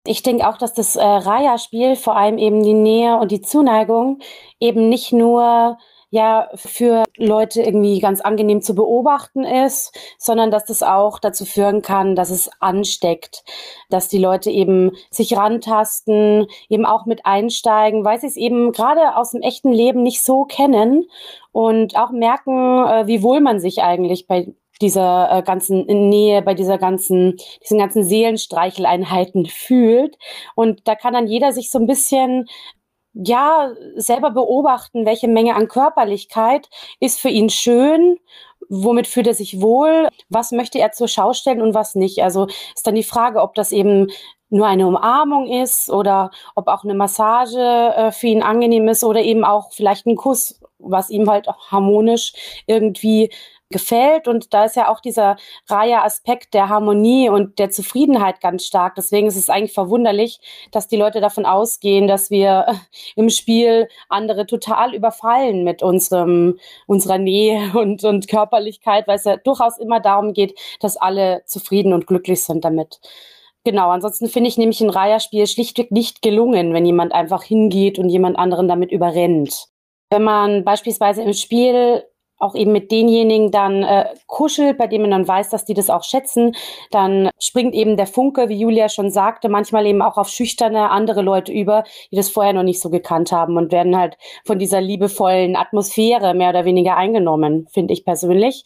Ich 0.07 0.23
denke 0.23 0.49
auch, 0.49 0.57
dass 0.57 0.73
das 0.73 0.95
äh, 0.95 1.03
Raya-Spiel 1.03 1.97
vor 1.97 2.17
allem 2.17 2.39
eben 2.39 2.63
die 2.63 2.73
Nähe 2.73 3.17
und 3.17 3.29
die 3.29 3.41
Zuneigung 3.41 4.21
eben 4.59 4.89
nicht 4.89 5.13
nur 5.13 5.77
ja 6.11 6.49
für 6.55 7.05
Leute 7.17 7.63
irgendwie 7.63 7.99
ganz 7.99 8.21
angenehm 8.21 8.61
zu 8.61 8.75
beobachten 8.75 9.43
ist, 9.43 9.97
sondern 10.17 10.51
dass 10.51 10.65
das 10.65 10.83
auch 10.83 11.19
dazu 11.19 11.45
führen 11.45 11.81
kann, 11.81 12.15
dass 12.15 12.29
es 12.29 12.51
ansteckt, 12.59 13.43
dass 13.89 14.09
die 14.09 14.19
Leute 14.19 14.51
eben 14.51 14.91
sich 15.09 15.35
rantasten, 15.35 16.47
eben 16.69 16.85
auch 16.85 17.05
mit 17.05 17.25
einsteigen, 17.25 18.05
weil 18.05 18.19
sie 18.19 18.27
es 18.27 18.35
eben 18.35 18.73
gerade 18.73 19.15
aus 19.15 19.31
dem 19.31 19.41
echten 19.41 19.71
Leben 19.71 20.03
nicht 20.03 20.23
so 20.23 20.43
kennen 20.43 21.05
und 21.53 21.95
auch 21.95 22.11
merken, 22.11 22.85
äh, 22.85 23.07
wie 23.07 23.23
wohl 23.23 23.39
man 23.39 23.59
sich 23.59 23.81
eigentlich 23.81 24.27
bei 24.27 24.53
dieser 24.81 25.29
äh, 25.31 25.43
ganzen 25.43 25.85
Nähe, 25.85 26.41
bei 26.41 26.55
dieser 26.55 26.77
ganzen, 26.77 27.37
diesen 27.63 27.77
ganzen 27.77 28.03
Seelenstreicheleinheiten 28.03 29.45
fühlt. 29.45 30.17
Und 30.55 30.87
da 30.87 30.95
kann 30.95 31.13
dann 31.13 31.27
jeder 31.27 31.53
sich 31.53 31.69
so 31.69 31.79
ein 31.79 31.85
bisschen 31.85 32.47
ja, 33.13 33.71
selber 33.95 34.31
beobachten, 34.31 35.05
welche 35.05 35.27
Menge 35.27 35.55
an 35.55 35.67
Körperlichkeit 35.67 36.69
ist 36.99 37.19
für 37.19 37.29
ihn 37.29 37.49
schön, 37.49 38.17
womit 38.69 39.07
fühlt 39.07 39.27
er 39.27 39.33
sich 39.33 39.61
wohl, 39.61 40.07
was 40.29 40.51
möchte 40.51 40.79
er 40.79 40.91
zur 40.93 41.07
Schau 41.07 41.33
stellen 41.33 41.61
und 41.61 41.73
was 41.73 41.95
nicht. 41.95 42.23
Also 42.23 42.47
ist 42.47 42.87
dann 42.87 42.95
die 42.95 43.03
Frage, 43.03 43.41
ob 43.41 43.53
das 43.55 43.71
eben 43.71 44.07
nur 44.49 44.67
eine 44.67 44.87
Umarmung 44.87 45.47
ist 45.47 45.89
oder 45.89 46.31
ob 46.55 46.67
auch 46.67 46.83
eine 46.83 46.93
Massage 46.93 47.59
äh, 47.59 48.11
für 48.11 48.27
ihn 48.27 48.43
angenehm 48.43 48.87
ist 48.87 49.03
oder 49.03 49.21
eben 49.21 49.43
auch 49.43 49.71
vielleicht 49.71 50.05
ein 50.05 50.15
Kuss, 50.15 50.59
was 50.77 51.09
ihm 51.09 51.29
halt 51.29 51.47
auch 51.47 51.71
harmonisch 51.71 52.33
irgendwie 52.67 53.31
gefällt. 53.71 54.27
Und 54.27 54.53
da 54.53 54.65
ist 54.65 54.75
ja 54.75 54.89
auch 54.89 54.99
dieser 54.99 55.37
Raya-Aspekt 55.67 56.53
der 56.53 56.69
Harmonie 56.69 57.29
und 57.29 57.59
der 57.59 57.69
Zufriedenheit 57.69 58.41
ganz 58.41 58.65
stark. 58.65 58.95
Deswegen 58.95 59.27
ist 59.27 59.37
es 59.37 59.49
eigentlich 59.49 59.73
verwunderlich, 59.73 60.39
dass 60.71 60.87
die 60.87 60.97
Leute 60.97 61.21
davon 61.21 61.45
ausgehen, 61.45 62.07
dass 62.07 62.29
wir 62.29 62.65
im 63.15 63.29
Spiel 63.29 63.87
andere 64.09 64.45
total 64.45 64.93
überfallen 64.93 65.63
mit 65.63 65.81
unserem, 65.83 66.59
unserer 66.87 67.17
Nähe 67.17 67.71
und, 67.77 68.03
und 68.03 68.27
Körperlichkeit, 68.27 69.07
weil 69.07 69.17
es 69.17 69.25
ja 69.25 69.37
durchaus 69.37 69.77
immer 69.77 69.99
darum 69.99 70.33
geht, 70.33 70.57
dass 70.79 70.97
alle 70.97 71.43
zufrieden 71.45 71.93
und 71.93 72.07
glücklich 72.07 72.43
sind 72.43 72.63
damit. 72.65 72.99
Genau, 73.63 73.91
ansonsten 73.91 74.27
finde 74.27 74.49
ich 74.49 74.57
nämlich 74.57 74.81
ein 74.81 74.89
Raya-Spiel 74.89 75.45
schlichtweg 75.45 75.91
nicht 75.91 76.23
gelungen, 76.23 76.73
wenn 76.73 76.85
jemand 76.85 77.13
einfach 77.13 77.43
hingeht 77.43 77.99
und 77.99 78.09
jemand 78.09 78.37
anderen 78.39 78.67
damit 78.67 78.91
überrennt. 78.91 79.67
Wenn 80.09 80.23
man 80.23 80.63
beispielsweise 80.63 81.21
im 81.21 81.33
Spiel 81.33 82.03
auch 82.41 82.55
eben 82.55 82.71
mit 82.71 82.91
denjenigen 82.91 83.51
dann 83.51 83.83
äh, 83.83 84.05
kuschelt, 84.27 84.77
bei 84.77 84.87
denen 84.87 85.03
man 85.03 85.11
dann 85.11 85.27
weiß, 85.27 85.49
dass 85.49 85.65
die 85.65 85.73
das 85.73 85.89
auch 85.89 86.03
schätzen, 86.03 86.55
dann 86.89 87.29
springt 87.39 87.75
eben 87.75 87.97
der 87.97 88.07
Funke, 88.07 88.49
wie 88.49 88.59
Julia 88.59 88.89
schon 88.89 89.11
sagte, 89.11 89.47
manchmal 89.49 89.85
eben 89.85 90.01
auch 90.01 90.17
auf 90.17 90.29
schüchterne 90.29 90.89
andere 90.89 91.21
Leute 91.21 91.51
über, 91.51 91.83
die 92.11 92.15
das 92.15 92.29
vorher 92.29 92.53
noch 92.53 92.63
nicht 92.63 92.81
so 92.81 92.89
gekannt 92.89 93.31
haben 93.31 93.57
und 93.57 93.71
werden 93.71 93.97
halt 93.97 94.17
von 94.45 94.59
dieser 94.59 94.81
liebevollen 94.81 95.55
Atmosphäre 95.55 96.33
mehr 96.33 96.49
oder 96.49 96.65
weniger 96.65 96.97
eingenommen, 96.97 97.67
finde 97.71 97.93
ich 97.93 98.05
persönlich. 98.05 98.63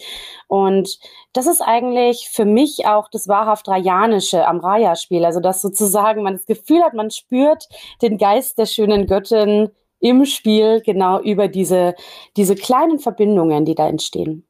Und 0.47 0.97
das 1.33 1.47
ist 1.47 1.61
eigentlich 1.61 2.29
für 2.29 2.45
mich 2.45 2.87
auch 2.87 3.09
das 3.09 3.27
wahrhaft 3.27 3.67
Rajanische 3.67 4.47
am 4.47 4.59
Raya-Spiel. 4.59 5.25
Also, 5.25 5.41
dass 5.41 5.61
sozusagen 5.61 6.23
man 6.23 6.33
das 6.33 6.45
Gefühl 6.45 6.81
hat, 6.81 6.93
man 6.93 7.11
spürt 7.11 7.67
den 8.01 8.17
Geist 8.17 8.57
der 8.57 8.67
schönen 8.67 9.05
Göttin 9.05 9.69
im 10.05 10.25
Spiel 10.25 10.81
genau 10.81 11.19
über 11.19 11.47
diese, 11.47 11.95
diese 12.37 12.55
kleinen 12.55 12.99
Verbindungen, 12.99 13.65
die 13.65 13.73
da 13.73 13.89
entstehen. 13.89 14.47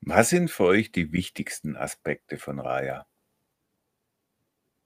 Was 0.00 0.30
sind 0.30 0.48
für 0.48 0.64
euch 0.64 0.92
die 0.92 1.12
wichtigsten 1.12 1.76
Aspekte 1.76 2.38
von 2.38 2.60
Raya? 2.60 3.04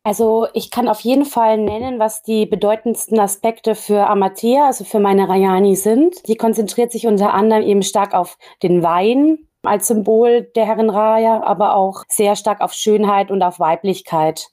Also 0.05 0.49
ich 0.55 0.71
kann 0.71 0.89
auf 0.89 1.01
jeden 1.01 1.27
Fall 1.27 1.59
nennen, 1.59 2.01
was 2.01 2.23
die 2.23 2.47
bedeutendsten 2.47 3.21
Aspekte 3.21 3.75
für 3.77 4.09
Amateur, 4.09 4.67
also 4.67 4.85
für 4.85 4.99
meine 4.99 5.29
Rayani 5.29 5.77
sind. 5.77 6.27
Die 6.27 6.37
konzentriert 6.37 6.91
sich 6.91 7.07
unter 7.07 7.35
anderem 7.35 7.63
eben 7.63 7.83
stark 7.83 8.15
auf 8.15 8.37
den 8.63 8.83
Wein, 8.83 9.47
als 9.65 9.87
Symbol 9.87 10.43
der 10.57 10.67
Herren 10.67 10.91
Raya, 10.91 11.43
aber 11.43 11.77
auch 11.77 12.05
sehr 12.09 12.35
stark 12.37 12.61
auf 12.61 12.73
Schönheit 12.73 13.31
und 13.31 13.43
auf 13.43 13.61
Weiblichkeit. 13.61 14.49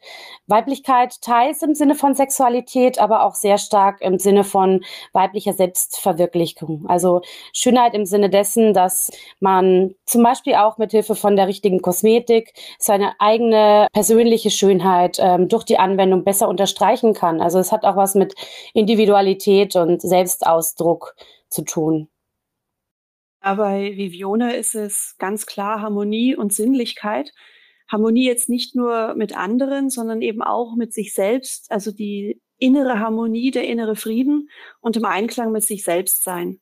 Weiblichkeit 0.45 1.21
teils 1.21 1.61
im 1.63 1.73
Sinne 1.73 1.95
von 1.95 2.13
Sexualität, 2.13 2.99
aber 2.99 3.23
auch 3.23 3.35
sehr 3.35 3.57
stark 3.57 4.01
im 4.01 4.19
Sinne 4.19 4.43
von 4.43 4.81
weiblicher 5.13 5.53
Selbstverwirklichung. 5.53 6.85
Also 6.87 7.21
Schönheit 7.53 7.95
im 7.95 8.05
Sinne 8.05 8.29
dessen, 8.29 8.73
dass 8.73 9.11
man 9.39 9.95
zum 10.05 10.23
Beispiel 10.23 10.55
auch 10.55 10.77
mit 10.77 10.91
Hilfe 10.91 11.15
von 11.15 11.35
der 11.35 11.47
richtigen 11.47 11.81
Kosmetik 11.81 12.53
seine 12.77 13.13
eigene 13.19 13.87
persönliche 13.93 14.51
Schönheit 14.51 15.17
ähm, 15.19 15.47
durch 15.47 15.63
die 15.63 15.79
Anwendung 15.79 16.23
besser 16.23 16.47
unterstreichen 16.47 17.13
kann. 17.13 17.41
Also 17.41 17.59
es 17.59 17.71
hat 17.71 17.83
auch 17.83 17.95
was 17.95 18.15
mit 18.15 18.35
Individualität 18.73 19.75
und 19.75 20.01
Selbstausdruck 20.01 21.15
zu 21.49 21.63
tun. 21.63 22.09
Bei 23.41 23.93
Vivione 23.95 24.55
ist 24.55 24.75
es 24.75 25.15
ganz 25.17 25.45
klar 25.45 25.81
Harmonie 25.81 26.35
und 26.35 26.53
Sinnlichkeit. 26.53 27.31
Harmonie 27.87 28.25
jetzt 28.25 28.49
nicht 28.49 28.75
nur 28.75 29.15
mit 29.15 29.35
anderen, 29.35 29.89
sondern 29.89 30.21
eben 30.21 30.41
auch 30.41 30.75
mit 30.75 30.93
sich 30.93 31.13
selbst, 31.13 31.71
also 31.71 31.91
die 31.91 32.41
innere 32.57 32.99
Harmonie, 32.99 33.51
der 33.51 33.63
innere 33.67 33.95
Frieden 33.95 34.49
und 34.81 34.97
im 34.97 35.05
Einklang 35.05 35.51
mit 35.51 35.63
sich 35.63 35.83
selbst 35.83 36.23
sein. 36.23 36.59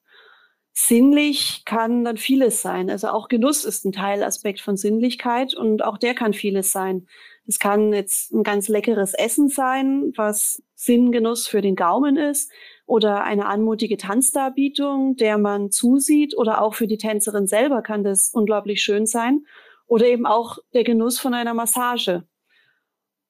Sinnlich 0.72 1.64
kann 1.66 2.06
dann 2.06 2.18
vieles 2.18 2.62
sein. 2.62 2.92
Also 2.92 3.08
auch 3.08 3.30
Genuss 3.30 3.66
ist 3.66 3.84
ein 3.84 3.92
Teilaspekt 3.92 4.62
von 4.62 4.78
Sinnlichkeit 4.78 5.56
und 5.56 5.84
auch 5.84 5.98
der 5.98 6.14
kann 6.14 6.34
vieles 6.34 6.72
sein. 6.72 7.08
Es 7.48 7.58
kann 7.58 7.94
jetzt 7.94 8.32
ein 8.32 8.44
ganz 8.44 8.68
leckeres 8.68 9.16
Essen 9.16 9.50
sein, 9.50 10.12
was 10.16 10.62
Sinngenuss 10.76 11.48
für 11.48 11.62
den 11.62 11.76
Gaumen 11.76 12.16
ist 12.16 12.52
oder 12.88 13.24
eine 13.24 13.46
anmutige 13.46 13.98
Tanzdarbietung, 13.98 15.18
der 15.18 15.38
man 15.38 15.70
zusieht 15.70 16.36
oder 16.36 16.62
auch 16.62 16.74
für 16.74 16.88
die 16.88 16.98
Tänzerin 16.98 17.46
selber 17.46 17.84
kann 17.84 18.04
das 18.04 18.32
unglaublich 18.34 18.82
schön 18.82 19.06
sein 19.06 19.46
oder 19.86 20.08
eben 20.08 20.26
auch 20.26 20.58
der 20.74 20.84
Genuss 20.84 21.20
von 21.20 21.34
einer 21.34 21.54
Massage. 21.54 22.24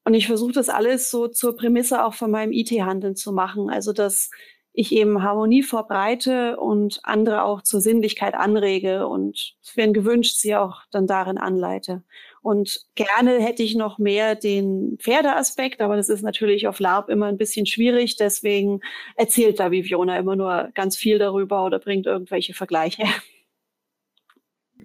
Und 0.06 0.14
ich 0.14 0.28
versuche 0.28 0.54
das 0.54 0.70
alles 0.70 1.12
so 1.12 1.28
zur 1.28 1.56
Prämisse 1.56 2.06
auch 2.06 2.14
von 2.14 2.32
meinem 2.32 2.54
IT-Handeln 2.54 3.16
zu 3.16 3.34
machen, 3.34 3.70
also 3.70 3.92
dass 3.92 4.30
ich 4.72 4.92
eben 4.92 5.24
Harmonie 5.24 5.64
verbreite 5.64 6.58
und 6.58 7.00
andere 7.02 7.42
auch 7.42 7.64
zur 7.64 7.82
Sinnlichkeit 7.82 8.36
anrege 8.36 9.08
und 9.08 9.56
wenn 9.74 9.92
gewünscht, 9.92 10.38
sie 10.38 10.56
auch 10.56 10.84
dann 10.92 11.08
darin 11.08 11.40
anleite. 11.40 12.04
Und 12.42 12.86
gerne 12.96 13.40
hätte 13.40 13.64
ich 13.64 13.76
noch 13.76 13.98
mehr 13.98 14.36
den 14.36 14.98
Pferdeaspekt, 15.00 15.82
aber 15.82 15.96
das 15.96 16.10
ist 16.10 16.22
natürlich 16.22 16.68
auf 16.68 16.80
LARP 16.80 17.10
immer 17.10 17.28
ein 17.28 17.38
bisschen 17.38 17.66
schwierig. 17.66 18.16
Deswegen 18.16 18.82
erzählt 19.16 19.60
da 19.60 19.72
Viviona 19.72 20.18
immer 20.18 20.36
nur 20.36 20.70
ganz 20.74 20.98
viel 20.98 21.20
darüber 21.20 21.66
oder 21.66 21.80
bringt 21.80 22.06
irgendwelche 22.06 22.54
Vergleiche. 22.54 23.04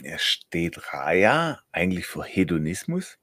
Er 0.02 0.18
steht 0.18 0.92
Raya 0.92 1.60
eigentlich 1.70 2.06
für 2.06 2.24
Hedonismus? 2.24 3.18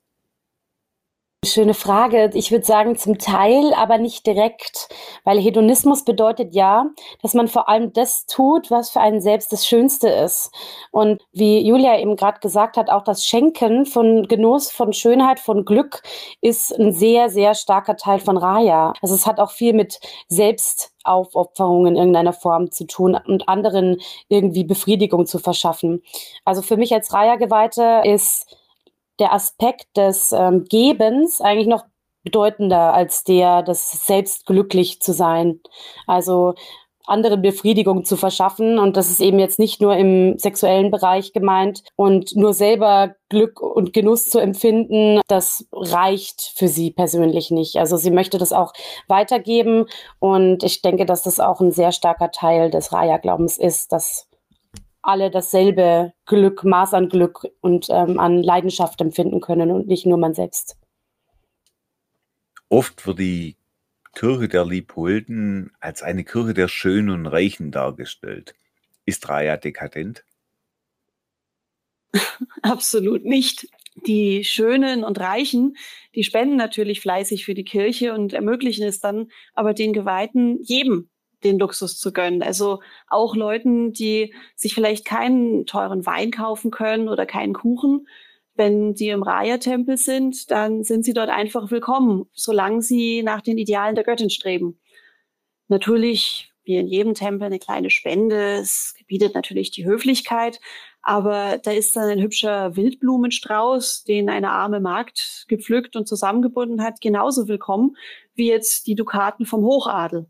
Schöne 1.45 1.73
Frage. 1.73 2.31
Ich 2.33 2.51
würde 2.51 2.65
sagen 2.65 2.97
zum 2.97 3.17
Teil, 3.17 3.73
aber 3.73 3.97
nicht 3.97 4.27
direkt, 4.27 4.89
weil 5.23 5.39
Hedonismus 5.39 6.03
bedeutet 6.03 6.53
ja, 6.53 6.87
dass 7.21 7.33
man 7.33 7.47
vor 7.47 7.69
allem 7.69 7.93
das 7.93 8.25
tut, 8.25 8.69
was 8.71 8.89
für 8.89 8.99
einen 8.99 9.21
selbst 9.21 9.53
das 9.53 9.65
Schönste 9.65 10.09
ist. 10.09 10.51
Und 10.91 11.21
wie 11.31 11.65
Julia 11.65 11.97
eben 11.97 12.17
gerade 12.17 12.41
gesagt 12.41 12.75
hat, 12.75 12.89
auch 12.89 13.05
das 13.05 13.25
Schenken 13.25 13.85
von 13.85 14.27
Genuss, 14.27 14.69
von 14.69 14.91
Schönheit, 14.91 15.39
von 15.39 15.63
Glück 15.63 16.03
ist 16.41 16.77
ein 16.77 16.91
sehr, 16.91 17.29
sehr 17.29 17.55
starker 17.55 17.95
Teil 17.95 18.19
von 18.19 18.35
Raya. 18.35 18.91
Also 19.01 19.15
es 19.15 19.25
hat 19.25 19.39
auch 19.39 19.51
viel 19.51 19.71
mit 19.71 19.97
Selbstaufopferung 20.27 21.87
in 21.87 21.95
irgendeiner 21.95 22.33
Form 22.33 22.69
zu 22.69 22.85
tun 22.85 23.17
und 23.27 23.47
anderen 23.47 24.01
irgendwie 24.27 24.65
Befriedigung 24.65 25.25
zu 25.25 25.39
verschaffen. 25.39 26.03
Also 26.43 26.61
für 26.61 26.75
mich 26.75 26.93
als 26.93 27.13
Raya-Geweihte 27.13 28.01
ist 28.03 28.58
der 29.19 29.33
Aspekt 29.33 29.97
des 29.97 30.31
ähm, 30.31 30.65
Gebens 30.69 31.41
eigentlich 31.41 31.67
noch 31.67 31.85
bedeutender 32.23 32.93
als 32.93 33.23
der, 33.23 33.63
das 33.63 34.05
selbst 34.05 34.45
glücklich 34.45 35.01
zu 35.01 35.13
sein. 35.13 35.59
Also 36.05 36.55
andere 37.09 37.37
Befriedigung 37.37 38.05
zu 38.05 38.15
verschaffen. 38.15 38.79
Und 38.79 38.95
das 38.95 39.09
ist 39.09 39.19
eben 39.19 39.39
jetzt 39.39 39.59
nicht 39.59 39.81
nur 39.81 39.95
im 39.95 40.37
sexuellen 40.37 40.91
Bereich 40.91 41.33
gemeint 41.33 41.83
und 41.95 42.35
nur 42.35 42.53
selber 42.53 43.15
Glück 43.29 43.61
und 43.61 43.93
Genuss 43.93 44.29
zu 44.29 44.39
empfinden, 44.39 45.19
das 45.27 45.67
reicht 45.71 46.53
für 46.55 46.67
sie 46.67 46.91
persönlich 46.91 47.51
nicht. 47.51 47.77
Also 47.77 47.97
sie 47.97 48.11
möchte 48.11 48.37
das 48.37 48.53
auch 48.53 48.73
weitergeben. 49.07 49.85
Und 50.19 50.63
ich 50.63 50.81
denke, 50.81 51.05
dass 51.05 51.23
das 51.23 51.39
auch 51.39 51.59
ein 51.61 51.71
sehr 51.71 51.91
starker 51.91 52.31
Teil 52.31 52.69
des 52.69 52.93
Raya-Glaubens 52.93 53.57
ist, 53.57 53.91
dass 53.91 54.28
alle 55.01 55.31
dasselbe 55.31 56.13
Glück, 56.25 56.63
Maß 56.63 56.93
an 56.93 57.09
Glück 57.09 57.47
und 57.61 57.87
ähm, 57.89 58.19
an 58.19 58.43
Leidenschaft 58.43 59.01
empfinden 59.01 59.41
können 59.41 59.71
und 59.71 59.87
nicht 59.87 60.05
nur 60.05 60.17
man 60.17 60.33
selbst. 60.33 60.77
Oft 62.69 63.07
wird 63.07 63.19
die 63.19 63.55
Kirche 64.13 64.47
der 64.47 64.65
Liebholden 64.65 65.71
als 65.79 66.03
eine 66.03 66.23
Kirche 66.23 66.53
der 66.53 66.67
Schönen 66.67 67.09
und 67.09 67.25
Reichen 67.27 67.71
dargestellt. 67.71 68.55
Ist 69.05 69.27
Raya 69.29 69.57
dekadent? 69.57 70.23
Absolut 72.61 73.25
nicht. 73.25 73.67
Die 74.07 74.43
Schönen 74.43 75.03
und 75.03 75.19
Reichen, 75.19 75.75
die 76.15 76.23
spenden 76.23 76.55
natürlich 76.55 77.01
fleißig 77.01 77.43
für 77.43 77.53
die 77.53 77.63
Kirche 77.63 78.13
und 78.13 78.33
ermöglichen 78.33 78.85
es 78.85 78.99
dann 78.99 79.29
aber 79.53 79.73
den 79.73 79.93
Geweihten, 79.93 80.61
jedem 80.63 81.09
den 81.43 81.59
Luxus 81.59 81.97
zu 81.97 82.11
gönnen. 82.11 82.43
Also 82.43 82.81
auch 83.07 83.35
Leuten, 83.35 83.93
die 83.93 84.33
sich 84.55 84.73
vielleicht 84.73 85.05
keinen 85.05 85.65
teuren 85.65 86.05
Wein 86.05 86.31
kaufen 86.31 86.71
können 86.71 87.09
oder 87.09 87.25
keinen 87.25 87.53
Kuchen, 87.53 88.07
wenn 88.59 88.93
sie 88.93 89.07
im 89.07 89.23
Raya-Tempel 89.23 89.95
sind, 89.95 90.51
dann 90.51 90.83
sind 90.83 91.05
sie 91.05 91.13
dort 91.13 91.29
einfach 91.29 91.71
willkommen, 91.71 92.25
solange 92.33 92.81
sie 92.81 93.23
nach 93.23 93.41
den 93.41 93.57
Idealen 93.57 93.95
der 93.95 94.03
Göttin 94.03 94.29
streben. 94.29 94.79
Natürlich, 95.69 96.51
wie 96.65 96.75
in 96.75 96.87
jedem 96.87 97.13
Tempel, 97.13 97.45
eine 97.45 97.57
kleine 97.57 97.89
Spende. 97.89 98.57
Es 98.59 98.95
bietet 99.07 99.33
natürlich 99.33 99.71
die 99.71 99.85
Höflichkeit, 99.85 100.59
aber 101.01 101.57
da 101.63 101.71
ist 101.71 101.95
dann 101.95 102.09
ein 102.09 102.21
hübscher 102.21 102.75
Wildblumenstrauß, 102.75 104.03
den 104.03 104.29
eine 104.29 104.51
arme 104.51 104.81
Magd 104.81 105.45
gepflückt 105.47 105.95
und 105.95 106.07
zusammengebunden 106.07 106.83
hat, 106.83 106.99
genauso 106.99 107.47
willkommen 107.47 107.95
wie 108.35 108.49
jetzt 108.49 108.87
die 108.87 108.95
Dukaten 108.95 109.45
vom 109.45 109.63
Hochadel. 109.63 110.29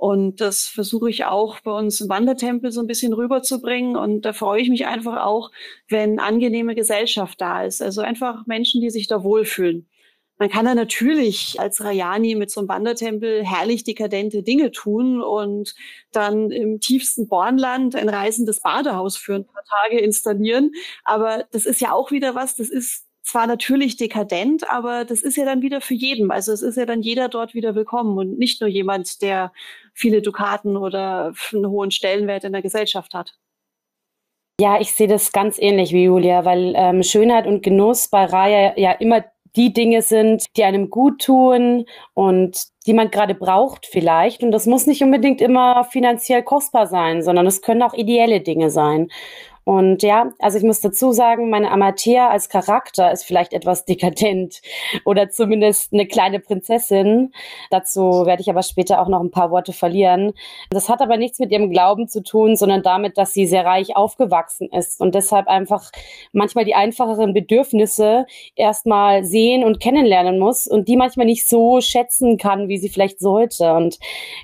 Und 0.00 0.40
das 0.40 0.62
versuche 0.62 1.10
ich 1.10 1.26
auch 1.26 1.60
bei 1.60 1.72
uns 1.72 2.00
im 2.00 2.08
Wandertempel 2.08 2.72
so 2.72 2.80
ein 2.80 2.86
bisschen 2.86 3.12
rüberzubringen. 3.12 3.96
Und 3.96 4.22
da 4.22 4.32
freue 4.32 4.62
ich 4.62 4.70
mich 4.70 4.86
einfach 4.86 5.22
auch, 5.22 5.50
wenn 5.88 6.18
angenehme 6.18 6.74
Gesellschaft 6.74 7.38
da 7.38 7.64
ist. 7.64 7.82
Also 7.82 8.00
einfach 8.00 8.46
Menschen, 8.46 8.80
die 8.80 8.88
sich 8.88 9.08
da 9.08 9.22
wohlfühlen. 9.22 9.90
Man 10.38 10.48
kann 10.48 10.64
da 10.64 10.74
natürlich 10.74 11.60
als 11.60 11.84
Rayani 11.84 12.34
mit 12.34 12.50
so 12.50 12.60
einem 12.60 12.70
Wandertempel 12.70 13.44
herrlich 13.44 13.84
dekadente 13.84 14.42
Dinge 14.42 14.70
tun 14.70 15.20
und 15.20 15.74
dann 16.12 16.50
im 16.50 16.80
tiefsten 16.80 17.28
Bornland 17.28 17.94
ein 17.94 18.08
reißendes 18.08 18.62
Badehaus 18.62 19.18
für 19.18 19.34
ein 19.34 19.44
paar 19.44 19.64
Tage 19.82 20.00
installieren. 20.00 20.72
Aber 21.04 21.44
das 21.52 21.66
ist 21.66 21.82
ja 21.82 21.92
auch 21.92 22.10
wieder 22.10 22.34
was, 22.34 22.56
das 22.56 22.70
ist 22.70 23.04
zwar 23.22 23.46
natürlich 23.46 23.96
dekadent, 23.96 24.68
aber 24.68 25.04
das 25.04 25.22
ist 25.22 25.36
ja 25.36 25.44
dann 25.44 25.62
wieder 25.62 25.80
für 25.80 25.94
jeden. 25.94 26.30
Also 26.30 26.52
es 26.52 26.62
ist 26.62 26.76
ja 26.76 26.86
dann 26.86 27.02
jeder 27.02 27.28
dort 27.28 27.54
wieder 27.54 27.74
willkommen 27.74 28.18
und 28.18 28.38
nicht 28.38 28.60
nur 28.60 28.68
jemand, 28.68 29.22
der 29.22 29.52
viele 30.00 30.22
Dukaten 30.22 30.76
oder 30.76 31.32
einen 31.52 31.68
hohen 31.68 31.90
Stellenwert 31.90 32.44
in 32.44 32.52
der 32.52 32.62
Gesellschaft 32.62 33.14
hat. 33.14 33.34
Ja, 34.60 34.80
ich 34.80 34.92
sehe 34.92 35.08
das 35.08 35.32
ganz 35.32 35.58
ähnlich 35.58 35.92
wie 35.92 36.04
Julia, 36.04 36.44
weil 36.44 36.74
ähm, 36.76 37.02
Schönheit 37.02 37.46
und 37.46 37.62
Genuss 37.62 38.08
bei 38.08 38.24
Raya 38.24 38.78
ja 38.78 38.92
immer 38.92 39.24
die 39.56 39.72
Dinge 39.72 40.02
sind, 40.02 40.44
die 40.56 40.64
einem 40.64 40.90
gut 40.90 41.22
tun 41.22 41.86
und 42.14 42.62
die 42.86 42.92
man 42.92 43.10
gerade 43.10 43.34
braucht 43.34 43.86
vielleicht. 43.86 44.42
Und 44.42 44.52
das 44.52 44.66
muss 44.66 44.86
nicht 44.86 45.02
unbedingt 45.02 45.40
immer 45.40 45.84
finanziell 45.84 46.42
kostbar 46.42 46.86
sein, 46.86 47.22
sondern 47.22 47.46
es 47.46 47.62
können 47.62 47.82
auch 47.82 47.94
ideelle 47.94 48.40
Dinge 48.40 48.70
sein. 48.70 49.08
Und 49.64 50.02
ja, 50.02 50.30
also 50.38 50.56
ich 50.56 50.64
muss 50.64 50.80
dazu 50.80 51.12
sagen, 51.12 51.50
meine 51.50 51.70
Amateur 51.70 52.30
als 52.30 52.48
Charakter 52.48 53.12
ist 53.12 53.24
vielleicht 53.24 53.52
etwas 53.52 53.84
dekadent 53.84 54.62
oder 55.04 55.28
zumindest 55.28 55.92
eine 55.92 56.06
kleine 56.06 56.40
Prinzessin. 56.40 57.32
Dazu 57.70 58.24
werde 58.24 58.40
ich 58.40 58.48
aber 58.48 58.62
später 58.62 59.02
auch 59.02 59.08
noch 59.08 59.20
ein 59.20 59.30
paar 59.30 59.50
Worte 59.50 59.72
verlieren. 59.72 60.32
Das 60.70 60.88
hat 60.88 61.02
aber 61.02 61.18
nichts 61.18 61.38
mit 61.38 61.52
ihrem 61.52 61.70
Glauben 61.70 62.08
zu 62.08 62.22
tun, 62.22 62.56
sondern 62.56 62.82
damit, 62.82 63.18
dass 63.18 63.34
sie 63.34 63.46
sehr 63.46 63.64
reich 63.64 63.96
aufgewachsen 63.96 64.68
ist 64.70 65.00
und 65.00 65.14
deshalb 65.14 65.46
einfach 65.46 65.90
manchmal 66.32 66.64
die 66.64 66.74
einfacheren 66.74 67.34
Bedürfnisse 67.34 68.26
erstmal 68.56 69.24
sehen 69.24 69.62
und 69.62 69.78
kennenlernen 69.78 70.38
muss 70.38 70.66
und 70.66 70.88
die 70.88 70.96
manchmal 70.96 71.26
nicht 71.26 71.48
so 71.48 71.80
schätzen 71.80 72.38
kann, 72.38 72.68
wie 72.68 72.78
sie 72.78 72.88
vielleicht 72.88 73.20
sollte. 73.20 73.74
Und 73.74 73.98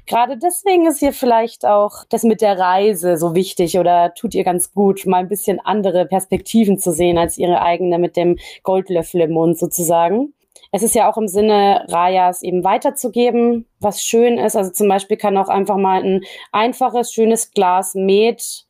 gerade 0.07 0.37
deswegen 0.37 0.87
ist 0.87 1.01
ihr 1.01 1.13
vielleicht 1.13 1.65
auch 1.65 2.05
das 2.11 2.23
mit 2.23 2.43
der 2.43 2.59
Reise 2.59 3.17
so 3.17 3.35
wichtig 3.35 3.79
oder 3.79 4.13
tut 4.15 4.35
ihr 4.35 4.45
ganz 4.45 4.73
gut 4.73 5.06
mal 5.07 5.19
ein 5.19 5.29
bisschen 5.29 5.61
andere 5.61 6.07
Perspektiven 6.07 6.79
zu 6.79 6.93
sehen 6.93 7.19
als 7.19 7.39
ihre 7.39 7.63
eigene 7.63 7.99
mit 7.99 8.17
dem 8.17 8.39
Goldlöffel 8.63 9.23
im 9.23 9.33
Mund 9.33 9.59
sozusagen. 9.59 10.33
Es 10.73 10.83
ist 10.83 10.95
ja 10.95 11.11
auch 11.11 11.17
im 11.17 11.29
Sinne 11.29 11.85
Rajas 11.89 12.43
eben 12.43 12.65
weiterzugeben, 12.65 13.67
was 13.79 14.03
schön 14.03 14.39
ist. 14.39 14.57
Also 14.57 14.73
zum 14.73 14.89
Beispiel 14.89 15.17
kann 15.17 15.37
auch 15.37 15.49
einfach 15.49 15.77
mal 15.77 16.03
ein 16.03 16.25
einfaches, 16.53 17.13
schönes 17.13 17.53
Glas 17.53 17.95
Met 17.95 18.67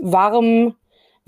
warm 0.00 0.74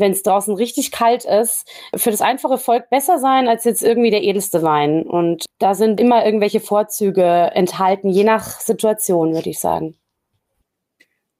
wenn 0.00 0.12
es 0.12 0.22
draußen 0.22 0.54
richtig 0.54 0.90
kalt 0.90 1.24
ist, 1.24 1.70
für 1.94 2.10
das 2.10 2.22
einfache 2.22 2.58
Volk 2.58 2.90
besser 2.90 3.18
sein 3.18 3.46
als 3.46 3.64
jetzt 3.64 3.82
irgendwie 3.82 4.10
der 4.10 4.22
edelste 4.22 4.62
Wein. 4.62 5.02
Und 5.02 5.44
da 5.58 5.74
sind 5.74 6.00
immer 6.00 6.24
irgendwelche 6.24 6.60
Vorzüge 6.60 7.50
enthalten, 7.54 8.08
je 8.08 8.24
nach 8.24 8.60
Situation, 8.60 9.34
würde 9.34 9.50
ich 9.50 9.60
sagen. 9.60 9.94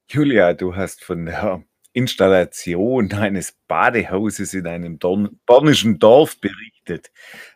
Julia, 0.09 0.55
du 0.55 0.77
hast 0.77 1.03
von 1.03 1.25
der 1.27 1.63
Installation 2.01 3.13
eines 3.13 3.57
Badehauses 3.69 4.55
in 4.55 4.67
einem 4.67 4.99
bornischen 5.47 5.99
Dorf 5.99 6.41
berichtet. 6.41 7.11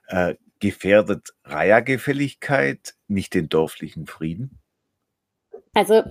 Äh, 0.09 0.35
gefährdet 0.61 1.35
Reihergefälligkeit 1.45 2.95
nicht 3.09 3.35
den 3.35 3.49
dörflichen 3.49 4.07
Frieden? 4.07 4.61
Also 5.75 6.05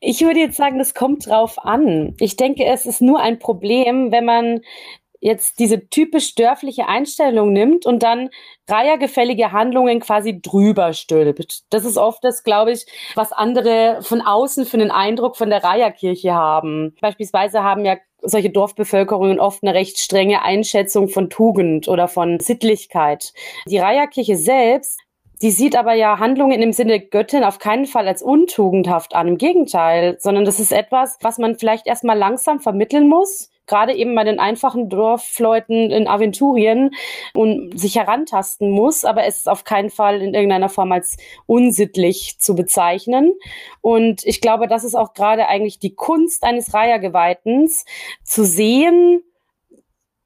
ich 0.00 0.20
würde 0.20 0.40
jetzt 0.40 0.56
sagen, 0.56 0.78
das 0.78 0.94
kommt 0.94 1.26
drauf 1.26 1.58
an. 1.58 2.14
Ich 2.18 2.36
denke, 2.36 2.64
es 2.64 2.86
ist 2.86 3.02
nur 3.02 3.20
ein 3.20 3.38
Problem, 3.38 4.12
wenn 4.12 4.24
man 4.24 4.60
jetzt 5.20 5.58
diese 5.58 5.88
typisch 5.88 6.34
dörfliche 6.34 6.88
Einstellung 6.88 7.52
nimmt 7.52 7.86
und 7.86 8.02
dann 8.02 8.30
reihergefällige 8.68 9.52
Handlungen 9.52 10.00
quasi 10.00 10.40
drüber 10.40 10.92
stülpt. 10.92 11.62
Das 11.70 11.84
ist 11.84 11.98
oft 11.98 12.24
das, 12.24 12.42
glaube 12.42 12.72
ich, 12.72 12.86
was 13.14 13.32
andere 13.32 14.00
von 14.02 14.22
außen 14.22 14.64
für 14.64 14.78
einen 14.78 14.90
Eindruck 14.90 15.36
von 15.36 15.50
der 15.50 15.62
Reiherkirche 15.62 16.34
haben. 16.34 16.96
Beispielsweise 17.00 17.62
haben 17.62 17.84
ja 17.84 17.98
solche 18.22 18.50
Dorfbevölkerungen 18.50 19.40
oft 19.40 19.62
eine 19.62 19.74
recht 19.74 19.98
strenge 19.98 20.42
Einschätzung 20.42 21.08
von 21.08 21.30
Tugend 21.30 21.88
oder 21.88 22.08
von 22.08 22.40
Sittlichkeit. 22.40 23.32
Die 23.66 23.78
Reiherkirche 23.78 24.36
selbst 24.36 25.00
die 25.42 25.50
sieht 25.50 25.74
aber 25.74 25.94
ja 25.94 26.18
Handlungen 26.18 26.60
im 26.60 26.74
Sinne 26.74 27.00
Göttin 27.00 27.44
auf 27.44 27.58
keinen 27.58 27.86
Fall 27.86 28.06
als 28.06 28.22
untugendhaft 28.22 29.14
an. 29.14 29.26
Im 29.26 29.38
Gegenteil, 29.38 30.18
sondern 30.20 30.44
das 30.44 30.60
ist 30.60 30.70
etwas, 30.70 31.16
was 31.22 31.38
man 31.38 31.58
vielleicht 31.58 31.86
erstmal 31.86 32.18
langsam 32.18 32.60
vermitteln 32.60 33.08
muss 33.08 33.49
gerade 33.70 33.94
eben 33.94 34.14
bei 34.14 34.24
den 34.24 34.38
einfachen 34.38 34.90
Dorfleuten 34.90 35.90
in 35.90 36.08
Aventurien 36.08 36.90
und 37.32 37.78
sich 37.78 37.96
herantasten 37.96 38.68
muss, 38.68 39.04
aber 39.04 39.24
es 39.24 39.38
ist 39.38 39.48
auf 39.48 39.64
keinen 39.64 39.88
Fall 39.88 40.20
in 40.20 40.34
irgendeiner 40.34 40.68
Form 40.68 40.92
als 40.92 41.16
unsittlich 41.46 42.36
zu 42.38 42.54
bezeichnen. 42.54 43.32
Und 43.80 44.26
ich 44.26 44.40
glaube, 44.40 44.66
das 44.66 44.84
ist 44.84 44.96
auch 44.96 45.14
gerade 45.14 45.46
eigentlich 45.48 45.78
die 45.78 45.94
Kunst 45.94 46.42
eines 46.42 46.74
Reihergeweihtens, 46.74 47.84
zu 48.24 48.44
sehen, 48.44 49.22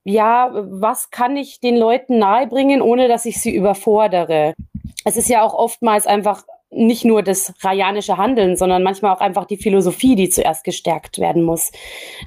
ja, 0.04 0.50
was 0.52 1.11
kann 1.11 1.37
ich 1.37 1.61
den 1.61 1.76
Leuten 1.76 2.18
nahebringen, 2.18 2.83
ohne 2.83 3.09
dass 3.09 3.24
ich 3.26 3.40
sie 3.40 3.54
überfordere? 3.54 4.54
Es 5.04 5.16
ist 5.16 5.28
ja 5.28 5.42
auch 5.42 5.54
oftmals 5.54 6.07
einfach 6.07 6.44
nicht 6.75 7.05
nur 7.05 7.23
das 7.23 7.55
rajanische 7.61 8.17
Handeln, 8.17 8.57
sondern 8.57 8.83
manchmal 8.83 9.15
auch 9.15 9.21
einfach 9.21 9.45
die 9.45 9.57
Philosophie, 9.57 10.17
die 10.17 10.29
zuerst 10.29 10.65
gestärkt 10.65 11.19
werden 11.19 11.43
muss. 11.43 11.71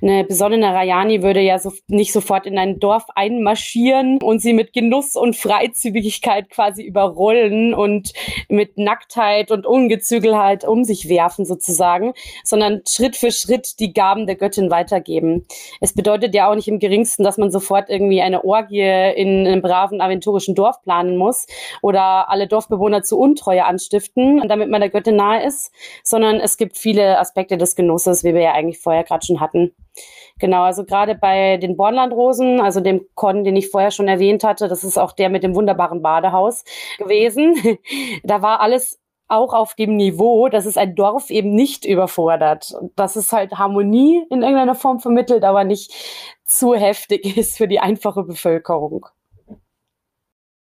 Eine 0.01 0.23
besonnene 0.23 0.73
Rajani 0.73 1.21
würde 1.21 1.41
ja 1.41 1.59
so 1.59 1.73
nicht 1.87 2.13
sofort 2.13 2.45
in 2.45 2.57
ein 2.57 2.79
Dorf 2.79 3.05
einmarschieren 3.15 4.21
und 4.21 4.41
sie 4.41 4.53
mit 4.53 4.73
Genuss 4.73 5.15
und 5.15 5.35
Freizügigkeit 5.35 6.49
quasi 6.49 6.83
überrollen 6.83 7.73
und 7.73 8.13
mit 8.47 8.77
Nacktheit 8.77 9.51
und 9.51 9.65
Ungezügelheit 9.65 10.65
um 10.65 10.83
sich 10.83 11.09
werfen 11.09 11.45
sozusagen, 11.45 12.13
sondern 12.43 12.81
Schritt 12.87 13.15
für 13.15 13.31
Schritt 13.31 13.79
die 13.79 13.93
Gaben 13.93 14.27
der 14.27 14.35
Göttin 14.35 14.71
weitergeben. 14.71 15.45
Es 15.81 15.93
bedeutet 15.93 16.33
ja 16.33 16.49
auch 16.49 16.55
nicht 16.55 16.67
im 16.67 16.79
geringsten, 16.79 17.23
dass 17.23 17.37
man 17.37 17.51
sofort 17.51 17.89
irgendwie 17.89 18.21
eine 18.21 18.43
Orgie 18.45 18.77
in 19.15 19.45
einem 19.45 19.61
braven 19.61 20.01
aventurischen 20.01 20.55
Dorf 20.55 20.81
planen 20.81 21.17
muss 21.17 21.47
oder 21.81 22.29
alle 22.29 22.47
Dorfbewohner 22.47 23.03
zu 23.03 23.17
Untreue 23.17 23.65
anstiften, 23.65 24.36
damit 24.47 24.69
man 24.69 24.81
der 24.81 24.89
Göttin 24.89 25.15
nahe 25.15 25.43
ist, 25.45 25.73
sondern 26.03 26.39
es 26.39 26.57
gibt 26.57 26.77
viele 26.77 27.19
Aspekte 27.19 27.57
des 27.57 27.75
Genusses, 27.75 28.23
wie 28.23 28.33
wir 28.33 28.41
ja 28.41 28.53
eigentlich 28.53 28.79
vorher 28.79 29.03
gerade 29.03 29.25
schon 29.25 29.39
hatten. 29.39 29.73
Genau, 30.39 30.63
also 30.63 30.83
gerade 30.83 31.15
bei 31.15 31.57
den 31.57 31.77
Bornlandrosen, 31.77 32.61
also 32.61 32.79
dem 32.79 33.05
Con, 33.15 33.43
den 33.43 33.55
ich 33.55 33.69
vorher 33.69 33.91
schon 33.91 34.07
erwähnt 34.07 34.43
hatte, 34.43 34.67
das 34.67 34.83
ist 34.83 34.97
auch 34.97 35.11
der 35.11 35.29
mit 35.29 35.43
dem 35.43 35.55
wunderbaren 35.55 36.01
Badehaus 36.01 36.63
gewesen. 36.97 37.55
da 38.23 38.41
war 38.41 38.61
alles 38.61 38.99
auch 39.27 39.53
auf 39.53 39.75
dem 39.75 39.95
Niveau, 39.95 40.47
dass 40.47 40.65
es 40.65 40.77
ein 40.77 40.95
Dorf 40.95 41.29
eben 41.29 41.53
nicht 41.53 41.85
überfordert. 41.85 42.73
Dass 42.95 43.15
es 43.15 43.33
halt 43.33 43.53
Harmonie 43.53 44.23
in 44.29 44.41
irgendeiner 44.41 44.75
Form 44.75 44.99
vermittelt, 44.99 45.43
aber 45.43 45.63
nicht 45.63 45.93
zu 46.45 46.75
heftig 46.75 47.37
ist 47.37 47.57
für 47.57 47.67
die 47.67 47.79
einfache 47.79 48.23
Bevölkerung. 48.23 49.07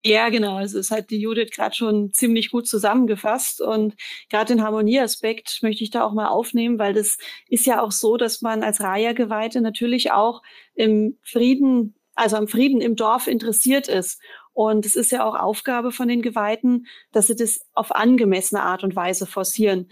Ja, 0.08 0.30
genau. 0.30 0.56
Also 0.56 0.78
es 0.78 0.90
hat 0.90 1.10
die 1.10 1.20
Judith 1.20 1.50
gerade 1.54 1.74
schon 1.74 2.14
ziemlich 2.14 2.50
gut 2.50 2.66
zusammengefasst. 2.66 3.60
Und 3.60 3.94
gerade 4.30 4.54
den 4.54 4.62
Harmonieaspekt 4.62 5.58
möchte 5.62 5.84
ich 5.84 5.90
da 5.90 6.02
auch 6.02 6.14
mal 6.14 6.28
aufnehmen, 6.28 6.78
weil 6.78 6.94
das 6.94 7.18
ist 7.48 7.66
ja 7.66 7.82
auch 7.82 7.92
so, 7.92 8.16
dass 8.16 8.40
man 8.40 8.62
als 8.62 8.80
Raya-Geweihte 8.80 9.60
natürlich 9.60 10.10
auch 10.10 10.42
im 10.74 11.18
Frieden, 11.22 11.94
also 12.14 12.36
am 12.36 12.48
Frieden 12.48 12.80
im 12.80 12.96
Dorf 12.96 13.26
interessiert 13.26 13.86
ist. 13.88 14.18
Und 14.54 14.86
es 14.86 14.96
ist 14.96 15.12
ja 15.12 15.26
auch 15.26 15.34
Aufgabe 15.34 15.92
von 15.92 16.08
den 16.08 16.22
Geweihten, 16.22 16.86
dass 17.12 17.26
sie 17.26 17.36
das 17.36 17.60
auf 17.74 17.94
angemessene 17.94 18.62
Art 18.62 18.84
und 18.84 18.96
Weise 18.96 19.26
forcieren. 19.26 19.90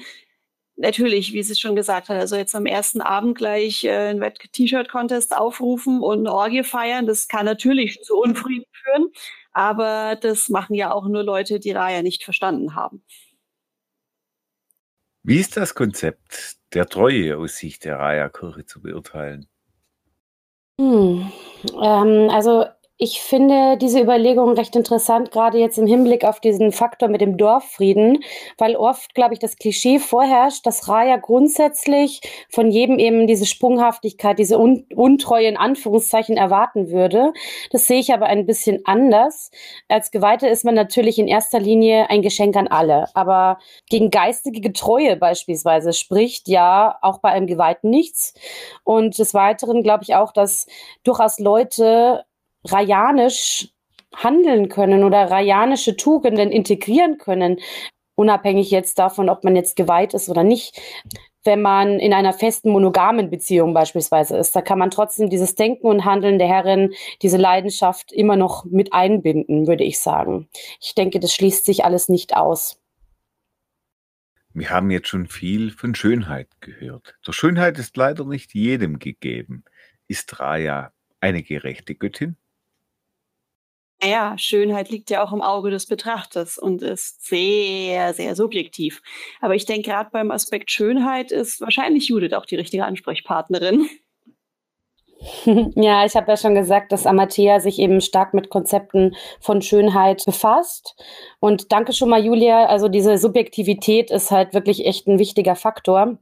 Natürlich, 0.79 1.33
wie 1.33 1.42
sie 1.42 1.57
schon 1.57 1.74
gesagt 1.76 2.11
hat, 2.11 2.18
also 2.18 2.37
jetzt 2.37 2.55
am 2.55 2.66
ersten 2.66 3.00
Abend 3.00 3.38
gleich 3.38 3.85
äh, 3.85 4.11
ein 4.11 4.20
Wett-T-Shirt-Contest 4.20 5.35
aufrufen 5.37 6.00
und 6.02 6.20
eine 6.20 6.33
Orgie 6.35 6.64
feiern, 6.64 7.07
das 7.07 7.29
kann 7.29 7.46
natürlich 7.46 8.02
zu 8.02 8.14
Unfrieden 8.16 8.66
führen. 8.72 9.09
Aber 9.56 10.16
das 10.20 10.50
machen 10.50 10.74
ja 10.74 10.92
auch 10.92 11.08
nur 11.08 11.22
Leute, 11.22 11.58
die 11.58 11.70
Raya 11.70 12.02
nicht 12.02 12.22
verstanden 12.22 12.74
haben. 12.74 13.02
Wie 15.22 15.40
ist 15.40 15.56
das 15.56 15.74
Konzept 15.74 16.58
der 16.74 16.84
Treue 16.84 17.38
aus 17.38 17.56
Sicht 17.56 17.86
der 17.86 17.98
Raya-Kirche 17.98 18.66
zu 18.66 18.82
beurteilen? 18.82 19.48
Hm, 20.78 21.32
ähm, 21.82 22.28
also 22.30 22.66
ich 22.98 23.20
finde 23.20 23.76
diese 23.76 24.00
Überlegung 24.00 24.52
recht 24.52 24.74
interessant, 24.74 25.30
gerade 25.30 25.59
jetzt 25.59 25.76
im 25.76 25.87
Hinblick 25.87 26.24
auf 26.24 26.40
diesen 26.40 26.72
Faktor 26.72 27.11
mit 27.11 27.20
dem 27.20 27.37
Dorffrieden, 27.37 28.24
weil 28.56 28.74
oft, 28.74 29.14
glaube 29.14 29.35
ich, 29.35 29.38
das 29.38 29.56
Klischee 29.56 29.98
vorherrscht, 29.98 30.64
dass 30.64 30.88
Raya 30.88 31.16
grundsätzlich 31.18 32.22
von 32.48 32.70
jedem 32.70 32.98
eben 32.98 33.26
diese 33.26 33.44
Sprunghaftigkeit, 33.44 34.38
diese 34.38 34.59
Un 34.59 34.87
Untreue 34.94 35.46
in 35.46 35.59
Anführungszeichen 35.59 36.38
erwarten 36.38 36.90
würde. 36.90 37.35
Das 37.70 37.87
sehe 37.87 38.00
ich 38.00 38.14
aber 38.14 38.26
ein 38.26 38.46
bisschen 38.46 38.80
anders. 38.87 39.50
Als 39.88 40.11
Geweihte 40.11 40.48
ist 40.48 40.64
man 40.64 40.74
natürlich 40.74 41.18
in 41.18 41.28
erster 41.28 41.61
Linie 41.61 42.09
ein 42.09 42.22
Geschenk 42.22 42.56
an 42.56 42.68
alle, 42.68 43.09
aber 43.14 43.59
gegen 43.90 44.11
geistige 44.11 44.72
Treue 44.72 45.16
beispielsweise 45.16 45.92
spricht 45.92 46.48
ja 46.48 46.96
auch 47.02 47.18
bei 47.18 47.28
einem 47.28 47.46
Geweihten 47.46 47.90
nichts. 47.90 48.32
Und 48.85 49.18
des 49.18 49.35
Weiteren 49.35 49.82
glaube 49.82 50.04
ich 50.04 50.14
auch, 50.14 50.32
dass 50.32 50.66
durchaus 51.04 51.38
Leute 51.38 52.24
rajanisch 52.72 53.68
handeln 54.14 54.68
können 54.68 55.05
oder 55.05 55.31
rajanische 55.31 55.96
Tugenden 55.96 56.50
integrieren 56.50 57.18
können, 57.18 57.61
unabhängig 58.14 58.70
jetzt 58.70 58.98
davon, 58.98 59.29
ob 59.29 59.44
man 59.44 59.57
jetzt 59.57 59.76
geweiht 59.76 60.14
ist 60.14 60.29
oder 60.29 60.42
nicht. 60.42 60.81
Wenn 61.44 61.62
man 61.62 62.00
in 62.00 62.12
einer 62.12 62.33
festen 62.33 62.70
monogamen 62.70 63.31
Beziehung 63.31 63.72
beispielsweise 63.72 64.37
ist, 64.37 64.57
da 64.57 64.62
kann 64.62 64.81
man 64.81 64.90
trotzdem 64.90 65.31
dieses 65.31 65.55
Denken 65.55 65.87
und 65.87 66.05
Handeln 66.05 66.38
der 66.38 66.48
Herrin, 66.48 66.92
diese 67.22 67.37
Leidenschaft 67.37 68.11
immer 68.11 68.37
noch 68.37 68.64
mit 68.64 68.92
einbinden, 68.92 69.68
würde 69.68 69.85
ich 69.85 70.00
sagen. 70.00 70.48
Ich 70.81 70.94
denke, 70.94 71.20
das 71.20 71.33
schließt 71.33 71.64
sich 71.64 71.85
alles 71.85 72.09
nicht 72.09 72.37
aus. 72.37 72.81
Wir 74.55 74.70
haben 74.70 74.90
jetzt 74.90 75.09
schon 75.09 75.29
viel 75.29 75.70
von 75.70 75.94
Schönheit 75.94 76.48
gehört. 76.61 77.14
Doch 77.22 77.35
Schönheit 77.35 77.79
ist 77.79 77.96
leider 77.96 78.24
nicht 78.24 78.55
jedem 78.55 78.98
gegeben. 78.98 79.64
Ist 80.09 80.40
Raya 80.40 80.92
eine 81.20 81.42
gerechte 81.42 81.94
Göttin? 81.94 82.37
Naja, 84.02 84.37
Schönheit 84.37 84.90
liegt 84.90 85.11
ja 85.11 85.24
auch 85.24 85.32
im 85.32 85.40
Auge 85.40 85.70
des 85.70 85.87
Betrachters 85.87 86.59
und 86.59 86.82
ist 86.82 87.26
sehr, 87.26 88.12
sehr 88.12 88.37
subjektiv. 88.37 89.00
Aber 89.40 89.54
ich 89.54 89.64
denke, 89.64 89.90
gerade 89.90 90.11
beim 90.12 90.30
Aspekt 90.30 90.70
Schönheit 90.70 91.32
ist 91.32 91.61
wahrscheinlich 91.62 92.09
Judith 92.09 92.35
auch 92.35 92.44
die 92.46 92.56
richtige 92.56 92.85
Ansprechpartnerin. 92.85 93.88
Ja, 95.74 96.04
ich 96.04 96.14
habe 96.14 96.30
ja 96.30 96.37
schon 96.37 96.54
gesagt, 96.54 96.92
dass 96.92 97.06
Amatea 97.06 97.59
sich 97.59 97.78
eben 97.78 98.00
stark 98.00 98.35
mit 98.35 98.50
Konzepten 98.50 99.16
von 99.40 99.62
Schönheit 99.62 100.24
befasst. 100.24 100.94
Und 101.40 101.72
danke 101.72 101.92
schon 101.92 102.11
mal, 102.11 102.22
Julia. 102.24 102.66
Also 102.66 102.88
diese 102.88 103.18
Subjektivität 103.18 104.11
ist 104.11 104.30
halt 104.30 104.54
wirklich 104.54 104.87
echt 104.87 105.06
ein 105.06 105.18
wichtiger 105.18 105.56
Faktor. 105.56 106.18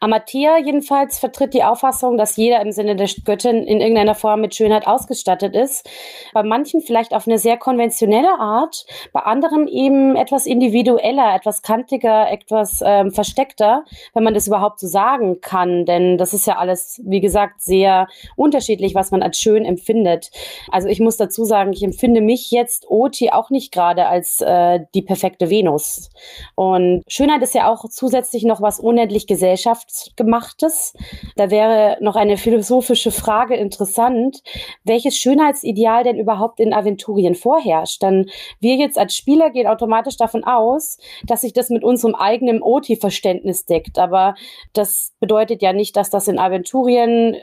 Amathea 0.00 0.58
jedenfalls 0.58 1.18
vertritt 1.18 1.54
die 1.54 1.64
Auffassung, 1.64 2.16
dass 2.16 2.36
jeder 2.36 2.60
im 2.60 2.72
Sinne 2.72 2.96
der 2.96 3.08
Göttin 3.24 3.64
in 3.64 3.80
irgendeiner 3.80 4.14
Form 4.14 4.40
mit 4.40 4.54
Schönheit 4.54 4.86
ausgestattet 4.86 5.54
ist. 5.54 5.88
Bei 6.32 6.42
manchen 6.42 6.80
vielleicht 6.80 7.14
auf 7.14 7.26
eine 7.26 7.38
sehr 7.38 7.56
konventionelle 7.56 8.38
Art, 8.38 8.84
bei 9.12 9.20
anderen 9.20 9.68
eben 9.68 10.16
etwas 10.16 10.46
individueller, 10.46 11.34
etwas 11.34 11.62
kantiger, 11.62 12.30
etwas 12.30 12.80
ähm, 12.84 13.12
versteckter, 13.12 13.84
wenn 14.14 14.24
man 14.24 14.34
das 14.34 14.46
überhaupt 14.46 14.80
so 14.80 14.86
sagen 14.86 15.40
kann. 15.40 15.84
Denn 15.86 16.18
das 16.18 16.32
ist 16.32 16.46
ja 16.46 16.58
alles, 16.58 17.00
wie 17.04 17.20
gesagt, 17.20 17.62
sehr 17.62 18.08
unterschiedlich, 18.36 18.94
was 18.94 19.10
man 19.10 19.22
als 19.22 19.38
schön 19.38 19.64
empfindet. 19.64 20.30
Also 20.70 20.88
ich 20.88 21.00
muss 21.00 21.16
dazu 21.16 21.44
sagen, 21.44 21.72
ich 21.72 21.82
empfinde 21.82 22.20
mich 22.20 22.50
jetzt, 22.50 22.90
Oti, 22.90 23.30
auch 23.30 23.50
nicht 23.50 23.72
gerade 23.72 24.06
als 24.06 24.40
äh, 24.40 24.80
die 24.94 25.02
perfekte 25.02 25.50
Venus. 25.50 26.10
Und 26.54 27.04
Schönheit 27.08 27.42
ist 27.42 27.54
ja 27.54 27.70
auch 27.70 27.88
zusätzlich 27.88 28.44
noch 28.44 28.60
was 28.60 28.80
unendlich 28.80 29.26
gesellschaftliches 29.26 29.51
gesellschaftsgemachtes. 29.52 30.94
Da 31.36 31.50
wäre 31.50 31.98
noch 32.00 32.16
eine 32.16 32.36
philosophische 32.36 33.10
Frage 33.10 33.54
interessant, 33.54 34.42
welches 34.84 35.16
Schönheitsideal 35.16 36.04
denn 36.04 36.18
überhaupt 36.18 36.60
in 36.60 36.72
Aventurien 36.72 37.34
vorherrscht. 37.34 38.02
Denn 38.02 38.30
wir 38.60 38.76
jetzt 38.76 38.98
als 38.98 39.14
Spieler 39.14 39.50
gehen 39.50 39.66
automatisch 39.66 40.16
davon 40.16 40.44
aus, 40.44 40.98
dass 41.26 41.42
sich 41.42 41.52
das 41.52 41.68
mit 41.68 41.84
unserem 41.84 42.14
eigenen 42.14 42.62
OT-Verständnis 42.62 43.66
deckt. 43.66 43.98
Aber 43.98 44.34
das 44.72 45.12
bedeutet 45.20 45.62
ja 45.62 45.72
nicht, 45.72 45.96
dass 45.96 46.10
das 46.10 46.28
in 46.28 46.38
Aventurien 46.38 47.36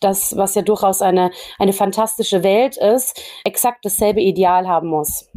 das, 0.00 0.36
was 0.36 0.54
ja 0.54 0.62
durchaus 0.62 1.02
eine, 1.02 1.30
eine 1.58 1.72
fantastische 1.72 2.42
Welt 2.42 2.76
ist, 2.76 3.20
exakt 3.44 3.84
dasselbe 3.84 4.20
Ideal 4.20 4.68
haben 4.68 4.88
muss. 4.88 5.28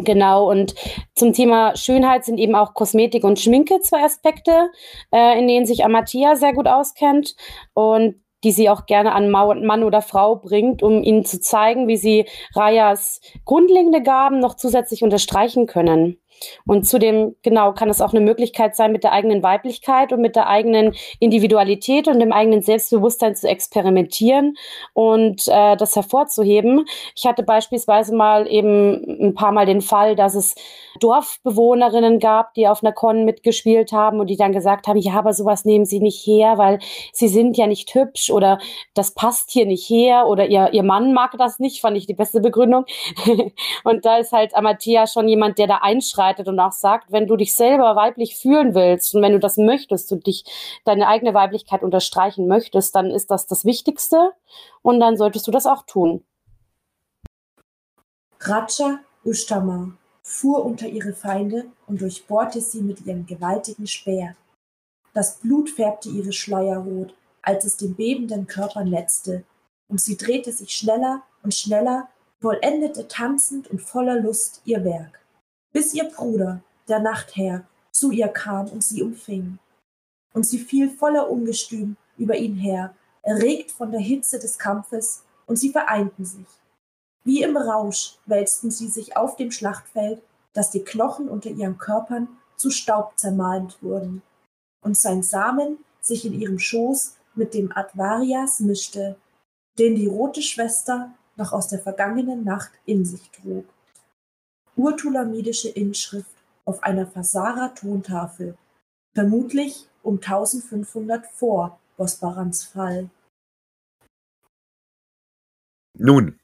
Genau, 0.00 0.48
und 0.48 0.76
zum 1.16 1.32
Thema 1.32 1.76
Schönheit 1.76 2.24
sind 2.24 2.38
eben 2.38 2.54
auch 2.54 2.74
Kosmetik 2.74 3.24
und 3.24 3.40
Schminke 3.40 3.80
zwei 3.80 4.04
Aspekte, 4.04 4.70
äh, 5.12 5.36
in 5.36 5.48
denen 5.48 5.66
sich 5.66 5.84
Amatia 5.84 6.36
sehr 6.36 6.52
gut 6.52 6.68
auskennt 6.68 7.34
und 7.74 8.14
die 8.44 8.52
sie 8.52 8.70
auch 8.70 8.86
gerne 8.86 9.12
an 9.12 9.28
Mann 9.28 9.82
oder 9.82 10.00
Frau 10.00 10.36
bringt, 10.36 10.84
um 10.84 11.02
ihnen 11.02 11.24
zu 11.24 11.40
zeigen, 11.40 11.88
wie 11.88 11.96
sie 11.96 12.26
Rayas 12.54 13.20
grundlegende 13.44 14.00
Gaben 14.00 14.38
noch 14.38 14.54
zusätzlich 14.54 15.02
unterstreichen 15.02 15.66
können. 15.66 16.20
Und 16.66 16.86
zudem, 16.86 17.36
genau, 17.42 17.72
kann 17.72 17.90
es 17.90 18.00
auch 18.00 18.12
eine 18.12 18.20
Möglichkeit 18.20 18.76
sein, 18.76 18.92
mit 18.92 19.04
der 19.04 19.12
eigenen 19.12 19.42
Weiblichkeit 19.42 20.12
und 20.12 20.20
mit 20.20 20.36
der 20.36 20.48
eigenen 20.48 20.94
Individualität 21.20 22.08
und 22.08 22.20
dem 22.20 22.32
eigenen 22.32 22.62
Selbstbewusstsein 22.62 23.34
zu 23.34 23.48
experimentieren 23.48 24.56
und 24.92 25.48
äh, 25.48 25.76
das 25.76 25.96
hervorzuheben. 25.96 26.86
Ich 27.14 27.26
hatte 27.26 27.42
beispielsweise 27.42 28.14
mal 28.14 28.46
eben 28.46 29.28
ein 29.28 29.34
paar 29.34 29.52
Mal 29.52 29.66
den 29.66 29.80
Fall, 29.80 30.16
dass 30.16 30.34
es 30.34 30.54
Dorfbewohnerinnen 31.00 32.18
gab, 32.18 32.54
die 32.54 32.68
auf 32.68 32.82
einer 32.82 32.92
Con 32.92 33.24
mitgespielt 33.24 33.92
haben 33.92 34.20
und 34.20 34.28
die 34.28 34.36
dann 34.36 34.52
gesagt 34.52 34.86
haben, 34.86 34.98
ja, 34.98 35.14
aber 35.14 35.32
sowas 35.32 35.64
nehmen 35.64 35.84
sie 35.84 36.00
nicht 36.00 36.26
her, 36.26 36.58
weil 36.58 36.78
sie 37.12 37.28
sind 37.28 37.56
ja 37.56 37.66
nicht 37.66 37.94
hübsch 37.94 38.30
oder 38.30 38.58
das 38.94 39.14
passt 39.14 39.50
hier 39.50 39.66
nicht 39.66 39.88
her 39.88 40.26
oder 40.26 40.46
ihr, 40.46 40.72
ihr 40.72 40.82
Mann 40.82 41.12
mag 41.12 41.36
das 41.38 41.58
nicht, 41.58 41.80
fand 41.80 41.96
ich 41.96 42.06
die 42.06 42.14
beste 42.14 42.40
Begründung. 42.40 42.84
und 43.84 44.04
da 44.04 44.18
ist 44.18 44.32
halt 44.32 44.54
Amatia 44.54 45.06
schon 45.06 45.28
jemand, 45.28 45.58
der 45.58 45.66
da 45.66 45.76
einschreitet 46.28 46.48
und 46.48 46.60
auch 46.60 46.72
sagt, 46.72 47.12
wenn 47.12 47.26
du 47.26 47.36
dich 47.36 47.54
selber 47.54 47.96
weiblich 47.96 48.36
fühlen 48.36 48.74
willst 48.74 49.14
und 49.14 49.22
wenn 49.22 49.32
du 49.32 49.38
das 49.38 49.56
möchtest 49.56 50.12
und 50.12 50.26
dich 50.26 50.44
deine 50.84 51.08
eigene 51.08 51.34
Weiblichkeit 51.34 51.82
unterstreichen 51.82 52.46
möchtest, 52.46 52.94
dann 52.94 53.10
ist 53.10 53.30
das 53.30 53.46
das 53.46 53.64
Wichtigste 53.64 54.32
und 54.82 55.00
dann 55.00 55.16
solltest 55.16 55.46
du 55.46 55.50
das 55.50 55.66
auch 55.66 55.84
tun. 55.86 56.24
Raja 58.40 59.00
Ushtama 59.24 59.92
fuhr 60.22 60.64
unter 60.64 60.86
ihre 60.86 61.12
Feinde 61.12 61.66
und 61.86 62.00
durchbohrte 62.00 62.60
sie 62.60 62.82
mit 62.82 63.04
ihrem 63.06 63.26
gewaltigen 63.26 63.86
Speer. 63.86 64.36
Das 65.14 65.38
Blut 65.38 65.70
färbte 65.70 66.08
ihre 66.10 66.32
Schleier 66.32 66.78
rot, 66.78 67.14
als 67.42 67.64
es 67.64 67.76
den 67.76 67.96
bebenden 67.96 68.46
Körper 68.46 68.84
netzte, 68.84 69.44
und 69.88 70.00
sie 70.00 70.16
drehte 70.16 70.52
sich 70.52 70.76
schneller 70.76 71.22
und 71.42 71.54
schneller, 71.54 72.08
vollendete 72.40 73.08
tanzend 73.08 73.68
und 73.68 73.80
voller 73.80 74.20
Lust 74.20 74.60
ihr 74.64 74.84
Werk, 74.84 75.18
bis 75.72 75.94
ihr 75.94 76.04
Bruder, 76.04 76.62
der 76.88 77.00
Nachtherr, 77.00 77.66
zu 77.90 78.10
ihr 78.10 78.28
kam 78.28 78.68
und 78.68 78.84
sie 78.84 79.02
umfing. 79.02 79.58
Und 80.32 80.46
sie 80.46 80.58
fiel 80.58 80.90
voller 80.90 81.30
Ungestüm 81.30 81.96
über 82.16 82.36
ihn 82.36 82.54
her, 82.54 82.94
erregt 83.22 83.70
von 83.70 83.90
der 83.90 84.00
Hitze 84.00 84.38
des 84.38 84.58
Kampfes, 84.58 85.24
und 85.46 85.56
sie 85.56 85.70
vereinten 85.70 86.26
sich. 86.26 86.46
Wie 87.24 87.42
im 87.42 87.56
Rausch 87.56 88.18
wälzten 88.26 88.70
sie 88.70 88.88
sich 88.88 89.16
auf 89.16 89.36
dem 89.36 89.50
Schlachtfeld, 89.50 90.22
dass 90.52 90.70
die 90.70 90.84
Knochen 90.84 91.28
unter 91.28 91.50
ihren 91.50 91.78
Körpern 91.78 92.28
zu 92.56 92.70
Staub 92.70 93.12
zermalmt 93.16 93.82
wurden, 93.82 94.22
und 94.82 94.96
sein 94.96 95.22
Samen 95.22 95.78
sich 96.00 96.24
in 96.24 96.38
ihrem 96.38 96.58
Schoß 96.58 97.16
mit 97.34 97.54
dem 97.54 97.74
Advarias 97.76 98.60
mischte, 98.60 99.16
den 99.78 99.94
die 99.94 100.06
rote 100.06 100.42
Schwester 100.42 101.12
noch 101.36 101.52
aus 101.52 101.68
der 101.68 101.78
vergangenen 101.78 102.44
Nacht 102.44 102.72
in 102.84 103.04
sich 103.04 103.30
trug. 103.30 103.64
Urtulamidische 104.78 105.68
Inschrift 105.68 106.30
auf 106.64 106.84
einer 106.84 107.04
Fasara-Tontafel, 107.04 108.56
vermutlich 109.12 109.88
um 110.04 110.18
1500 110.18 111.26
vor 111.26 111.80
Bosbarans 111.96 112.62
Fall. 112.62 113.10
Nun, 115.94 116.38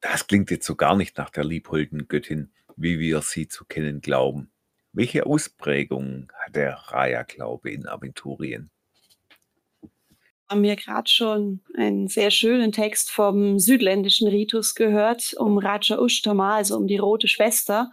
das 0.00 0.26
klingt 0.26 0.50
jetzt 0.50 0.66
so 0.66 0.74
gar 0.74 0.96
nicht 0.96 1.16
nach 1.16 1.30
der 1.30 1.44
liebholden 1.44 2.08
Göttin, 2.08 2.50
wie 2.74 2.98
wir 2.98 3.22
sie 3.22 3.46
zu 3.46 3.64
kennen 3.64 4.00
glauben. 4.00 4.50
Welche 4.92 5.24
Ausprägung 5.24 6.32
hat 6.34 6.56
der 6.56 6.74
Raya-Glaube 6.74 7.70
in 7.70 7.86
Aventurien? 7.86 8.72
Haben 10.50 10.62
wir 10.64 10.74
gerade 10.74 11.08
schon 11.08 11.60
einen 11.76 12.08
sehr 12.08 12.32
schönen 12.32 12.72
Text 12.72 13.12
vom 13.12 13.60
südländischen 13.60 14.26
Ritus 14.26 14.74
gehört, 14.74 15.32
um 15.38 15.58
Raja 15.58 16.00
Ushtama, 16.00 16.56
also 16.56 16.76
um 16.76 16.88
die 16.88 16.98
rote 16.98 17.28
Schwester. 17.28 17.92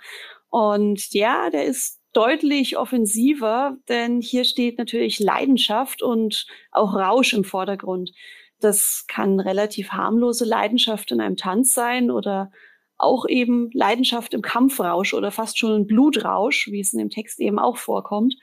Und 0.49 1.13
ja, 1.13 1.51
der 1.51 1.65
ist 1.65 2.01
deutlich 2.13 2.75
offensiver, 2.77 3.77
denn 3.87 4.21
hier 4.21 4.43
steht 4.43 4.79
natürlich 4.79 5.19
Leidenschaft 5.19 6.01
und 6.01 6.47
auch 6.71 6.95
Rausch 6.95 7.33
im 7.33 7.43
Vordergrund. 7.43 8.11
Das 8.59 9.05
kann 9.07 9.39
relativ 9.39 9.91
harmlose 9.91 10.43
Leidenschaft 10.43 11.11
in 11.11 11.21
einem 11.21 11.37
Tanz 11.37 11.75
sein 11.75 12.09
oder 12.09 12.49
auch 12.97 13.27
eben 13.27 13.69
Leidenschaft 13.73 14.33
im 14.33 14.41
Kampfrausch 14.41 15.13
oder 15.13 15.29
fast 15.29 15.59
schon 15.59 15.73
ein 15.73 15.85
Blutrausch, 15.85 16.69
wie 16.71 16.79
es 16.79 16.91
in 16.91 16.97
dem 16.97 17.11
Text 17.11 17.39
eben 17.39 17.59
auch 17.59 17.77
vorkommt. 17.77 18.33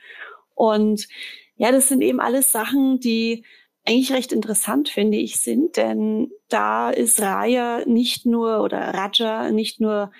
Und 0.53 1.09
ja, 1.57 1.73
das 1.73 1.89
sind 1.89 2.01
eben 2.01 2.21
alles 2.21 2.53
Sachen, 2.53 3.01
die 3.01 3.43
eigentlich 3.87 4.11
recht 4.11 4.31
interessant, 4.31 4.89
finde 4.89 5.17
ich, 5.17 5.39
sind, 5.39 5.77
denn 5.77 6.31
da 6.49 6.89
ist 6.89 7.21
Raya 7.21 7.83
nicht 7.85 8.25
nur 8.25 8.61
oder 8.61 8.79
Raja 8.79 9.51
nicht 9.51 9.79
nur 9.79 10.11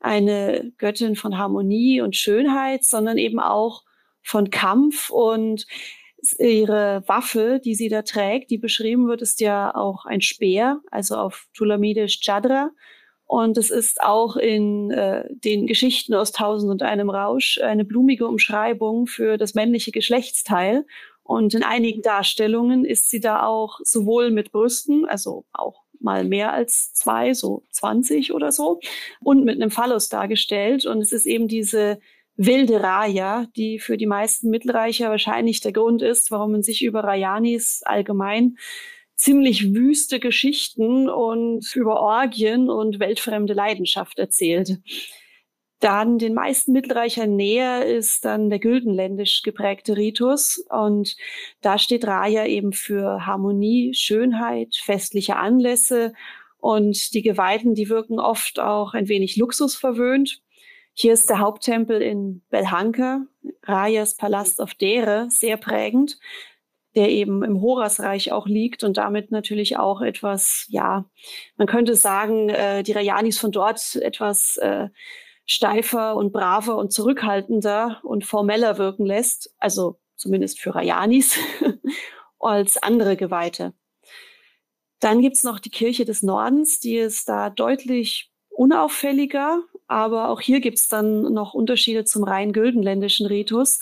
eine 0.00 0.72
Göttin 0.76 1.16
von 1.16 1.38
Harmonie 1.38 2.02
und 2.02 2.16
Schönheit, 2.16 2.84
sondern 2.84 3.16
eben 3.16 3.40
auch 3.40 3.82
von 4.22 4.50
Kampf 4.50 5.10
und 5.10 5.66
ihre 6.38 7.02
Waffe, 7.06 7.60
die 7.64 7.74
sie 7.74 7.88
da 7.88 8.02
trägt, 8.02 8.50
die 8.50 8.58
beschrieben 8.58 9.08
wird, 9.08 9.22
ist 9.22 9.40
ja 9.40 9.74
auch 9.74 10.04
ein 10.06 10.20
Speer, 10.20 10.80
also 10.90 11.16
auf 11.16 11.46
Tulamidisch 11.54 12.20
Chadra. 12.20 12.70
Und 13.26 13.56
es 13.56 13.70
ist 13.70 14.02
auch 14.02 14.36
in 14.36 14.90
äh, 14.90 15.24
den 15.30 15.66
Geschichten 15.66 16.14
aus 16.14 16.32
Tausend 16.32 16.70
und 16.70 16.82
einem 16.82 17.08
Rausch 17.08 17.58
eine 17.58 17.84
blumige 17.84 18.26
Umschreibung 18.26 19.06
für 19.06 19.38
das 19.38 19.54
männliche 19.54 19.92
Geschlechtsteil. 19.92 20.86
Und 21.24 21.54
in 21.54 21.62
einigen 21.62 22.02
Darstellungen 22.02 22.84
ist 22.84 23.10
sie 23.10 23.18
da 23.18 23.44
auch 23.44 23.80
sowohl 23.82 24.30
mit 24.30 24.52
Brüsten, 24.52 25.06
also 25.06 25.46
auch 25.52 25.82
mal 25.98 26.24
mehr 26.24 26.52
als 26.52 26.92
zwei, 26.92 27.32
so 27.32 27.64
20 27.72 28.32
oder 28.32 28.52
so, 28.52 28.78
und 29.20 29.44
mit 29.44 29.60
einem 29.60 29.70
Phallus 29.70 30.08
dargestellt. 30.10 30.84
Und 30.84 31.00
es 31.00 31.12
ist 31.12 31.26
eben 31.26 31.48
diese 31.48 31.98
wilde 32.36 32.82
Raya, 32.82 33.46
die 33.56 33.78
für 33.78 33.96
die 33.96 34.06
meisten 34.06 34.50
Mittelreicher 34.50 35.08
wahrscheinlich 35.08 35.60
der 35.60 35.72
Grund 35.72 36.02
ist, 36.02 36.30
warum 36.30 36.52
man 36.52 36.62
sich 36.62 36.84
über 36.84 37.02
Rayanis 37.02 37.82
allgemein 37.84 38.56
ziemlich 39.16 39.72
wüste 39.72 40.20
Geschichten 40.20 41.08
und 41.08 41.74
über 41.74 42.00
Orgien 42.00 42.68
und 42.68 42.98
weltfremde 42.98 43.54
Leidenschaft 43.54 44.18
erzählt. 44.18 44.78
Dann 45.84 46.16
den 46.16 46.32
meisten 46.32 46.72
Mittelreichern 46.72 47.36
näher 47.36 47.84
ist 47.84 48.24
dann 48.24 48.48
der 48.48 48.58
güldenländisch 48.58 49.42
geprägte 49.42 49.98
Ritus. 49.98 50.64
Und 50.70 51.14
da 51.60 51.76
steht 51.76 52.06
Raya 52.06 52.46
eben 52.46 52.72
für 52.72 53.26
Harmonie, 53.26 53.92
Schönheit, 53.92 54.76
festliche 54.76 55.36
Anlässe. 55.36 56.14
Und 56.56 57.12
die 57.12 57.20
Geweihten, 57.20 57.74
die 57.74 57.90
wirken 57.90 58.18
oft 58.18 58.60
auch 58.60 58.94
ein 58.94 59.08
wenig 59.08 59.36
luxusverwöhnt. 59.36 60.40
Hier 60.94 61.12
ist 61.12 61.28
der 61.28 61.40
Haupttempel 61.40 62.00
in 62.00 62.40
Belhanka, 62.48 63.26
Rayas 63.64 64.16
Palast 64.16 64.62
auf 64.62 64.72
Dere, 64.72 65.26
sehr 65.28 65.58
prägend, 65.58 66.18
der 66.94 67.10
eben 67.10 67.44
im 67.44 67.60
Horasreich 67.60 68.32
auch 68.32 68.46
liegt 68.46 68.84
und 68.84 68.96
damit 68.96 69.30
natürlich 69.32 69.76
auch 69.76 70.00
etwas, 70.00 70.64
ja, 70.70 71.04
man 71.58 71.66
könnte 71.66 71.94
sagen, 71.94 72.48
äh, 72.48 72.82
die 72.82 72.92
Rayanis 72.92 73.38
von 73.38 73.52
dort 73.52 73.96
etwas 73.96 74.56
äh, 74.56 74.88
steifer 75.46 76.16
und 76.16 76.32
braver 76.32 76.76
und 76.76 76.92
zurückhaltender 76.92 78.00
und 78.02 78.24
formeller 78.24 78.78
wirken 78.78 79.04
lässt, 79.04 79.54
also 79.58 79.98
zumindest 80.16 80.58
für 80.60 80.74
Rayanis, 80.74 81.38
als 82.38 82.82
andere 82.82 83.16
Geweihte. 83.16 83.74
Dann 85.00 85.20
gibt's 85.20 85.42
noch 85.44 85.58
die 85.58 85.70
Kirche 85.70 86.04
des 86.04 86.22
Nordens, 86.22 86.80
die 86.80 86.96
ist 86.96 87.28
da 87.28 87.50
deutlich 87.50 88.30
unauffälliger, 88.50 89.62
aber 89.86 90.28
auch 90.28 90.40
hier 90.40 90.60
gibt's 90.60 90.88
dann 90.88 91.32
noch 91.32 91.54
Unterschiede 91.54 92.04
zum 92.04 92.24
rein 92.24 92.52
güldenländischen 92.52 93.26
Ritus. 93.26 93.80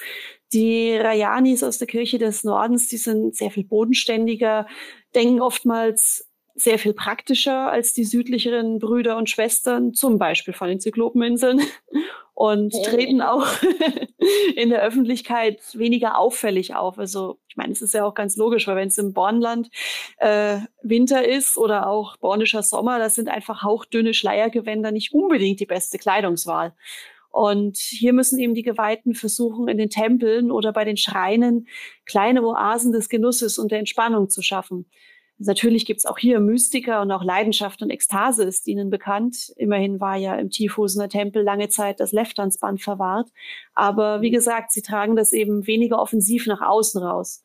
Die 0.52 0.96
Rayanis 0.96 1.62
aus 1.62 1.78
der 1.78 1.86
Kirche 1.86 2.18
des 2.18 2.44
Nordens, 2.44 2.88
die 2.88 2.96
sind 2.96 3.36
sehr 3.36 3.50
viel 3.50 3.64
bodenständiger, 3.64 4.66
denken 5.14 5.40
oftmals 5.40 6.28
sehr 6.54 6.78
viel 6.78 6.92
praktischer 6.92 7.70
als 7.70 7.94
die 7.94 8.04
südlicheren 8.04 8.78
Brüder 8.78 9.16
und 9.16 9.30
Schwestern, 9.30 9.94
zum 9.94 10.18
Beispiel 10.18 10.54
von 10.54 10.68
den 10.68 10.80
Zyklopeninseln 10.80 11.60
und 12.34 12.74
hey. 12.74 12.82
treten 12.82 13.22
auch 13.22 13.46
in 14.56 14.70
der 14.70 14.82
Öffentlichkeit 14.82 15.60
weniger 15.74 16.18
auffällig 16.18 16.74
auf. 16.74 16.98
Also 16.98 17.38
ich 17.48 17.56
meine, 17.56 17.72
es 17.72 17.82
ist 17.82 17.94
ja 17.94 18.04
auch 18.04 18.14
ganz 18.14 18.36
logisch, 18.36 18.66
weil 18.66 18.76
wenn 18.76 18.88
es 18.88 18.98
im 18.98 19.12
Bornland 19.12 19.70
äh, 20.18 20.58
Winter 20.82 21.26
ist 21.26 21.56
oder 21.58 21.86
auch 21.86 22.16
bornischer 22.16 22.62
Sommer, 22.62 22.98
das 22.98 23.14
sind 23.14 23.28
einfach 23.28 23.62
hauchdünne 23.62 24.14
Schleiergewänder 24.14 24.90
nicht 24.90 25.12
unbedingt 25.12 25.60
die 25.60 25.66
beste 25.66 25.98
Kleidungswahl. 25.98 26.74
Und 27.32 27.78
hier 27.78 28.12
müssen 28.12 28.38
eben 28.38 28.54
die 28.54 28.62
Geweihten 28.62 29.14
versuchen, 29.14 29.66
in 29.66 29.78
den 29.78 29.88
Tempeln 29.88 30.50
oder 30.50 30.70
bei 30.72 30.84
den 30.84 30.98
Schreinen 30.98 31.66
kleine 32.04 32.42
Oasen 32.42 32.92
des 32.92 33.08
Genusses 33.08 33.58
und 33.58 33.72
der 33.72 33.78
Entspannung 33.78 34.28
zu 34.28 34.42
schaffen. 34.42 34.86
Natürlich 35.46 35.86
gibt 35.86 35.98
es 35.98 36.06
auch 36.06 36.18
hier 36.18 36.40
Mystiker 36.40 37.02
und 37.02 37.10
auch 37.10 37.24
Leidenschaft 37.24 37.82
und 37.82 37.90
Ekstase 37.90 38.44
ist 38.44 38.66
ihnen 38.66 38.90
bekannt. 38.90 39.52
Immerhin 39.56 40.00
war 40.00 40.16
ja 40.16 40.34
im 40.36 40.50
Tiefhusener 40.50 41.08
Tempel 41.08 41.42
lange 41.42 41.68
Zeit 41.68 42.00
das 42.00 42.12
Leftansband 42.12 42.82
verwahrt. 42.82 43.28
Aber 43.74 44.20
wie 44.20 44.30
gesagt, 44.30 44.72
sie 44.72 44.82
tragen 44.82 45.16
das 45.16 45.32
eben 45.32 45.66
weniger 45.66 46.00
offensiv 46.00 46.46
nach 46.46 46.60
außen 46.60 47.02
raus. 47.02 47.44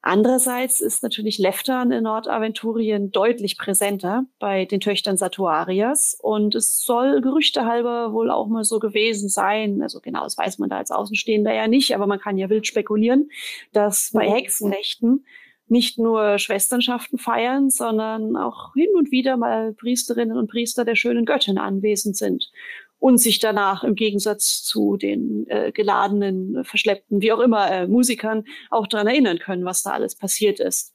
Andererseits 0.00 0.80
ist 0.80 1.02
natürlich 1.02 1.38
Leftan 1.38 1.90
in 1.90 2.04
Nordaventurien 2.04 3.10
deutlich 3.10 3.58
präsenter 3.58 4.24
bei 4.38 4.64
den 4.64 4.78
Töchtern 4.78 5.16
Satuarias 5.16 6.16
und 6.22 6.54
es 6.54 6.80
soll 6.82 7.20
gerüchtehalber 7.20 8.12
wohl 8.12 8.30
auch 8.30 8.46
mal 8.46 8.62
so 8.62 8.78
gewesen 8.78 9.28
sein, 9.28 9.82
also 9.82 10.00
genau, 10.00 10.22
das 10.22 10.38
weiß 10.38 10.58
man 10.58 10.70
da 10.70 10.78
als 10.78 10.92
Außenstehender 10.92 11.52
ja 11.52 11.66
nicht, 11.66 11.96
aber 11.96 12.06
man 12.06 12.20
kann 12.20 12.38
ja 12.38 12.48
wild 12.48 12.66
spekulieren, 12.68 13.28
dass 13.72 14.12
bei 14.14 14.30
Hexennächten 14.30 15.26
nicht 15.70 15.98
nur 15.98 16.38
Schwesternschaften 16.38 17.18
feiern, 17.18 17.70
sondern 17.70 18.36
auch 18.36 18.74
hin 18.74 18.90
und 18.94 19.10
wieder 19.10 19.36
mal 19.36 19.72
Priesterinnen 19.74 20.36
und 20.36 20.50
Priester 20.50 20.84
der 20.84 20.96
schönen 20.96 21.24
Göttin 21.24 21.58
anwesend 21.58 22.16
sind 22.16 22.50
und 22.98 23.18
sich 23.18 23.38
danach 23.38 23.84
im 23.84 23.94
Gegensatz 23.94 24.62
zu 24.62 24.96
den 24.96 25.46
äh, 25.48 25.72
geladenen, 25.72 26.64
verschleppten, 26.64 27.20
wie 27.20 27.32
auch 27.32 27.40
immer, 27.40 27.70
äh, 27.70 27.86
Musikern 27.86 28.44
auch 28.70 28.86
daran 28.86 29.06
erinnern 29.06 29.38
können, 29.38 29.64
was 29.64 29.82
da 29.82 29.92
alles 29.92 30.16
passiert 30.16 30.60
ist. 30.60 30.94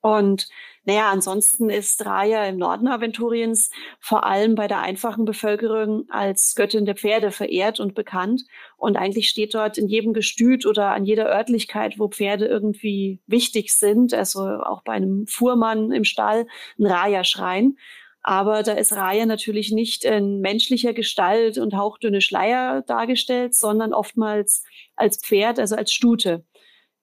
Und 0.00 0.48
naja, 0.84 1.10
ansonsten 1.10 1.70
ist 1.70 2.04
Raya 2.04 2.44
im 2.46 2.56
Norden 2.56 2.88
Aventuriens 2.88 3.70
vor 4.00 4.24
allem 4.24 4.56
bei 4.56 4.66
der 4.66 4.80
einfachen 4.80 5.24
Bevölkerung 5.24 6.06
als 6.10 6.54
Göttin 6.56 6.86
der 6.86 6.96
Pferde 6.96 7.30
verehrt 7.30 7.78
und 7.78 7.94
bekannt. 7.94 8.42
Und 8.76 8.96
eigentlich 8.96 9.28
steht 9.28 9.54
dort 9.54 9.78
in 9.78 9.86
jedem 9.86 10.12
Gestüt 10.12 10.66
oder 10.66 10.90
an 10.90 11.04
jeder 11.04 11.26
Örtlichkeit, 11.26 12.00
wo 12.00 12.08
Pferde 12.08 12.46
irgendwie 12.46 13.20
wichtig 13.28 13.72
sind, 13.72 14.12
also 14.12 14.40
auch 14.40 14.82
bei 14.82 14.94
einem 14.94 15.26
Fuhrmann 15.28 15.92
im 15.92 16.02
Stall, 16.02 16.46
ein 16.78 16.86
Raya-Schrein. 16.86 17.76
Aber 18.24 18.64
da 18.64 18.72
ist 18.72 18.92
Raya 18.92 19.26
natürlich 19.26 19.70
nicht 19.70 20.04
in 20.04 20.40
menschlicher 20.40 20.92
Gestalt 20.92 21.58
und 21.58 21.76
hauchdünne 21.76 22.20
Schleier 22.20 22.82
dargestellt, 22.82 23.54
sondern 23.54 23.92
oftmals 23.94 24.64
als 24.96 25.18
Pferd, 25.18 25.58
also 25.58 25.76
als 25.76 25.92
Stute 25.92 26.44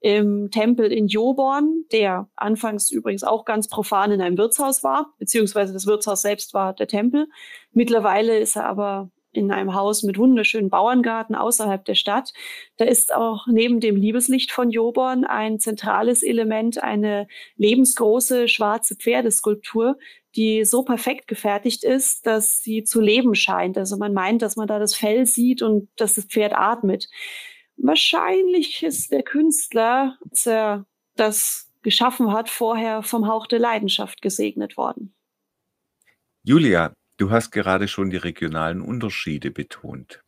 im 0.01 0.49
Tempel 0.51 0.91
in 0.91 1.07
Joborn, 1.07 1.83
der 1.91 2.29
anfangs 2.35 2.89
übrigens 2.89 3.23
auch 3.23 3.45
ganz 3.45 3.67
profan 3.67 4.11
in 4.11 4.21
einem 4.21 4.37
Wirtshaus 4.37 4.83
war, 4.83 5.13
beziehungsweise 5.17 5.73
das 5.73 5.87
Wirtshaus 5.87 6.21
selbst 6.21 6.53
war 6.53 6.73
der 6.73 6.87
Tempel. 6.87 7.27
Mittlerweile 7.73 8.39
ist 8.39 8.55
er 8.55 8.65
aber 8.65 9.11
in 9.31 9.51
einem 9.51 9.75
Haus 9.75 10.03
mit 10.03 10.17
wunderschönen 10.17 10.69
Bauerngarten 10.69 11.35
außerhalb 11.35 11.85
der 11.85 11.95
Stadt. 11.95 12.33
Da 12.77 12.85
ist 12.85 13.13
auch 13.13 13.45
neben 13.47 13.79
dem 13.79 13.95
Liebeslicht 13.95 14.51
von 14.51 14.71
Joborn 14.71 15.23
ein 15.23 15.59
zentrales 15.59 16.23
Element, 16.23 16.81
eine 16.81 17.27
lebensgroße 17.55 18.47
schwarze 18.47 18.95
Pferdeskulptur, 18.95 19.97
die 20.35 20.63
so 20.65 20.83
perfekt 20.83 21.27
gefertigt 21.27 21.83
ist, 21.83 22.25
dass 22.25 22.61
sie 22.61 22.83
zu 22.83 23.01
leben 23.01 23.35
scheint. 23.35 23.77
Also 23.77 23.97
man 23.97 24.13
meint, 24.13 24.41
dass 24.41 24.55
man 24.55 24.67
da 24.67 24.79
das 24.79 24.95
Fell 24.95 25.25
sieht 25.25 25.61
und 25.61 25.89
dass 25.95 26.15
das 26.15 26.25
Pferd 26.25 26.53
atmet. 26.55 27.07
Wahrscheinlich 27.81 28.83
ist 28.83 29.11
der 29.11 29.23
Künstler, 29.23 30.17
der 30.45 30.85
das 31.15 31.69
geschaffen 31.81 32.33
hat, 32.33 32.49
vorher 32.49 33.03
vom 33.03 33.27
Hauch 33.27 33.47
der 33.47 33.59
Leidenschaft 33.59 34.21
gesegnet 34.21 34.75
worden. 34.75 35.13
Julia, 36.43 36.93
du 37.17 37.31
hast 37.31 37.51
gerade 37.51 37.87
schon 37.87 38.09
die 38.09 38.17
regionalen 38.17 38.81
Unterschiede 38.81 39.51
betont. 39.51 40.21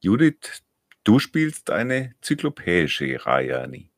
Judith, 0.00 0.62
du 1.02 1.18
spielst 1.18 1.70
eine 1.70 2.14
zyklopäische 2.20 3.26
Rayani. 3.26 3.90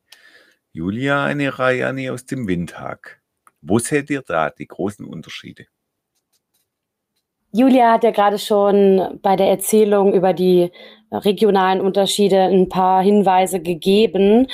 Julia 0.73 1.25
eine 1.25 1.59
Rayani 1.59 2.09
aus 2.09 2.25
dem 2.25 2.49
Windhag. 2.49 3.21
Wo 3.61 3.79
seht 3.79 4.09
ihr 4.09 4.23
da 4.23 4.49
die 4.49 4.67
großen 4.67 5.05
Unterschiede? 5.05 5.67
Julia 7.59 7.91
hat 7.91 8.05
ja 8.05 8.13
gerade 8.13 8.39
schon 8.39 9.19
bei 9.21 9.35
der 9.35 9.49
Erzählung 9.49 10.15
über 10.15 10.33
die 10.33 10.71
regionalen 11.11 11.81
Unterschiede 11.81 12.41
ein 12.41 12.69
paar 12.69 13.03
Hinweise 13.03 13.59
gegeben. 13.59 14.47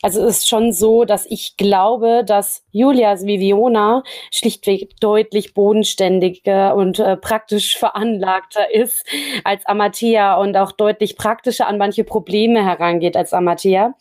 Also 0.00 0.22
es 0.22 0.38
ist 0.38 0.48
schon 0.48 0.72
so, 0.72 1.04
dass 1.04 1.26
ich 1.26 1.58
glaube, 1.58 2.22
dass 2.24 2.64
Julia 2.70 3.14
wie 3.20 3.40
Viviona 3.40 4.04
schlichtweg 4.30 4.98
deutlich 5.00 5.52
bodenständiger 5.52 6.74
und 6.76 6.98
äh, 6.98 7.18
praktisch 7.18 7.76
veranlagter 7.76 8.72
ist 8.72 9.04
als 9.44 9.66
Amatia 9.66 10.36
und 10.36 10.56
auch 10.56 10.72
deutlich 10.72 11.16
praktischer 11.16 11.66
an 11.66 11.76
manche 11.76 12.04
Probleme 12.04 12.64
herangeht 12.64 13.18
als 13.18 13.34
Amatia. 13.34 13.94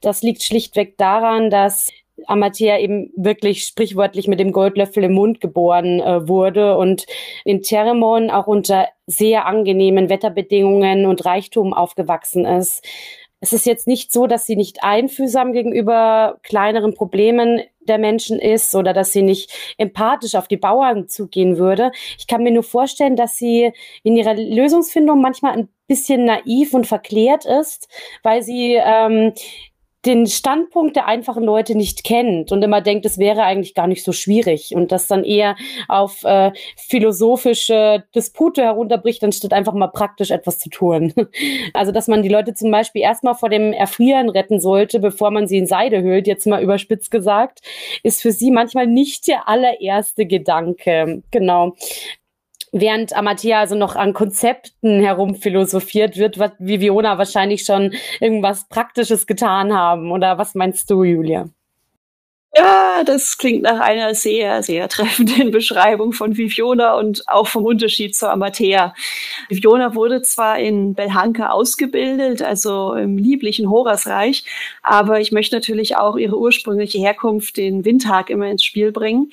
Das 0.00 0.22
liegt 0.22 0.42
schlichtweg 0.42 0.96
daran, 0.96 1.50
dass 1.50 1.90
Amatea 2.26 2.78
eben 2.78 3.12
wirklich 3.16 3.64
sprichwörtlich 3.64 4.28
mit 4.28 4.40
dem 4.40 4.52
Goldlöffel 4.52 5.04
im 5.04 5.12
Mund 5.12 5.40
geboren 5.40 6.00
äh, 6.00 6.28
wurde 6.28 6.76
und 6.76 7.06
in 7.44 7.62
Teremon 7.62 8.30
auch 8.30 8.46
unter 8.46 8.88
sehr 9.06 9.46
angenehmen 9.46 10.10
Wetterbedingungen 10.10 11.06
und 11.06 11.24
Reichtum 11.24 11.72
aufgewachsen 11.72 12.44
ist. 12.44 12.84
es 13.40 13.52
ist 13.52 13.66
jetzt 13.66 13.86
nicht 13.86 14.12
so, 14.12 14.26
dass 14.26 14.46
sie 14.46 14.56
nicht 14.56 14.82
einfühlsam 14.82 15.52
gegenüber 15.52 16.38
kleineren 16.42 16.94
Problemen 16.94 17.62
der 17.88 17.98
Menschen 17.98 18.38
ist 18.38 18.74
oder 18.74 18.92
dass 18.92 19.12
sie 19.12 19.22
nicht 19.22 19.50
empathisch 19.78 20.34
auf 20.34 20.48
die 20.48 20.56
Bauern 20.56 21.08
zugehen 21.08 21.58
würde. 21.58 21.90
Ich 22.18 22.26
kann 22.26 22.42
mir 22.42 22.52
nur 22.52 22.62
vorstellen, 22.62 23.16
dass 23.16 23.36
sie 23.36 23.72
in 24.02 24.16
ihrer 24.16 24.34
Lösungsfindung 24.34 25.20
manchmal 25.20 25.52
ein 25.52 25.68
bisschen 25.86 26.24
naiv 26.24 26.74
und 26.74 26.86
verklärt 26.86 27.46
ist, 27.46 27.88
weil 28.22 28.42
sie 28.42 28.74
ähm, 28.74 29.32
den 30.08 30.26
Standpunkt 30.26 30.96
der 30.96 31.06
einfachen 31.06 31.44
Leute 31.44 31.76
nicht 31.76 32.02
kennt 32.02 32.50
und 32.50 32.62
immer 32.62 32.80
denkt, 32.80 33.04
es 33.04 33.18
wäre 33.18 33.42
eigentlich 33.42 33.74
gar 33.74 33.86
nicht 33.86 34.02
so 34.02 34.12
schwierig 34.12 34.74
und 34.74 34.90
das 34.90 35.06
dann 35.06 35.22
eher 35.22 35.54
auf 35.86 36.24
äh, 36.24 36.50
philosophische 36.76 38.04
Dispute 38.14 38.62
herunterbricht, 38.62 39.22
anstatt 39.22 39.52
einfach 39.52 39.74
mal 39.74 39.88
praktisch 39.88 40.30
etwas 40.30 40.58
zu 40.58 40.70
tun. 40.70 41.12
Also, 41.74 41.92
dass 41.92 42.08
man 42.08 42.22
die 42.22 42.28
Leute 42.28 42.54
zum 42.54 42.70
Beispiel 42.70 43.02
erstmal 43.02 43.34
vor 43.34 43.50
dem 43.50 43.72
Erfrieren 43.72 44.30
retten 44.30 44.60
sollte, 44.60 45.00
bevor 45.00 45.30
man 45.30 45.46
sie 45.46 45.58
in 45.58 45.66
Seide 45.66 46.02
hüllt, 46.02 46.26
jetzt 46.26 46.46
mal 46.46 46.62
überspitzt 46.62 47.10
gesagt, 47.10 47.60
ist 48.02 48.22
für 48.22 48.32
sie 48.32 48.50
manchmal 48.50 48.86
nicht 48.86 49.28
der 49.28 49.48
allererste 49.48 50.26
Gedanke. 50.26 51.22
Genau 51.30 51.74
während 52.72 53.14
Amatia 53.14 53.60
also 53.60 53.74
noch 53.74 53.96
an 53.96 54.12
Konzepten 54.12 55.00
herumphilosophiert 55.00 56.16
wird, 56.16 56.38
wird 56.38 56.54
wie 56.58 56.80
Viona 56.80 57.18
wahrscheinlich 57.18 57.64
schon 57.64 57.94
irgendwas 58.20 58.68
Praktisches 58.68 59.26
getan 59.26 59.72
haben. 59.72 60.12
Oder 60.12 60.38
was 60.38 60.54
meinst 60.54 60.90
du, 60.90 61.04
Julia? 61.04 61.48
Ja, 62.56 63.04
das 63.04 63.38
klingt 63.38 63.62
nach 63.62 63.78
einer 63.78 64.14
sehr, 64.14 64.62
sehr 64.62 64.88
treffenden 64.88 65.50
Beschreibung 65.52 66.12
von 66.12 66.36
Viviona 66.36 66.94
und 66.94 67.22
auch 67.28 67.46
vom 67.46 67.64
Unterschied 67.64 68.16
zur 68.16 68.30
Amatea. 68.32 68.94
Viviona 69.48 69.94
wurde 69.94 70.22
zwar 70.22 70.58
in 70.58 70.94
Belhanke 70.94 71.50
ausgebildet, 71.50 72.42
also 72.42 72.94
im 72.94 73.16
lieblichen 73.18 73.70
Horasreich, 73.70 74.44
aber 74.82 75.20
ich 75.20 75.30
möchte 75.30 75.56
natürlich 75.56 75.96
auch 75.96 76.16
ihre 76.16 76.38
ursprüngliche 76.38 76.98
Herkunft, 76.98 77.58
den 77.58 77.84
Windhag, 77.84 78.30
immer 78.30 78.48
ins 78.48 78.64
Spiel 78.64 78.92
bringen. 78.92 79.30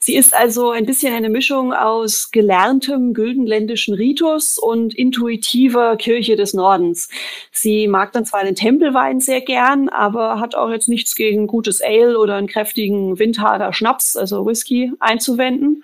Sie 0.00 0.14
ist 0.14 0.32
also 0.32 0.70
ein 0.70 0.86
bisschen 0.86 1.12
eine 1.12 1.28
Mischung 1.28 1.72
aus 1.72 2.30
gelerntem 2.30 3.14
güldenländischen 3.14 3.94
Ritus 3.94 4.56
und 4.56 4.94
intuitiver 4.94 5.96
Kirche 5.96 6.36
des 6.36 6.54
Nordens. 6.54 7.08
Sie 7.50 7.88
mag 7.88 8.12
dann 8.12 8.24
zwar 8.24 8.44
den 8.44 8.54
Tempelwein 8.54 9.20
sehr 9.20 9.40
gern, 9.40 9.88
aber 9.88 10.38
hat 10.40 10.54
auch 10.54 10.70
jetzt 10.70 10.88
nichts 10.88 11.16
gegen 11.16 11.48
gutes 11.48 11.82
Ale 11.82 12.18
oder 12.18 12.36
einen 12.36 12.46
kräftigen 12.46 13.18
Windhader 13.18 13.72
Schnaps, 13.72 14.16
also 14.16 14.46
Whisky, 14.46 14.92
einzuwenden 15.00 15.82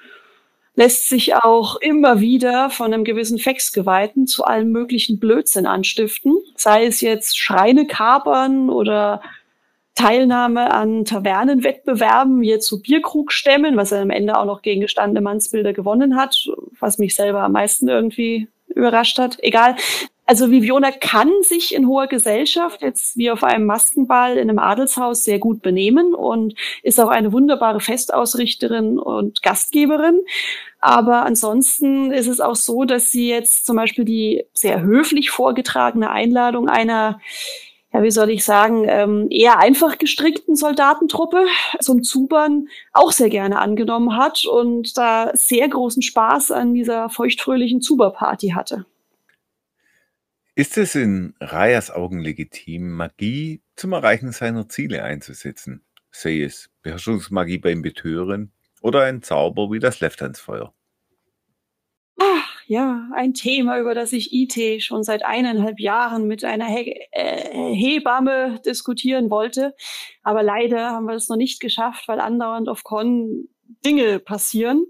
lässt 0.76 1.08
sich 1.08 1.36
auch 1.36 1.76
immer 1.76 2.20
wieder 2.20 2.70
von 2.70 2.92
einem 2.92 3.04
gewissen 3.04 3.38
Fexgeweihten 3.38 4.26
zu 4.26 4.44
allem 4.44 4.70
möglichen 4.72 5.18
Blödsinn 5.20 5.66
anstiften, 5.66 6.36
sei 6.56 6.86
es 6.86 7.00
jetzt 7.00 7.38
Schreine 7.38 7.86
kapern 7.86 8.70
oder 8.70 9.22
Teilnahme 9.94 10.72
an 10.72 11.04
Tavernenwettbewerben, 11.04 12.42
jetzt 12.42 12.68
so 12.68 12.80
Bierkrugstämmen, 12.80 13.76
was 13.76 13.92
er 13.92 14.02
am 14.02 14.10
Ende 14.10 14.36
auch 14.36 14.44
noch 14.44 14.62
gegen 14.62 14.80
gestandene 14.80 15.20
Mannsbilder 15.20 15.72
gewonnen 15.72 16.16
hat, 16.16 16.36
was 16.80 16.98
mich 16.98 17.14
selber 17.14 17.42
am 17.42 17.52
meisten 17.52 17.88
irgendwie 17.88 18.48
überrascht 18.68 19.18
hat. 19.18 19.38
Egal. 19.40 19.76
Also 20.26 20.50
Viviona 20.50 20.90
kann 20.90 21.30
sich 21.42 21.74
in 21.74 21.86
hoher 21.86 22.06
Gesellschaft 22.06 22.80
jetzt 22.80 23.16
wie 23.18 23.30
auf 23.30 23.44
einem 23.44 23.66
Maskenball 23.66 24.38
in 24.38 24.48
einem 24.48 24.58
Adelshaus 24.58 25.22
sehr 25.22 25.38
gut 25.38 25.60
benehmen 25.60 26.14
und 26.14 26.54
ist 26.82 26.98
auch 26.98 27.10
eine 27.10 27.32
wunderbare 27.32 27.80
Festausrichterin 27.80 28.98
und 28.98 29.42
Gastgeberin. 29.42 30.20
Aber 30.80 31.26
ansonsten 31.26 32.10
ist 32.10 32.26
es 32.26 32.40
auch 32.40 32.56
so, 32.56 32.84
dass 32.84 33.10
sie 33.10 33.28
jetzt 33.28 33.66
zum 33.66 33.76
Beispiel 33.76 34.06
die 34.06 34.44
sehr 34.54 34.80
höflich 34.80 35.30
vorgetragene 35.30 36.10
Einladung 36.10 36.68
einer 36.68 37.20
ja, 37.94 38.02
wie 38.02 38.10
soll 38.10 38.30
ich 38.30 38.44
sagen, 38.44 38.86
ähm, 38.88 39.28
eher 39.30 39.60
einfach 39.60 39.98
gestrickten 39.98 40.56
Soldatentruppe 40.56 41.46
zum 41.80 42.02
Zubern 42.02 42.66
auch 42.92 43.12
sehr 43.12 43.30
gerne 43.30 43.60
angenommen 43.60 44.16
hat 44.16 44.44
und 44.46 44.98
da 44.98 45.30
sehr 45.34 45.68
großen 45.68 46.02
Spaß 46.02 46.50
an 46.50 46.74
dieser 46.74 47.08
feuchtfröhlichen 47.08 47.80
Zuberparty 47.80 48.48
hatte. 48.48 48.84
Ist 50.56 50.76
es 50.76 50.96
in 50.96 51.34
Rayas 51.40 51.92
Augen 51.92 52.18
legitim, 52.18 52.90
Magie 52.90 53.60
zum 53.76 53.92
Erreichen 53.92 54.32
seiner 54.32 54.68
Ziele 54.68 55.04
einzusetzen? 55.04 55.82
Sei 56.10 56.42
es 56.42 56.70
Beherrschungsmagie 56.82 57.58
beim 57.58 57.82
Betören 57.82 58.50
oder 58.82 59.04
ein 59.04 59.22
Zauber 59.22 59.70
wie 59.70 59.78
das 59.78 60.00
Left-Hands-Feuer? 60.00 60.72
Ja, 62.66 63.08
ein 63.14 63.34
Thema, 63.34 63.78
über 63.78 63.94
das 63.94 64.12
ich 64.12 64.32
IT 64.32 64.82
schon 64.82 65.02
seit 65.02 65.24
eineinhalb 65.24 65.78
Jahren 65.80 66.26
mit 66.26 66.44
einer 66.44 66.66
He 66.66 66.98
äh, 67.12 67.74
Hebamme 67.74 68.60
diskutieren 68.64 69.30
wollte. 69.30 69.74
Aber 70.22 70.42
leider 70.42 70.90
haben 70.90 71.06
wir 71.06 71.14
es 71.14 71.28
noch 71.28 71.36
nicht 71.36 71.60
geschafft, 71.60 72.08
weil 72.08 72.20
andauernd 72.20 72.68
auf 72.68 72.82
Con 72.82 73.48
Dinge 73.84 74.18
passieren. 74.18 74.86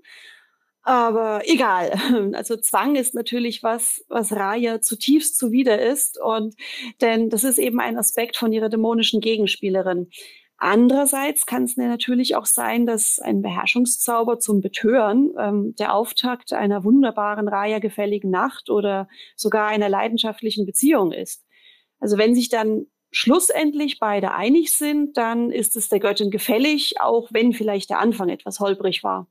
Aber 0.83 1.43
egal. 1.47 1.93
Also 2.35 2.57
Zwang 2.57 2.95
ist 2.95 3.15
natürlich 3.15 3.63
was, 3.63 4.05
was 4.09 4.33
Raya 4.33 4.81
zutiefst 4.81 5.39
zuwider 5.39 5.81
ist. 5.81 6.21
Und 6.21 6.55
denn 7.01 7.31
das 7.31 7.43
ist 7.43 7.59
eben 7.59 7.81
ein 7.81 7.97
Aspekt 7.99 8.37
von 8.37 8.53
ihrer 8.53 8.69
dämonischen 8.69 9.21
Gegenspielerin. 9.21 10.11
Andererseits 10.57 11.47
kann 11.47 11.65
es 11.65 11.77
natürlich 11.77 12.37
auch 12.37 12.47
sein, 12.47 12.87
dass 12.87 13.19
ein 13.19 13.43
Beherrschungszauber 13.43 14.39
zum 14.39 14.61
Betören 14.61 15.33
ähm, 15.39 15.75
der 15.79 15.95
Auftakt 15.95 16.53
einer 16.53 16.85
wunderbaren, 16.85 17.49
Raya-gefälligen 17.49 18.31
Nacht 18.31 18.71
oder 18.71 19.09
sogar 19.37 19.67
einer 19.67 19.89
leidenschaftlichen 19.89 20.65
Beziehung 20.65 21.13
ist. 21.13 21.45
Also 21.99 22.19
wenn 22.19 22.35
sich 22.35 22.49
dann 22.49 22.87
schlussendlich 23.11 23.99
beide 23.99 24.33
einig 24.33 24.77
sind, 24.77 25.17
dann 25.17 25.51
ist 25.51 25.77
es 25.77 25.89
der 25.89 26.01
Göttin 26.01 26.31
gefällig, 26.31 27.01
auch 27.01 27.29
wenn 27.33 27.53
vielleicht 27.53 27.91
der 27.91 27.99
Anfang 27.99 28.29
etwas 28.29 28.61
holprig 28.61 29.03
war. 29.03 29.29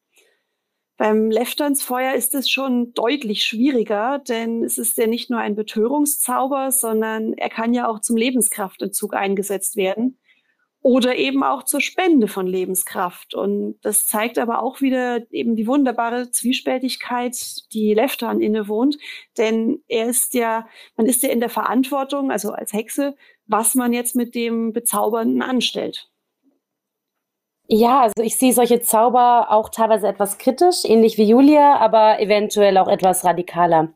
Beim 0.97 1.31
Lefternsfeuer 1.31 2.13
ist 2.13 2.35
es 2.35 2.49
schon 2.49 2.93
deutlich 2.93 3.43
schwieriger, 3.43 4.19
denn 4.19 4.63
es 4.63 4.77
ist 4.77 4.97
ja 4.97 5.07
nicht 5.07 5.29
nur 5.29 5.39
ein 5.39 5.55
Betörungszauber, 5.55 6.71
sondern 6.71 7.33
er 7.33 7.49
kann 7.49 7.73
ja 7.73 7.87
auch 7.87 7.99
zum 7.99 8.15
Lebenskraftentzug 8.15 9.15
eingesetzt 9.15 9.75
werden 9.75 10.19
oder 10.83 11.15
eben 11.15 11.43
auch 11.43 11.63
zur 11.63 11.79
Spende 11.81 12.27
von 12.27 12.45
Lebenskraft. 12.45 13.33
Und 13.33 13.79
das 13.81 14.05
zeigt 14.05 14.37
aber 14.37 14.61
auch 14.61 14.81
wieder 14.81 15.21
eben 15.31 15.55
die 15.55 15.65
wunderbare 15.65 16.29
Zwiespältigkeit, 16.29 17.35
die 17.73 17.93
Leftan 17.93 18.41
innewohnt. 18.41 18.97
Denn 19.37 19.81
er 19.87 20.07
ist 20.07 20.33
ja, 20.33 20.67
man 20.97 21.07
ist 21.07 21.23
ja 21.23 21.29
in 21.29 21.39
der 21.39 21.49
Verantwortung, 21.49 22.31
also 22.31 22.51
als 22.51 22.73
Hexe, 22.73 23.15
was 23.47 23.75
man 23.75 23.93
jetzt 23.93 24.15
mit 24.15 24.35
dem 24.35 24.73
Bezaubernden 24.73 25.41
anstellt. 25.41 26.09
Ja, 27.67 28.01
also 28.01 28.21
ich 28.21 28.37
sehe 28.37 28.51
solche 28.51 28.81
Zauber 28.81 29.51
auch 29.51 29.69
teilweise 29.69 30.09
etwas 30.09 30.37
kritisch, 30.37 30.83
ähnlich 30.83 31.17
wie 31.17 31.23
Julia, 31.23 31.77
aber 31.77 32.19
eventuell 32.19 32.77
auch 32.77 32.89
etwas 32.89 33.23
radikaler. 33.23 33.93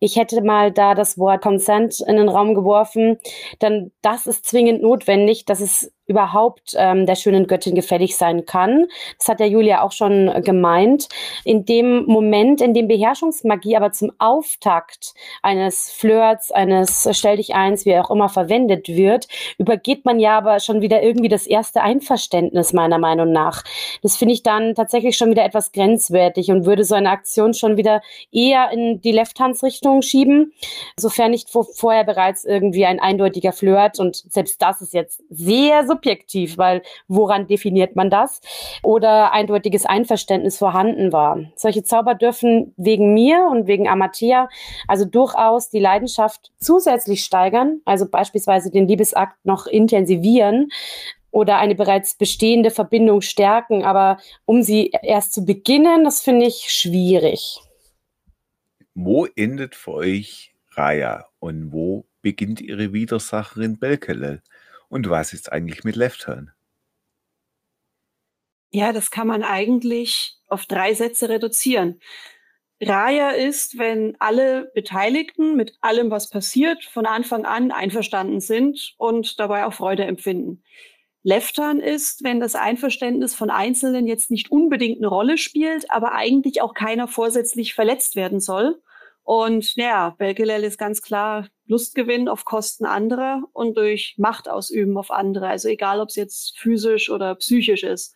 Ich 0.00 0.16
hätte 0.16 0.42
mal 0.42 0.72
da 0.72 0.94
das 0.94 1.18
Wort 1.18 1.42
Consent 1.42 2.00
in 2.00 2.16
den 2.16 2.28
Raum 2.28 2.54
geworfen, 2.54 3.18
denn 3.62 3.92
das 4.02 4.26
ist 4.26 4.46
zwingend 4.46 4.82
notwendig, 4.82 5.44
dass 5.44 5.60
es 5.60 5.93
überhaupt 6.06 6.74
ähm, 6.76 7.06
der 7.06 7.14
schönen 7.14 7.46
Göttin 7.46 7.74
gefällig 7.74 8.16
sein 8.16 8.44
kann. 8.46 8.86
Das 9.18 9.28
hat 9.28 9.40
der 9.40 9.48
Julia 9.48 9.82
auch 9.82 9.92
schon 9.92 10.42
gemeint. 10.42 11.08
In 11.44 11.64
dem 11.64 12.04
Moment, 12.04 12.60
in 12.60 12.74
dem 12.74 12.88
Beherrschungsmagie 12.88 13.76
aber 13.76 13.92
zum 13.92 14.12
Auftakt 14.18 15.14
eines 15.42 15.90
Flirts, 15.90 16.52
eines 16.52 17.08
Stell 17.12 17.36
dich 17.36 17.54
eins, 17.54 17.86
wie 17.86 17.96
auch 17.96 18.10
immer 18.10 18.28
verwendet 18.28 18.88
wird, 18.88 19.28
übergeht 19.58 20.04
man 20.04 20.20
ja 20.20 20.36
aber 20.36 20.60
schon 20.60 20.80
wieder 20.82 21.02
irgendwie 21.02 21.28
das 21.28 21.46
erste 21.46 21.82
Einverständnis 21.82 22.72
meiner 22.72 22.98
Meinung 22.98 23.32
nach. 23.32 23.62
Das 24.02 24.16
finde 24.16 24.34
ich 24.34 24.42
dann 24.42 24.74
tatsächlich 24.74 25.16
schon 25.16 25.30
wieder 25.30 25.44
etwas 25.44 25.72
grenzwertig 25.72 26.50
und 26.50 26.66
würde 26.66 26.84
so 26.84 26.94
eine 26.94 27.10
Aktion 27.10 27.54
schon 27.54 27.76
wieder 27.76 28.02
eher 28.30 28.70
in 28.70 29.00
die 29.00 29.12
Left-Hands-Richtung 29.12 30.02
schieben, 30.02 30.52
sofern 30.98 31.30
nicht 31.30 31.48
vorher 31.50 32.04
bereits 32.04 32.44
irgendwie 32.44 32.84
ein 32.84 33.00
eindeutiger 33.00 33.52
Flirt 33.52 33.98
und 33.98 34.16
selbst 34.16 34.60
das 34.60 34.82
ist 34.82 34.92
jetzt 34.92 35.22
sehr 35.30 35.86
subjektiv, 35.94 36.58
weil 36.58 36.82
woran 37.08 37.46
definiert 37.46 37.96
man 37.96 38.10
das? 38.10 38.40
Oder 38.82 39.32
eindeutiges 39.32 39.86
Einverständnis 39.86 40.58
vorhanden 40.58 41.12
war. 41.12 41.38
Solche 41.56 41.82
Zauber 41.82 42.14
dürfen 42.14 42.74
wegen 42.76 43.14
mir 43.14 43.48
und 43.50 43.66
wegen 43.66 43.88
Amatia 43.88 44.48
also 44.88 45.04
durchaus 45.04 45.70
die 45.70 45.80
Leidenschaft 45.80 46.52
zusätzlich 46.58 47.24
steigern, 47.24 47.80
also 47.84 48.08
beispielsweise 48.08 48.70
den 48.70 48.88
Liebesakt 48.88 49.36
noch 49.44 49.66
intensivieren 49.66 50.70
oder 51.30 51.58
eine 51.58 51.74
bereits 51.74 52.14
bestehende 52.14 52.70
Verbindung 52.70 53.20
stärken. 53.20 53.84
Aber 53.84 54.18
um 54.44 54.62
sie 54.62 54.92
erst 55.02 55.32
zu 55.32 55.44
beginnen, 55.44 56.04
das 56.04 56.20
finde 56.20 56.46
ich 56.46 56.66
schwierig. 56.68 57.60
Wo 58.94 59.26
endet 59.26 59.74
für 59.74 59.94
euch 59.94 60.54
Raya 60.76 61.26
und 61.40 61.72
wo 61.72 62.04
beginnt 62.22 62.60
ihre 62.60 62.92
Widersacherin 62.92 63.78
Belkelel? 63.78 64.42
Und 64.94 65.10
was 65.10 65.32
ist 65.32 65.50
eigentlich 65.50 65.82
mit 65.82 65.96
Left 65.96 66.20
Turn? 66.20 66.52
Ja, 68.70 68.92
das 68.92 69.10
kann 69.10 69.26
man 69.26 69.42
eigentlich 69.42 70.36
auf 70.46 70.66
drei 70.66 70.94
Sätze 70.94 71.28
reduzieren. 71.28 72.00
Raya 72.80 73.30
ist, 73.30 73.76
wenn 73.76 74.14
alle 74.20 74.70
Beteiligten 74.72 75.56
mit 75.56 75.76
allem, 75.80 76.12
was 76.12 76.30
passiert, 76.30 76.84
von 76.84 77.06
Anfang 77.06 77.44
an 77.44 77.72
einverstanden 77.72 78.38
sind 78.38 78.94
und 78.96 79.40
dabei 79.40 79.66
auch 79.66 79.72
Freude 79.72 80.04
empfinden. 80.04 80.62
Leftan 81.24 81.80
ist, 81.80 82.22
wenn 82.22 82.38
das 82.38 82.54
Einverständnis 82.54 83.34
von 83.34 83.50
Einzelnen 83.50 84.06
jetzt 84.06 84.30
nicht 84.30 84.52
unbedingt 84.52 84.98
eine 84.98 85.08
Rolle 85.08 85.38
spielt, 85.38 85.90
aber 85.90 86.12
eigentlich 86.12 86.62
auch 86.62 86.72
keiner 86.72 87.08
vorsätzlich 87.08 87.74
verletzt 87.74 88.14
werden 88.14 88.38
soll. 88.38 88.80
Und 89.24 89.74
ja, 89.74 90.10
Belgelel 90.10 90.62
ist 90.62 90.78
ganz 90.78 91.02
klar 91.02 91.48
Lustgewinn 91.66 92.28
auf 92.28 92.44
Kosten 92.44 92.84
anderer 92.84 93.42
und 93.52 93.76
durch 93.76 94.14
Macht 94.18 94.48
ausüben 94.48 94.96
auf 94.98 95.10
andere. 95.10 95.48
Also 95.48 95.68
egal, 95.68 96.00
ob 96.00 96.10
es 96.10 96.16
jetzt 96.16 96.58
physisch 96.58 97.10
oder 97.10 97.34
psychisch 97.36 97.84
ist. 97.84 98.14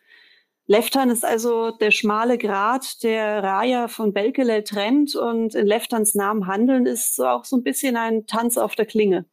Leftan 0.66 1.08
ist 1.08 1.24
also 1.24 1.70
der 1.70 1.90
schmale 1.90 2.36
Grat, 2.36 3.02
der 3.02 3.42
Raya 3.42 3.88
von 3.88 4.12
Belkelel 4.12 4.64
trennt 4.64 5.14
und 5.14 5.54
in 5.54 5.66
Leftans 5.66 6.14
Namen 6.14 6.46
handeln 6.46 6.84
ist 6.84 7.16
so 7.16 7.26
auch 7.26 7.46
so 7.46 7.56
ein 7.56 7.62
bisschen 7.62 7.96
ein 7.96 8.26
Tanz 8.26 8.58
auf 8.58 8.74
der 8.74 8.84
Klinge. 8.84 9.24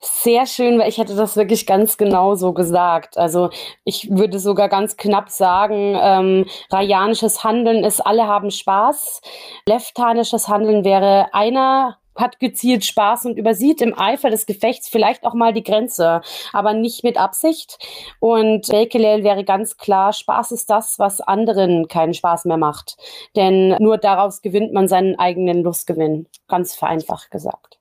Sehr 0.00 0.46
schön, 0.46 0.78
weil 0.78 0.88
ich 0.88 0.98
hätte 0.98 1.16
das 1.16 1.36
wirklich 1.36 1.66
ganz 1.66 1.96
genau 1.96 2.36
so 2.36 2.52
gesagt. 2.52 3.18
Also 3.18 3.50
ich 3.84 4.08
würde 4.10 4.38
sogar 4.38 4.68
ganz 4.68 4.96
knapp 4.96 5.28
sagen, 5.28 5.96
ähm, 6.00 6.46
rayanisches 6.70 7.42
Handeln 7.42 7.82
ist, 7.82 8.00
alle 8.00 8.26
haben 8.28 8.52
Spaß. 8.52 9.20
Leftanisches 9.66 10.46
Handeln 10.46 10.84
wäre 10.84 11.34
einer 11.34 11.98
hat 12.18 12.40
gezielt 12.40 12.84
Spaß 12.84 13.26
und 13.26 13.38
übersieht 13.38 13.80
im 13.80 13.98
Eifer 13.98 14.30
des 14.30 14.46
Gefechts 14.46 14.88
vielleicht 14.88 15.24
auch 15.24 15.34
mal 15.34 15.52
die 15.52 15.62
Grenze, 15.62 16.20
aber 16.52 16.74
nicht 16.74 17.04
mit 17.04 17.16
Absicht. 17.16 17.78
Und 18.20 18.68
Bekelel 18.68 19.24
wäre 19.24 19.44
ganz 19.44 19.76
klar, 19.76 20.12
Spaß 20.12 20.52
ist 20.52 20.68
das, 20.70 20.98
was 20.98 21.20
anderen 21.20 21.88
keinen 21.88 22.14
Spaß 22.14 22.44
mehr 22.44 22.56
macht. 22.56 22.96
Denn 23.36 23.76
nur 23.78 23.98
daraus 23.98 24.42
gewinnt 24.42 24.72
man 24.72 24.88
seinen 24.88 25.18
eigenen 25.18 25.62
Lustgewinn. 25.62 26.26
Ganz 26.48 26.74
vereinfacht 26.74 27.30
gesagt. 27.30 27.78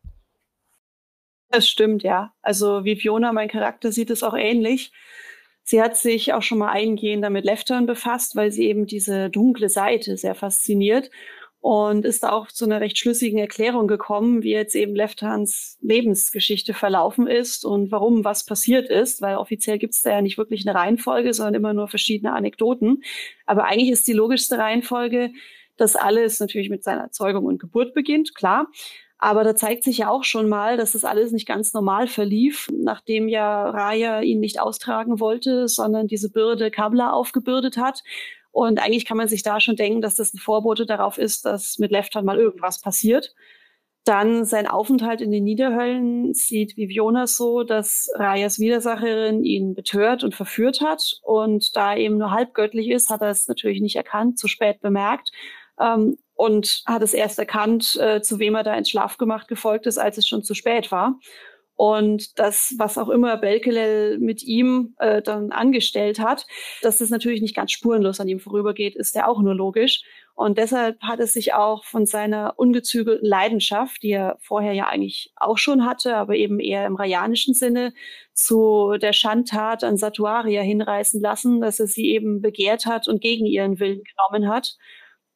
Das 1.50 1.68
stimmt, 1.68 2.04
ja. 2.04 2.34
Also 2.42 2.84
wie 2.84 2.96
Fiona, 2.96 3.32
mein 3.32 3.48
Charakter, 3.48 3.92
sieht 3.92 4.10
es 4.10 4.24
auch 4.24 4.36
ähnlich. 4.36 4.92
Sie 5.64 5.82
hat 5.82 5.98
sich 5.98 6.34
auch 6.34 6.44
schon 6.44 6.60
mal 6.60 6.70
eingehend 6.70 7.24
damit 7.24 7.44
Leftern 7.44 7.86
befasst, 7.88 8.36
weil 8.36 8.52
sie 8.52 8.68
eben 8.68 8.86
diese 8.86 9.30
dunkle 9.30 9.70
Seite 9.70 10.16
sehr 10.16 10.36
fasziniert 10.36 11.10
und 11.60 12.06
ist 12.06 12.24
da 12.24 12.32
auch 12.32 12.48
zu 12.48 12.66
einer 12.66 12.82
recht 12.82 12.98
schlüssigen 12.98 13.40
Erklärung 13.40 13.88
gekommen, 13.88 14.44
wie 14.44 14.52
jetzt 14.52 14.76
eben 14.76 14.96
Lefthands 14.96 15.78
Lebensgeschichte 15.82 16.74
verlaufen 16.74 17.28
ist 17.28 17.66
und 17.66 17.92
warum 17.92 18.24
was 18.24 18.46
passiert 18.46 18.90
ist, 18.90 19.22
weil 19.22 19.38
offiziell 19.38 19.78
gibt 19.78 19.94
es 19.94 20.02
da 20.02 20.12
ja 20.12 20.22
nicht 20.22 20.38
wirklich 20.38 20.68
eine 20.68 20.78
Reihenfolge, 20.78 21.34
sondern 21.34 21.56
immer 21.56 21.74
nur 21.74 21.88
verschiedene 21.88 22.34
Anekdoten. 22.34 23.04
Aber 23.46 23.66
eigentlich 23.66 23.92
ist 23.92 24.08
die 24.08 24.14
logischste 24.14 24.58
Reihenfolge, 24.58 25.32
dass 25.78 25.96
alles 25.96 26.40
natürlich 26.40 26.70
mit 26.70 26.84
seiner 26.84 27.12
Zeugung 27.12 27.46
und 27.46 27.60
Geburt 27.60 27.94
beginnt, 27.94 28.36
klar. 28.36 28.68
Aber 29.20 29.44
da 29.44 29.56
zeigt 29.56 29.84
sich 29.84 29.98
ja 29.98 30.10
auch 30.10 30.24
schon 30.24 30.48
mal, 30.48 30.78
dass 30.78 30.92
das 30.92 31.04
alles 31.04 31.32
nicht 31.32 31.48
ganz 31.48 31.74
normal 31.74 32.08
verlief, 32.08 32.68
nachdem 32.72 33.28
ja 33.28 33.68
Raya 33.72 34.22
ihn 34.22 34.40
nicht 34.40 34.60
austragen 34.60 35.20
wollte, 35.20 35.68
sondern 35.68 36.06
diese 36.06 36.30
Bürde 36.30 36.70
Kabla 36.70 37.12
aufgebürdet 37.12 37.78
hat 37.78 38.04
und 38.58 38.80
eigentlich 38.80 39.06
kann 39.06 39.18
man 39.18 39.28
sich 39.28 39.44
da 39.44 39.60
schon 39.60 39.76
denken, 39.76 40.02
dass 40.02 40.16
das 40.16 40.34
ein 40.34 40.40
Vorbote 40.40 40.88
darauf 40.88 41.20
ist, 41.20 41.46
dass 41.46 41.78
mit 41.78 41.92
Leftan 41.92 42.26
mal 42.26 42.40
irgendwas 42.40 42.82
passiert. 42.82 43.36
Dann 44.04 44.46
sein 44.46 44.66
Aufenthalt 44.66 45.22
in 45.22 45.30
den 45.30 45.44
Niederhöllen 45.44 46.34
sieht 46.34 46.76
Viviona 46.76 47.28
so, 47.28 47.62
dass 47.62 48.10
Rayas 48.16 48.58
Widersacherin 48.58 49.44
ihn 49.44 49.76
betört 49.76 50.24
und 50.24 50.34
verführt 50.34 50.82
hat. 50.82 51.20
Und 51.22 51.76
da 51.76 51.92
er 51.92 52.00
eben 52.00 52.18
nur 52.18 52.32
halbgöttlich 52.32 52.90
ist, 52.90 53.12
hat 53.12 53.22
er 53.22 53.30
es 53.30 53.48
natürlich 53.48 53.80
nicht 53.80 53.96
erkannt, 53.96 54.40
zu 54.40 54.48
spät 54.48 54.82
bemerkt. 54.82 55.30
Ähm, 55.80 56.18
und 56.34 56.82
hat 56.88 57.04
es 57.04 57.14
erst 57.14 57.38
erkannt, 57.38 57.96
äh, 58.02 58.22
zu 58.24 58.40
wem 58.40 58.56
er 58.56 58.64
da 58.64 58.74
ins 58.74 58.90
Schlafgemacht 58.90 59.48
gefolgt 59.48 59.86
ist, 59.86 60.00
als 60.00 60.18
es 60.18 60.28
schon 60.28 60.42
zu 60.42 60.56
spät 60.56 60.92
war. 60.92 61.20
Und 61.78 62.40
das, 62.40 62.74
was 62.80 62.98
auch 62.98 63.08
immer 63.08 63.38
Belkelel 63.38 64.18
mit 64.18 64.42
ihm 64.42 64.96
äh, 64.98 65.22
dann 65.22 65.52
angestellt 65.52 66.20
hat, 66.20 66.48
dass 66.82 66.98
das 66.98 67.12
natürlich 67.12 67.40
nicht 67.40 67.56
ganz 67.56 67.72
spurenlos 67.72 68.20
an 68.20 68.28
ihm 68.28 68.40
vorübergeht, 68.40 68.96
ist 68.96 69.14
ja 69.14 69.28
auch 69.28 69.40
nur 69.40 69.54
logisch. 69.54 70.02
Und 70.34 70.58
deshalb 70.58 71.00
hat 71.02 71.20
es 71.20 71.34
sich 71.34 71.54
auch 71.54 71.86
von 71.86 72.08
seiner 72.08 72.56
ungezügelten 72.58 73.28
Leidenschaft, 73.28 74.02
die 74.02 74.12
er 74.12 74.38
vorher 74.40 74.74
ja 74.74 74.88
eigentlich 74.88 75.32
auch 75.36 75.60
schon 75.60 75.86
hatte, 75.86 76.16
aber 76.16 76.36
eben 76.36 76.60
eher 76.60 76.88
im 76.88 76.96
rayanischen 76.96 77.54
Sinne, 77.54 77.94
zu 78.34 78.98
der 79.00 79.14
Schandtat 79.14 79.84
an 79.84 79.98
Satuaria 79.98 80.62
hinreißen 80.62 81.22
lassen, 81.22 81.62
dass 81.62 81.80
er 81.80 81.88
sie 81.88 82.12
eben 82.12 82.42
begehrt 82.42 82.88
hat 82.88 83.08
und 83.08 83.22
gegen 83.22 83.46
ihren 83.46 83.80
Willen 83.80 84.02
genommen 84.04 84.52
hat. 84.52 84.78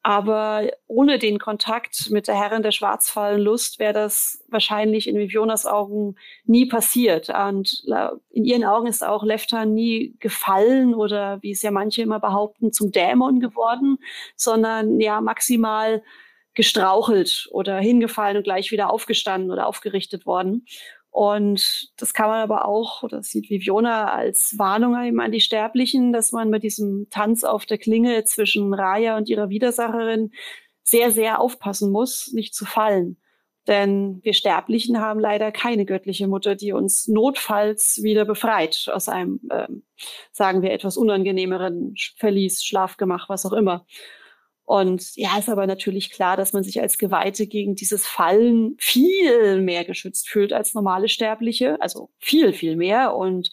Aber 0.03 0.67
ohne 0.87 1.19
den 1.19 1.37
Kontakt 1.37 2.09
mit 2.09 2.27
der 2.27 2.35
Herrin 2.35 2.63
der 2.63 2.71
Schwarzfallenlust 2.71 3.77
wäre 3.77 3.93
das 3.93 4.43
wahrscheinlich 4.47 5.07
in 5.07 5.17
Vivionas 5.17 5.67
Augen 5.67 6.15
nie 6.45 6.65
passiert. 6.65 7.29
Und 7.29 7.83
in 8.31 8.45
ihren 8.45 8.63
Augen 8.63 8.87
ist 8.87 9.03
auch 9.03 9.23
Leftan 9.23 9.75
nie 9.75 10.15
gefallen 10.19 10.95
oder, 10.95 11.37
wie 11.43 11.51
es 11.51 11.61
ja 11.61 11.69
manche 11.69 12.01
immer 12.01 12.19
behaupten, 12.19 12.73
zum 12.73 12.91
Dämon 12.91 13.39
geworden, 13.39 13.99
sondern 14.35 14.99
ja 14.99 15.21
maximal 15.21 16.01
gestrauchelt 16.53 17.47
oder 17.51 17.77
hingefallen 17.77 18.37
und 18.37 18.43
gleich 18.43 18.71
wieder 18.71 18.91
aufgestanden 18.91 19.51
oder 19.51 19.67
aufgerichtet 19.67 20.25
worden. 20.25 20.65
Und 21.11 21.91
das 21.97 22.13
kann 22.13 22.29
man 22.29 22.39
aber 22.39 22.65
auch, 22.65 23.03
oder 23.03 23.21
sieht 23.21 23.49
Viviona 23.49 24.09
als 24.11 24.55
Warnung 24.57 24.97
eben 25.03 25.19
an 25.19 25.33
die 25.33 25.41
Sterblichen, 25.41 26.13
dass 26.13 26.31
man 26.31 26.49
mit 26.49 26.63
diesem 26.63 27.07
Tanz 27.09 27.43
auf 27.43 27.65
der 27.65 27.77
Klinge 27.77 28.23
zwischen 28.23 28.73
Raya 28.73 29.17
und 29.17 29.27
ihrer 29.27 29.49
Widersacherin 29.49 30.31
sehr, 30.83 31.11
sehr 31.11 31.41
aufpassen 31.41 31.91
muss, 31.91 32.31
nicht 32.33 32.55
zu 32.55 32.65
fallen. 32.65 33.17
Denn 33.67 34.21
wir 34.23 34.33
Sterblichen 34.33 34.99
haben 34.99 35.19
leider 35.19 35.51
keine 35.51 35.85
göttliche 35.85 36.27
Mutter, 36.27 36.55
die 36.55 36.71
uns 36.71 37.07
notfalls 37.07 37.99
wieder 38.01 38.25
befreit 38.25 38.89
aus 38.91 39.07
einem, 39.07 39.41
ähm, 39.51 39.83
sagen 40.31 40.61
wir, 40.61 40.71
etwas 40.71 40.97
unangenehmeren 40.97 41.93
Verlies, 42.15 42.63
Schlafgemach, 42.63 43.29
was 43.29 43.45
auch 43.45 43.53
immer. 43.53 43.85
Und 44.71 45.17
ja, 45.17 45.37
ist 45.37 45.49
aber 45.49 45.67
natürlich 45.67 46.11
klar, 46.11 46.37
dass 46.37 46.53
man 46.53 46.63
sich 46.63 46.79
als 46.79 46.97
Geweihte 46.97 47.45
gegen 47.45 47.75
dieses 47.75 48.07
Fallen 48.07 48.77
viel 48.79 49.59
mehr 49.61 49.83
geschützt 49.83 50.29
fühlt 50.29 50.53
als 50.53 50.73
normale 50.73 51.09
Sterbliche. 51.09 51.75
Also 51.81 52.09
viel, 52.19 52.53
viel 52.53 52.77
mehr. 52.77 53.13
Und 53.13 53.49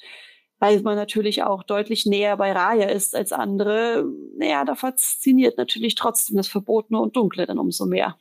weil 0.61 0.81
man 0.83 0.95
natürlich 0.95 1.43
auch 1.43 1.65
deutlich 1.65 2.07
näher 2.07 2.37
bei 2.37 2.53
Raya 2.53 2.89
ist 2.89 3.17
als 3.17 3.33
andere, 3.33 4.05
naja, 4.37 4.65
da 4.65 4.77
fasziniert 4.77 5.59
natürlich 5.59 5.97
trotzdem 5.97 6.37
das 6.37 6.47
Verbotene 6.47 7.01
und 7.01 7.17
Dunkle 7.17 7.47
dann 7.47 7.59
umso 7.59 7.87
mehr. 7.87 8.17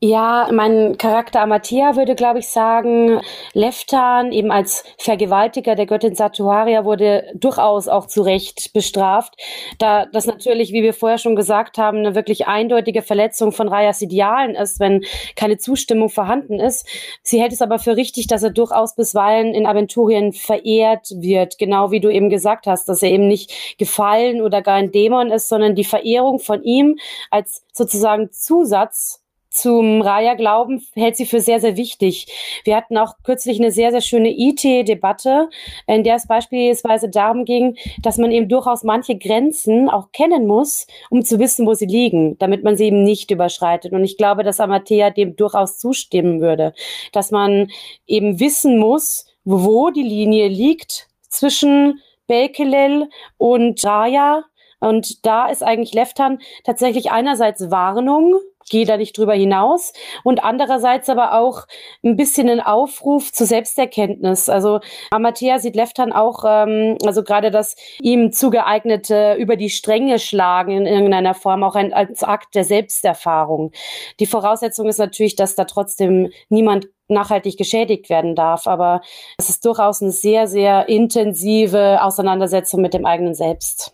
Ja, 0.00 0.50
mein 0.52 0.98
Charakter 0.98 1.40
Amatea 1.40 1.96
würde, 1.96 2.14
glaube 2.14 2.40
ich, 2.40 2.48
sagen, 2.48 3.22
Leftan 3.54 4.32
eben 4.32 4.50
als 4.50 4.84
Vergewaltiger 4.98 5.76
der 5.76 5.86
Göttin 5.86 6.14
Satuaria 6.14 6.84
wurde 6.84 7.32
durchaus 7.34 7.88
auch 7.88 8.06
zu 8.06 8.20
Recht 8.20 8.74
bestraft, 8.74 9.34
da 9.78 10.04
das 10.04 10.26
natürlich, 10.26 10.72
wie 10.72 10.82
wir 10.82 10.92
vorher 10.92 11.16
schon 11.16 11.36
gesagt 11.36 11.78
haben, 11.78 11.98
eine 11.98 12.14
wirklich 12.14 12.46
eindeutige 12.46 13.00
Verletzung 13.00 13.52
von 13.52 13.68
Rayas 13.68 14.02
Idealen 14.02 14.54
ist, 14.56 14.78
wenn 14.78 15.04
keine 15.36 15.56
Zustimmung 15.56 16.10
vorhanden 16.10 16.60
ist. 16.60 16.86
Sie 17.22 17.40
hält 17.40 17.52
es 17.52 17.62
aber 17.62 17.78
für 17.78 17.96
richtig, 17.96 18.26
dass 18.26 18.42
er 18.42 18.50
durchaus 18.50 18.96
bisweilen 18.96 19.54
in 19.54 19.64
Aventurien 19.64 20.34
verehrt 20.34 21.12
wird, 21.16 21.56
genau 21.56 21.92
wie 21.92 22.00
du 22.00 22.10
eben 22.10 22.28
gesagt 22.28 22.66
hast, 22.66 22.90
dass 22.90 23.02
er 23.02 23.10
eben 23.10 23.26
nicht 23.26 23.78
gefallen 23.78 24.42
oder 24.42 24.60
gar 24.60 24.74
ein 24.74 24.92
Dämon 24.92 25.30
ist, 25.30 25.48
sondern 25.48 25.74
die 25.74 25.84
Verehrung 25.84 26.40
von 26.40 26.62
ihm 26.62 26.98
als 27.30 27.64
sozusagen 27.72 28.30
Zusatz 28.32 29.23
zum 29.54 30.02
Raya-Glauben 30.02 30.84
hält 30.94 31.16
sie 31.16 31.26
für 31.26 31.40
sehr, 31.40 31.60
sehr 31.60 31.76
wichtig. 31.76 32.26
Wir 32.64 32.74
hatten 32.76 32.98
auch 32.98 33.14
kürzlich 33.22 33.60
eine 33.60 33.70
sehr, 33.70 33.92
sehr 33.92 34.00
schöne 34.00 34.30
IT-Debatte, 34.36 35.48
in 35.86 36.02
der 36.02 36.16
es 36.16 36.26
beispielsweise 36.26 37.08
darum 37.08 37.44
ging, 37.44 37.76
dass 38.02 38.18
man 38.18 38.32
eben 38.32 38.48
durchaus 38.48 38.82
manche 38.82 39.16
Grenzen 39.16 39.88
auch 39.88 40.10
kennen 40.10 40.48
muss, 40.48 40.88
um 41.08 41.24
zu 41.24 41.38
wissen, 41.38 41.66
wo 41.66 41.74
sie 41.74 41.86
liegen, 41.86 42.36
damit 42.38 42.64
man 42.64 42.76
sie 42.76 42.86
eben 42.86 43.04
nicht 43.04 43.30
überschreitet. 43.30 43.92
Und 43.92 44.02
ich 44.02 44.16
glaube, 44.16 44.42
dass 44.42 44.58
Amatea 44.58 45.10
dem 45.10 45.36
durchaus 45.36 45.78
zustimmen 45.78 46.40
würde, 46.40 46.74
dass 47.12 47.30
man 47.30 47.68
eben 48.08 48.40
wissen 48.40 48.76
muss, 48.76 49.24
wo 49.44 49.90
die 49.90 50.02
Linie 50.02 50.48
liegt 50.48 51.08
zwischen 51.28 52.00
Belkelel 52.26 53.08
und 53.38 53.84
Raya. 53.84 54.42
Und 54.80 55.24
da 55.24 55.46
ist 55.46 55.62
eigentlich 55.62 55.94
Leftan 55.94 56.40
tatsächlich 56.64 57.12
einerseits 57.12 57.70
Warnung, 57.70 58.40
gehe 58.68 58.86
da 58.86 58.96
nicht 58.96 59.16
drüber 59.16 59.34
hinaus. 59.34 59.92
Und 60.22 60.42
andererseits 60.42 61.08
aber 61.08 61.38
auch 61.38 61.66
ein 62.02 62.16
bisschen 62.16 62.48
ein 62.48 62.60
Aufruf 62.60 63.32
zur 63.32 63.46
Selbsterkenntnis. 63.46 64.48
Also 64.48 64.80
Amatea 65.10 65.58
sieht 65.58 65.76
Leftan 65.76 66.12
auch, 66.12 66.44
ähm, 66.46 66.98
also 67.04 67.22
gerade 67.22 67.50
das 67.50 67.76
ihm 68.00 68.32
zugeeignete 68.32 69.34
über 69.34 69.56
die 69.56 69.70
Stränge 69.70 70.18
schlagen 70.18 70.70
in 70.72 70.86
irgendeiner 70.86 71.34
Form 71.34 71.62
auch 71.62 71.74
ein, 71.74 71.92
als 71.92 72.22
Akt 72.22 72.54
der 72.54 72.64
Selbsterfahrung. 72.64 73.72
Die 74.20 74.26
Voraussetzung 74.26 74.88
ist 74.88 74.98
natürlich, 74.98 75.36
dass 75.36 75.54
da 75.54 75.64
trotzdem 75.64 76.30
niemand 76.48 76.88
nachhaltig 77.08 77.56
geschädigt 77.56 78.08
werden 78.08 78.34
darf. 78.34 78.66
Aber 78.66 79.00
es 79.38 79.48
ist 79.48 79.64
durchaus 79.64 80.02
eine 80.02 80.10
sehr, 80.10 80.46
sehr 80.46 80.88
intensive 80.88 82.02
Auseinandersetzung 82.02 82.80
mit 82.80 82.94
dem 82.94 83.06
eigenen 83.06 83.34
Selbst. 83.34 83.93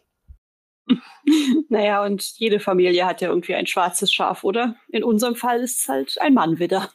naja, 1.68 2.04
und 2.04 2.22
jede 2.38 2.60
Familie 2.60 3.06
hat 3.06 3.20
ja 3.20 3.28
irgendwie 3.28 3.54
ein 3.54 3.66
schwarzes 3.66 4.12
Schaf, 4.12 4.44
oder? 4.44 4.76
In 4.88 5.04
unserem 5.04 5.36
Fall 5.36 5.60
ist 5.60 5.80
es 5.80 5.88
halt 5.88 6.16
ein 6.20 6.34
Mann 6.34 6.58
wieder. 6.58 6.90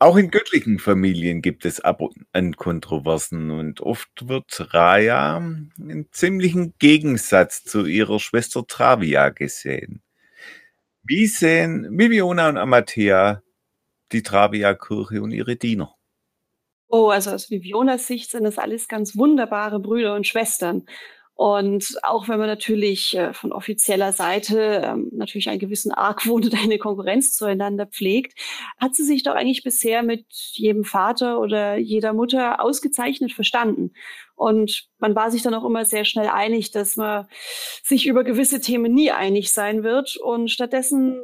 Auch 0.00 0.16
in 0.16 0.30
göttlichen 0.30 0.78
Familien 0.78 1.40
gibt 1.40 1.64
es 1.64 1.80
ab 1.80 2.00
und 2.00 2.26
an 2.32 2.56
Kontroversen 2.56 3.50
und 3.50 3.80
oft 3.80 4.28
wird 4.28 4.74
Raya 4.74 5.38
in 5.78 6.08
ziemlichen 6.10 6.74
Gegensatz 6.78 7.64
zu 7.64 7.86
ihrer 7.86 8.18
Schwester 8.18 8.66
Travia 8.66 9.30
gesehen. 9.30 10.02
Wie 11.04 11.26
sehen 11.26 11.86
Viviona 11.96 12.48
und 12.48 12.58
Amathea 12.58 13.42
die 14.12 14.22
Travia-Kirche 14.22 15.22
und 15.22 15.30
ihre 15.30 15.56
Diener? 15.56 15.94
Oh, 16.88 17.08
also 17.08 17.30
aus 17.30 17.50
Vivionas 17.50 18.06
Sicht 18.06 18.30
sind 18.30 18.44
das 18.44 18.58
alles 18.58 18.88
ganz 18.88 19.16
wunderbare 19.16 19.80
Brüder 19.80 20.14
und 20.14 20.26
Schwestern. 20.26 20.86
Und 21.36 21.96
auch 22.04 22.28
wenn 22.28 22.38
man 22.38 22.46
natürlich 22.46 23.16
äh, 23.16 23.32
von 23.32 23.52
offizieller 23.52 24.12
Seite 24.12 24.82
ähm, 24.84 25.08
natürlich 25.12 25.48
einen 25.48 25.58
gewissen 25.58 25.90
Argwohn 25.90 26.44
und 26.44 26.54
eine 26.54 26.78
Konkurrenz 26.78 27.34
zueinander 27.34 27.86
pflegt, 27.86 28.38
hat 28.78 28.94
sie 28.94 29.04
sich 29.04 29.24
doch 29.24 29.34
eigentlich 29.34 29.64
bisher 29.64 30.04
mit 30.04 30.26
jedem 30.52 30.84
Vater 30.84 31.40
oder 31.40 31.76
jeder 31.76 32.12
Mutter 32.12 32.60
ausgezeichnet 32.60 33.32
verstanden. 33.32 33.92
Und 34.36 34.88
man 34.98 35.16
war 35.16 35.30
sich 35.30 35.42
dann 35.42 35.54
auch 35.54 35.64
immer 35.64 35.84
sehr 35.84 36.04
schnell 36.04 36.28
einig, 36.28 36.70
dass 36.70 36.96
man 36.96 37.26
sich 37.82 38.06
über 38.06 38.22
gewisse 38.22 38.60
Themen 38.60 38.92
nie 38.92 39.10
einig 39.10 39.52
sein 39.52 39.82
wird. 39.82 40.16
Und 40.16 40.50
stattdessen 40.50 41.20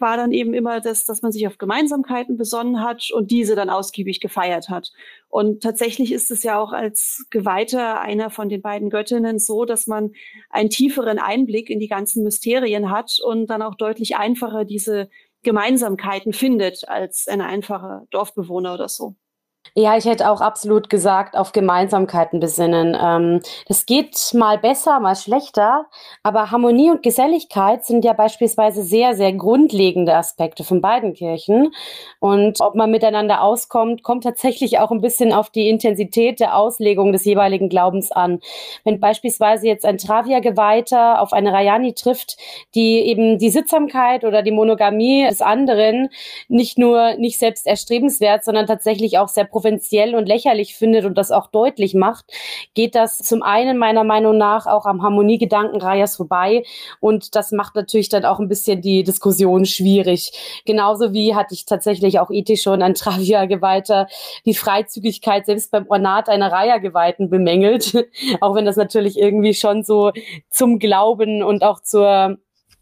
war 0.00 0.16
dann 0.16 0.32
eben 0.32 0.54
immer 0.54 0.80
das, 0.80 1.04
dass 1.04 1.22
man 1.22 1.32
sich 1.32 1.46
auf 1.46 1.58
Gemeinsamkeiten 1.58 2.36
besonnen 2.36 2.82
hat 2.82 3.10
und 3.12 3.30
diese 3.30 3.54
dann 3.54 3.70
ausgiebig 3.70 4.20
gefeiert 4.20 4.68
hat. 4.68 4.92
Und 5.28 5.62
tatsächlich 5.62 6.12
ist 6.12 6.30
es 6.30 6.42
ja 6.42 6.58
auch 6.58 6.72
als 6.72 7.26
Geweihter 7.30 8.00
einer 8.00 8.30
von 8.30 8.48
den 8.48 8.62
beiden 8.62 8.90
Göttinnen 8.90 9.38
so, 9.38 9.64
dass 9.64 9.86
man 9.86 10.12
einen 10.50 10.70
tieferen 10.70 11.18
Einblick 11.18 11.70
in 11.70 11.80
die 11.80 11.88
ganzen 11.88 12.22
Mysterien 12.22 12.90
hat 12.90 13.18
und 13.24 13.48
dann 13.48 13.62
auch 13.62 13.74
deutlich 13.74 14.16
einfacher 14.16 14.64
diese 14.64 15.08
Gemeinsamkeiten 15.42 16.32
findet 16.32 16.88
als 16.88 17.28
ein 17.28 17.40
einfacher 17.40 18.06
Dorfbewohner 18.10 18.74
oder 18.74 18.88
so. 18.88 19.14
Ja, 19.74 19.96
ich 19.96 20.04
hätte 20.04 20.30
auch 20.30 20.40
absolut 20.40 20.88
gesagt, 20.88 21.36
auf 21.36 21.52
Gemeinsamkeiten 21.52 22.40
besinnen. 22.40 22.96
Ähm, 23.00 23.40
das 23.68 23.86
geht 23.86 24.16
mal 24.34 24.58
besser, 24.58 25.00
mal 25.00 25.16
schlechter, 25.16 25.86
aber 26.22 26.50
Harmonie 26.50 26.90
und 26.90 27.02
Geselligkeit 27.02 27.84
sind 27.84 28.04
ja 28.04 28.12
beispielsweise 28.12 28.82
sehr, 28.82 29.14
sehr 29.14 29.32
grundlegende 29.32 30.14
Aspekte 30.14 30.64
von 30.64 30.80
beiden 30.80 31.14
Kirchen. 31.14 31.72
Und 32.20 32.60
ob 32.60 32.74
man 32.74 32.90
miteinander 32.90 33.42
auskommt, 33.42 34.02
kommt 34.02 34.24
tatsächlich 34.24 34.78
auch 34.78 34.90
ein 34.90 35.00
bisschen 35.00 35.32
auf 35.32 35.50
die 35.50 35.68
Intensität 35.68 36.40
der 36.40 36.56
Auslegung 36.56 37.12
des 37.12 37.24
jeweiligen 37.24 37.68
Glaubens 37.68 38.12
an. 38.12 38.40
Wenn 38.84 39.00
beispielsweise 39.00 39.66
jetzt 39.66 39.84
ein 39.84 39.98
Travia-Geweihter 39.98 41.20
auf 41.20 41.32
eine 41.32 41.52
Rayani 41.52 41.94
trifft, 41.94 42.36
die 42.74 43.00
eben 43.06 43.38
die 43.38 43.50
Sittsamkeit 43.50 44.24
oder 44.24 44.42
die 44.42 44.50
Monogamie 44.50 45.26
des 45.28 45.42
anderen 45.42 46.08
nicht 46.48 46.78
nur 46.78 47.14
nicht 47.14 47.38
selbst 47.38 47.66
erstrebenswert, 47.66 48.44
sondern 48.44 48.66
tatsächlich 48.66 49.18
auch 49.18 49.28
sehr 49.28 49.44
provinziell 49.56 50.14
und 50.14 50.26
lächerlich 50.26 50.76
findet 50.76 51.06
und 51.06 51.16
das 51.16 51.30
auch 51.30 51.46
deutlich 51.46 51.94
macht, 51.94 52.26
geht 52.74 52.94
das 52.94 53.16
zum 53.16 53.42
einen 53.42 53.78
meiner 53.78 54.04
Meinung 54.04 54.36
nach 54.36 54.66
auch 54.66 54.84
am 54.84 55.02
Harmoniegedanken 55.02 55.80
Rayas 55.80 56.16
vorbei 56.16 56.62
und 57.00 57.34
das 57.34 57.52
macht 57.52 57.74
natürlich 57.74 58.10
dann 58.10 58.26
auch 58.26 58.38
ein 58.38 58.48
bisschen 58.48 58.82
die 58.82 59.02
Diskussion 59.02 59.64
schwierig. 59.64 60.32
Genauso 60.66 61.14
wie 61.14 61.34
hatte 61.34 61.54
ich 61.54 61.64
tatsächlich 61.64 62.20
auch 62.20 62.30
ethisch 62.30 62.60
schon 62.64 62.82
an 62.82 62.92
Travia 62.92 63.46
Geweihter 63.46 64.08
die 64.44 64.52
Freizügigkeit 64.52 65.46
selbst 65.46 65.70
beim 65.70 65.86
Ornat 65.88 66.28
einer 66.28 66.52
Raya 66.52 66.76
Geweihten 66.76 67.30
bemängelt, 67.30 67.94
auch 68.42 68.54
wenn 68.54 68.66
das 68.66 68.76
natürlich 68.76 69.18
irgendwie 69.18 69.54
schon 69.54 69.84
so 69.84 70.12
zum 70.50 70.78
Glauben 70.78 71.42
und 71.42 71.64
auch 71.64 71.80
zur 71.80 72.36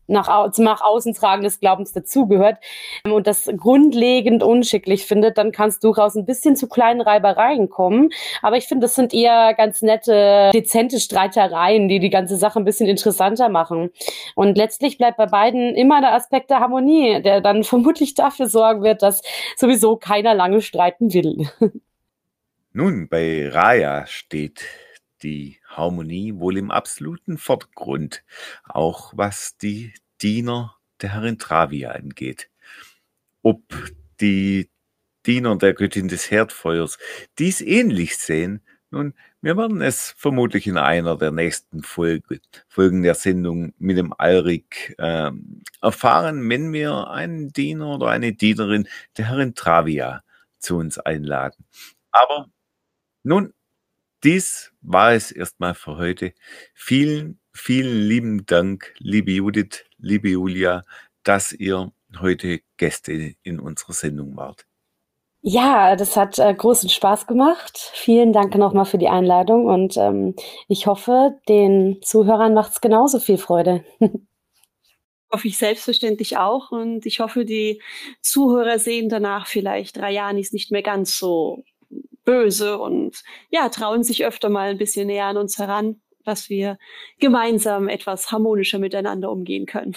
nach, 0.07 0.51
nach 0.59 0.81
außen 0.83 1.15
tragen 1.15 1.43
des 1.43 1.61
Glaubens 1.61 1.93
dazugehört 1.93 2.59
ähm, 3.05 3.13
und 3.13 3.27
das 3.27 3.51
grundlegend 3.57 4.43
unschicklich 4.43 5.07
findet, 5.07 5.39
dann 5.39 5.53
kann 5.53 5.69
es 5.69 5.81
durchaus 5.81 6.15
ein 6.15 6.27
bisschen 6.27 6.57
zu 6.57 6.69
kleinen 6.69 7.01
Reibereien 7.01 7.69
kommen. 7.69 8.11
Aber 8.43 8.57
ich 8.57 8.67
finde, 8.67 8.85
das 8.85 8.95
sind 8.95 9.15
eher 9.15 9.55
ganz 9.55 9.83
nette, 9.83 10.51
dezente 10.53 11.01
Streitereien, 11.01 11.89
die 11.89 12.01
die 12.01 12.11
ganze 12.11 12.37
Sache 12.37 12.59
ein 12.59 12.65
bisschen 12.65 12.89
interessanter 12.89 13.49
machen. 13.49 13.91
Und 14.35 14.57
letztlich 14.57 14.99
bleibt 14.99 15.17
bei 15.17 15.27
beiden 15.27 15.75
immer 15.75 16.01
der 16.01 16.15
Aspekt 16.15 16.51
der 16.51 16.61
Harmonie, 16.61 17.23
der 17.23 17.41
dann 17.41 17.65
vermutlich 17.75 18.15
dafür 18.15 18.47
sorgen 18.47 18.83
wird, 18.83 19.03
dass 19.03 19.23
sowieso 19.57 19.97
keiner 19.97 20.35
lange 20.35 20.61
streiten 20.61 21.13
will. 21.13 21.49
Nun, 22.73 23.09
bei 23.09 23.49
Raya 23.49 24.05
steht 24.07 24.65
die 25.23 25.59
Harmonie 25.69 26.35
wohl 26.37 26.57
im 26.59 26.71
absoluten 26.71 27.39
Vordergrund, 27.39 28.25
auch 28.65 29.13
was 29.17 29.57
die 29.57 29.95
Diener 30.21 30.77
der 31.01 31.15
Herrin 31.15 31.39
Travia 31.39 31.93
angeht. 31.93 32.51
Ob 33.43 33.63
die 34.21 34.71
Diener 35.27 35.57
der 35.57 35.75
Göttin 35.75 36.09
des 36.09 36.31
Herdfeuers 36.31 36.99
dies 37.39 37.61
ähnlich 37.61 38.17
sehen, 38.19 38.63
nun, 38.91 39.13
wir 39.41 39.57
werden 39.57 39.83
es 39.83 40.15
vermutlich 40.17 40.69
in 40.69 40.79
einer 40.79 41.19
der 41.19 41.33
nächsten 41.33 41.83
Folge, 41.83 42.41
Folgen 42.69 43.03
der 43.03 43.17
Sendung 43.17 43.75
mit 43.79 43.99
dem 43.99 44.15
Alrik 44.17 44.95
äh, 44.99 45.33
erfahren, 45.83 46.49
wenn 46.49 46.73
wir 46.73 47.11
einen 47.11 47.53
Diener 47.53 47.97
oder 47.97 48.09
eine 48.09 48.35
Dienerin 48.35 48.87
der 49.17 49.29
Herrin 49.29 49.57
Travia 49.57 50.23
zu 50.61 50.77
uns 50.77 50.99
einladen. 50.99 51.65
Aber 52.13 52.47
nun, 53.25 53.53
dies 54.25 54.73
war 54.81 55.13
es 55.13 55.31
erstmal 55.31 55.75
für 55.75 55.97
heute. 55.99 56.33
Vielen, 56.75 57.41
vielen 57.53 58.09
lieben 58.09 58.47
Dank, 58.47 58.95
liebe 58.99 59.33
Judith, 59.33 59.85
liebe 59.99 60.31
Julia, 60.31 60.83
dass 61.23 61.53
ihr 61.53 61.93
heute 62.19 62.61
Gäste 62.77 63.35
in 63.43 63.61
unserer 63.61 63.93
Sendung 63.93 64.37
wart. 64.37 64.67
Ja, 65.43 65.95
das 65.95 66.17
hat 66.17 66.39
äh, 66.39 66.55
großen 66.55 66.89
Spaß 66.89 67.27
gemacht. 67.27 67.91
Vielen 67.93 68.33
Dank 68.33 68.55
nochmal 68.55 68.87
für 68.87 68.97
die 68.97 69.09
Einladung 69.09 69.67
und 69.67 69.97
ähm, 69.99 70.35
ich 70.69 70.87
hoffe, 70.87 71.39
den 71.49 71.99
Zuhörern 72.01 72.55
macht 72.55 72.73
es 72.73 72.81
genauso 72.81 73.19
viel 73.19 73.37
Freude. 73.37 73.85
hoffe 75.35 75.49
ich 75.49 75.59
selbstverständlich 75.59 76.37
auch 76.39 76.71
und 76.71 77.05
ich 77.07 77.21
hoffe, 77.21 77.45
die 77.45 77.83
Zuhörer 78.23 78.79
sehen 78.79 79.09
danach 79.09 79.49
vielleicht 79.49 79.99
Rayanis 79.99 80.53
nicht 80.53 80.71
mehr 80.71 80.83
ganz 80.83 81.19
so 81.19 81.65
böse 82.25 82.79
und 82.79 83.23
ja, 83.51 83.69
trauen 83.69 84.03
sich 84.03 84.25
öfter 84.25 84.49
mal 84.49 84.71
ein 84.71 84.79
bisschen 84.79 85.07
näher 85.07 85.27
an 85.27 85.37
uns 85.37 85.59
heran, 85.59 86.01
dass 86.25 86.49
wir 86.49 86.79
gemeinsam 87.19 87.89
etwas 87.89 88.33
harmonischer 88.33 88.79
miteinander 88.79 89.31
umgehen 89.31 89.67
können. 89.67 89.97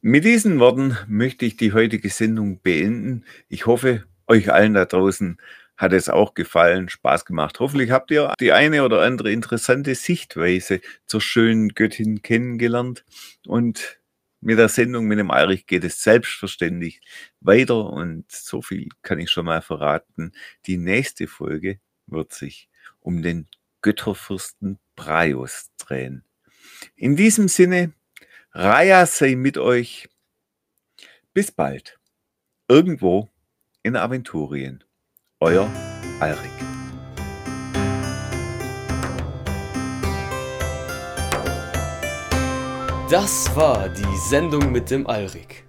Mit 0.00 0.24
diesen 0.24 0.60
Worten 0.60 0.98
möchte 1.08 1.46
ich 1.46 1.56
die 1.56 1.72
heutige 1.72 2.10
Sendung 2.10 2.60
beenden. 2.60 3.24
Ich 3.48 3.66
hoffe, 3.66 4.04
euch 4.26 4.52
allen 4.52 4.74
da 4.74 4.84
draußen 4.84 5.38
hat 5.76 5.92
es 5.92 6.08
auch 6.08 6.34
gefallen, 6.34 6.88
Spaß 6.88 7.24
gemacht. 7.24 7.58
Hoffentlich 7.58 7.90
habt 7.90 8.10
ihr 8.10 8.32
die 8.38 8.52
eine 8.52 8.84
oder 8.84 9.00
andere 9.00 9.32
interessante 9.32 9.94
Sichtweise 9.94 10.80
zur 11.06 11.20
schönen 11.20 11.70
Göttin 11.70 12.22
kennengelernt 12.22 13.04
und 13.46 13.98
mit 14.44 14.58
der 14.58 14.68
Sendung 14.68 15.06
mit 15.06 15.18
dem 15.18 15.30
Alrich 15.30 15.66
geht 15.66 15.84
es 15.84 16.02
selbstverständlich 16.02 17.00
weiter 17.40 17.90
und 17.90 18.30
so 18.30 18.60
viel 18.60 18.88
kann 19.02 19.18
ich 19.18 19.30
schon 19.30 19.46
mal 19.46 19.62
verraten. 19.62 20.32
Die 20.66 20.76
nächste 20.76 21.26
Folge 21.26 21.80
wird 22.06 22.32
sich 22.32 22.68
um 23.00 23.22
den 23.22 23.48
Götterfürsten 23.80 24.78
Braios 24.96 25.70
drehen. 25.78 26.24
In 26.94 27.16
diesem 27.16 27.48
Sinne, 27.48 27.92
Raya 28.52 29.06
sei 29.06 29.34
mit 29.34 29.58
euch. 29.58 30.08
Bis 31.32 31.50
bald. 31.50 31.98
Irgendwo 32.68 33.30
in 33.82 33.96
Aventurien. 33.96 34.84
Euer 35.40 35.70
Alrik. 36.20 36.73
Das 43.10 43.54
war 43.54 43.90
die 43.90 44.16
Sendung 44.16 44.72
mit 44.72 44.90
dem 44.90 45.06
Alrik. 45.06 45.63